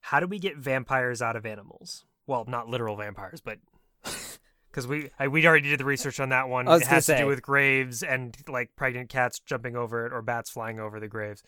How 0.00 0.20
do 0.20 0.26
we 0.26 0.38
get 0.38 0.56
vampires 0.56 1.20
out 1.22 1.36
of 1.36 1.44
animals? 1.46 2.04
Well, 2.26 2.44
not 2.46 2.68
literal 2.68 2.96
vampires, 2.96 3.40
but 3.40 3.58
because 4.70 4.86
we 4.86 5.10
I, 5.18 5.28
we 5.28 5.46
already 5.46 5.68
did 5.70 5.80
the 5.80 5.84
research 5.84 6.20
on 6.20 6.28
that 6.30 6.48
one. 6.48 6.66
It 6.68 6.86
has 6.86 7.06
to 7.06 7.12
say. 7.12 7.18
do 7.20 7.26
with 7.26 7.42
graves 7.42 8.02
and 8.02 8.36
like 8.48 8.74
pregnant 8.76 9.08
cats 9.08 9.38
jumping 9.40 9.76
over 9.76 10.06
it 10.06 10.12
or 10.12 10.22
bats 10.22 10.50
flying 10.50 10.78
over 10.80 11.00
the 11.00 11.08
graves. 11.08 11.42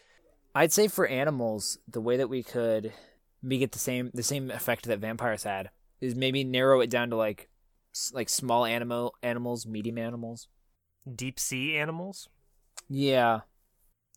I'd 0.54 0.72
say 0.72 0.88
for 0.88 1.06
animals, 1.06 1.78
the 1.86 2.00
way 2.00 2.16
that 2.16 2.28
we 2.28 2.42
could 2.42 2.92
maybe 3.42 3.58
get 3.58 3.72
the 3.72 3.78
same 3.78 4.10
the 4.14 4.22
same 4.22 4.50
effect 4.50 4.84
that 4.86 4.98
vampires 5.00 5.42
had 5.44 5.70
is 6.00 6.14
maybe 6.14 6.44
narrow 6.44 6.80
it 6.80 6.90
down 6.90 7.10
to 7.10 7.16
like 7.16 7.48
like 8.12 8.28
small 8.28 8.64
animal 8.64 9.14
animals, 9.22 9.66
medium 9.66 9.98
animals. 9.98 10.48
Deep 11.14 11.38
sea 11.40 11.76
animals. 11.76 12.28
Yeah, 12.88 13.40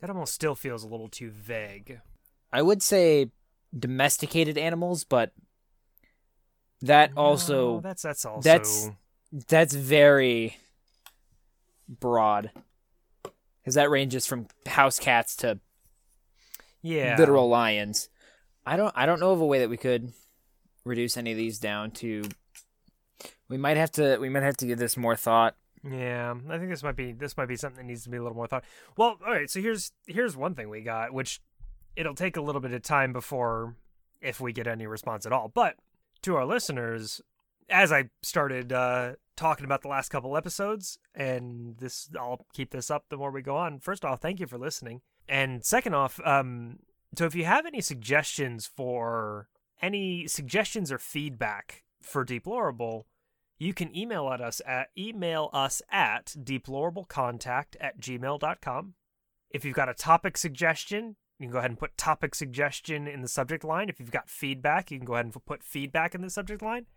That 0.01 0.09
almost 0.09 0.33
still 0.33 0.55
feels 0.55 0.83
a 0.83 0.87
little 0.87 1.09
too 1.09 1.29
vague. 1.31 1.99
I 2.51 2.61
would 2.61 2.81
say 2.83 3.29
domesticated 3.77 4.57
animals, 4.57 5.03
but 5.03 5.31
that 6.81 7.11
also 7.15 7.79
that's 7.81 8.01
that's 8.01 8.25
also 8.25 8.41
that's- 8.41 8.89
that's 9.47 9.73
very 9.73 10.57
broad 11.87 12.51
because 13.61 13.75
that 13.75 13.89
ranges 13.89 14.25
from 14.25 14.47
house 14.67 14.99
cats 14.99 15.35
to 15.37 15.59
yeah 16.81 17.15
literal 17.17 17.49
lions. 17.49 18.09
I 18.65 18.77
don't 18.77 18.93
I 18.95 19.05
don't 19.05 19.19
know 19.19 19.31
of 19.31 19.41
a 19.41 19.45
way 19.45 19.59
that 19.59 19.69
we 19.69 19.77
could 19.77 20.13
reduce 20.85 21.17
any 21.17 21.31
of 21.31 21.37
these 21.37 21.59
down 21.59 21.91
to 21.91 22.23
we 23.49 23.57
might 23.57 23.77
have 23.77 23.91
to 23.93 24.17
we 24.17 24.29
might 24.29 24.43
have 24.43 24.57
to 24.57 24.65
give 24.65 24.79
this 24.79 24.97
more 24.97 25.15
thought. 25.15 25.55
Yeah, 25.83 26.33
I 26.49 26.57
think 26.57 26.69
this 26.69 26.83
might 26.83 26.95
be 26.95 27.11
this 27.11 27.35
might 27.35 27.47
be 27.47 27.55
something 27.57 27.85
that 27.85 27.89
needs 27.89 28.03
to 28.03 28.09
be 28.09 28.17
a 28.17 28.21
little 28.21 28.35
more 28.35 28.47
thought. 28.47 28.63
Well, 28.97 29.17
all 29.25 29.33
right. 29.33 29.49
So 29.49 29.61
here's 29.61 29.91
here's 30.07 30.37
one 30.37 30.55
thing 30.55 30.69
we 30.69 30.81
got, 30.81 31.13
which 31.13 31.41
it'll 31.95 32.15
take 32.15 32.37
a 32.37 32.41
little 32.41 32.61
bit 32.61 32.71
of 32.71 32.81
time 32.81 33.13
before 33.13 33.75
if 34.21 34.39
we 34.39 34.53
get 34.53 34.67
any 34.67 34.87
response 34.87 35.25
at 35.25 35.33
all. 35.33 35.51
But 35.53 35.75
to 36.21 36.35
our 36.35 36.45
listeners, 36.45 37.21
as 37.69 37.91
I 37.91 38.09
started 38.21 38.71
uh, 38.71 39.13
talking 39.35 39.65
about 39.65 39.81
the 39.81 39.89
last 39.89 40.09
couple 40.09 40.37
episodes, 40.37 40.97
and 41.13 41.77
this 41.77 42.09
I'll 42.17 42.45
keep 42.53 42.71
this 42.71 42.89
up 42.89 43.05
the 43.09 43.17
more 43.17 43.31
we 43.31 43.41
go 43.41 43.57
on. 43.57 43.79
First 43.79 44.05
off, 44.05 44.21
thank 44.21 44.39
you 44.39 44.47
for 44.47 44.57
listening, 44.57 45.01
and 45.27 45.65
second 45.65 45.95
off, 45.95 46.19
um, 46.25 46.79
so 47.17 47.25
if 47.25 47.35
you 47.35 47.45
have 47.45 47.65
any 47.65 47.81
suggestions 47.81 48.65
for 48.65 49.49
any 49.81 50.27
suggestions 50.27 50.91
or 50.91 50.97
feedback 50.97 51.83
for 52.01 52.23
Deplorable, 52.23 53.05
you 53.63 53.73
can 53.73 53.95
email 53.95 54.29
at 54.29 54.41
us 54.41 54.61
at 54.67 54.89
email 54.97 55.49
us 55.53 55.81
at 55.89 56.35
deplorablecontact 56.37 57.75
at 57.79 57.99
gmail.com. 57.99 58.93
If 59.49 59.63
you've 59.63 59.75
got 59.75 59.89
a 59.89 59.93
topic 59.93 60.37
suggestion, 60.37 61.15
you 61.39 61.45
can 61.45 61.51
go 61.51 61.59
ahead 61.59 61.71
and 61.71 61.79
put 61.79 61.97
topic 61.97 62.35
suggestion 62.35 63.07
in 63.07 63.21
the 63.21 63.27
subject 63.27 63.63
line. 63.63 63.87
If 63.87 63.99
you've 63.99 64.11
got 64.11 64.29
feedback, 64.29 64.91
you 64.91 64.97
can 64.97 65.05
go 65.05 65.13
ahead 65.13 65.25
and 65.25 65.45
put 65.45 65.63
feedback 65.63 66.13
in 66.13 66.21
the 66.21 66.29
subject 66.29 66.61
line. 66.61 66.87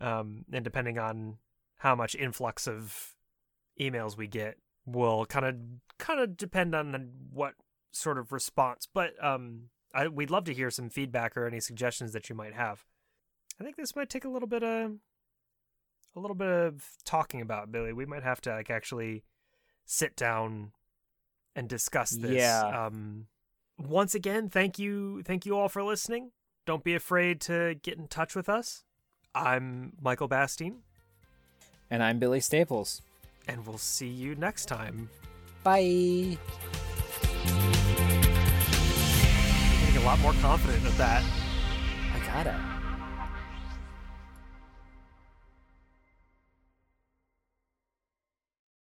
Um, 0.00 0.44
and 0.52 0.64
depending 0.64 0.98
on 0.98 1.38
how 1.78 1.94
much 1.94 2.14
influx 2.14 2.68
of 2.68 3.14
emails 3.80 4.16
we 4.16 4.26
get, 4.26 4.56
will 4.84 5.24
kind 5.26 5.46
of 5.46 5.56
kind 5.98 6.20
of 6.20 6.36
depend 6.36 6.74
on 6.74 7.12
what 7.32 7.54
sort 7.92 8.18
of 8.18 8.30
response. 8.32 8.86
But 8.92 9.12
um, 9.24 9.68
I, 9.94 10.08
we'd 10.08 10.30
love 10.30 10.44
to 10.44 10.54
hear 10.54 10.70
some 10.70 10.90
feedback 10.90 11.36
or 11.36 11.46
any 11.46 11.60
suggestions 11.60 12.12
that 12.12 12.28
you 12.28 12.34
might 12.34 12.54
have. 12.54 12.84
I 13.60 13.64
think 13.64 13.76
this 13.76 13.96
might 13.96 14.10
take 14.10 14.24
a 14.24 14.30
little 14.30 14.48
bit 14.48 14.62
of 14.62 14.92
a 16.14 16.20
little 16.20 16.34
bit 16.34 16.48
of 16.48 16.84
talking 17.04 17.40
about 17.40 17.72
Billy. 17.72 17.92
We 17.92 18.06
might 18.06 18.22
have 18.22 18.40
to 18.42 18.50
like 18.50 18.70
actually 18.70 19.22
sit 19.84 20.14
down 20.16 20.72
and 21.56 21.68
discuss 21.68 22.10
this. 22.10 22.32
Yeah. 22.32 22.86
Um, 22.86 23.26
once 23.78 24.14
again, 24.14 24.48
thank 24.48 24.78
you, 24.78 25.22
thank 25.24 25.44
you 25.46 25.56
all 25.56 25.68
for 25.68 25.82
listening. 25.82 26.30
Don't 26.66 26.84
be 26.84 26.94
afraid 26.94 27.40
to 27.42 27.74
get 27.82 27.98
in 27.98 28.06
touch 28.08 28.34
with 28.36 28.48
us. 28.48 28.84
I'm 29.34 29.94
Michael 30.00 30.28
Bastine, 30.28 30.82
And 31.90 32.02
I'm 32.02 32.18
Billy 32.18 32.40
Staples. 32.40 33.00
and 33.48 33.66
we'll 33.66 33.78
see 33.78 34.06
you 34.08 34.34
next 34.34 34.66
time. 34.66 35.08
Bye. 35.64 36.36
Getting 39.80 39.96
a 39.96 40.04
lot 40.04 40.18
more 40.20 40.34
confident 40.34 40.86
of 40.86 40.96
that. 40.98 41.24
I 42.14 42.18
gotta. 42.26 42.71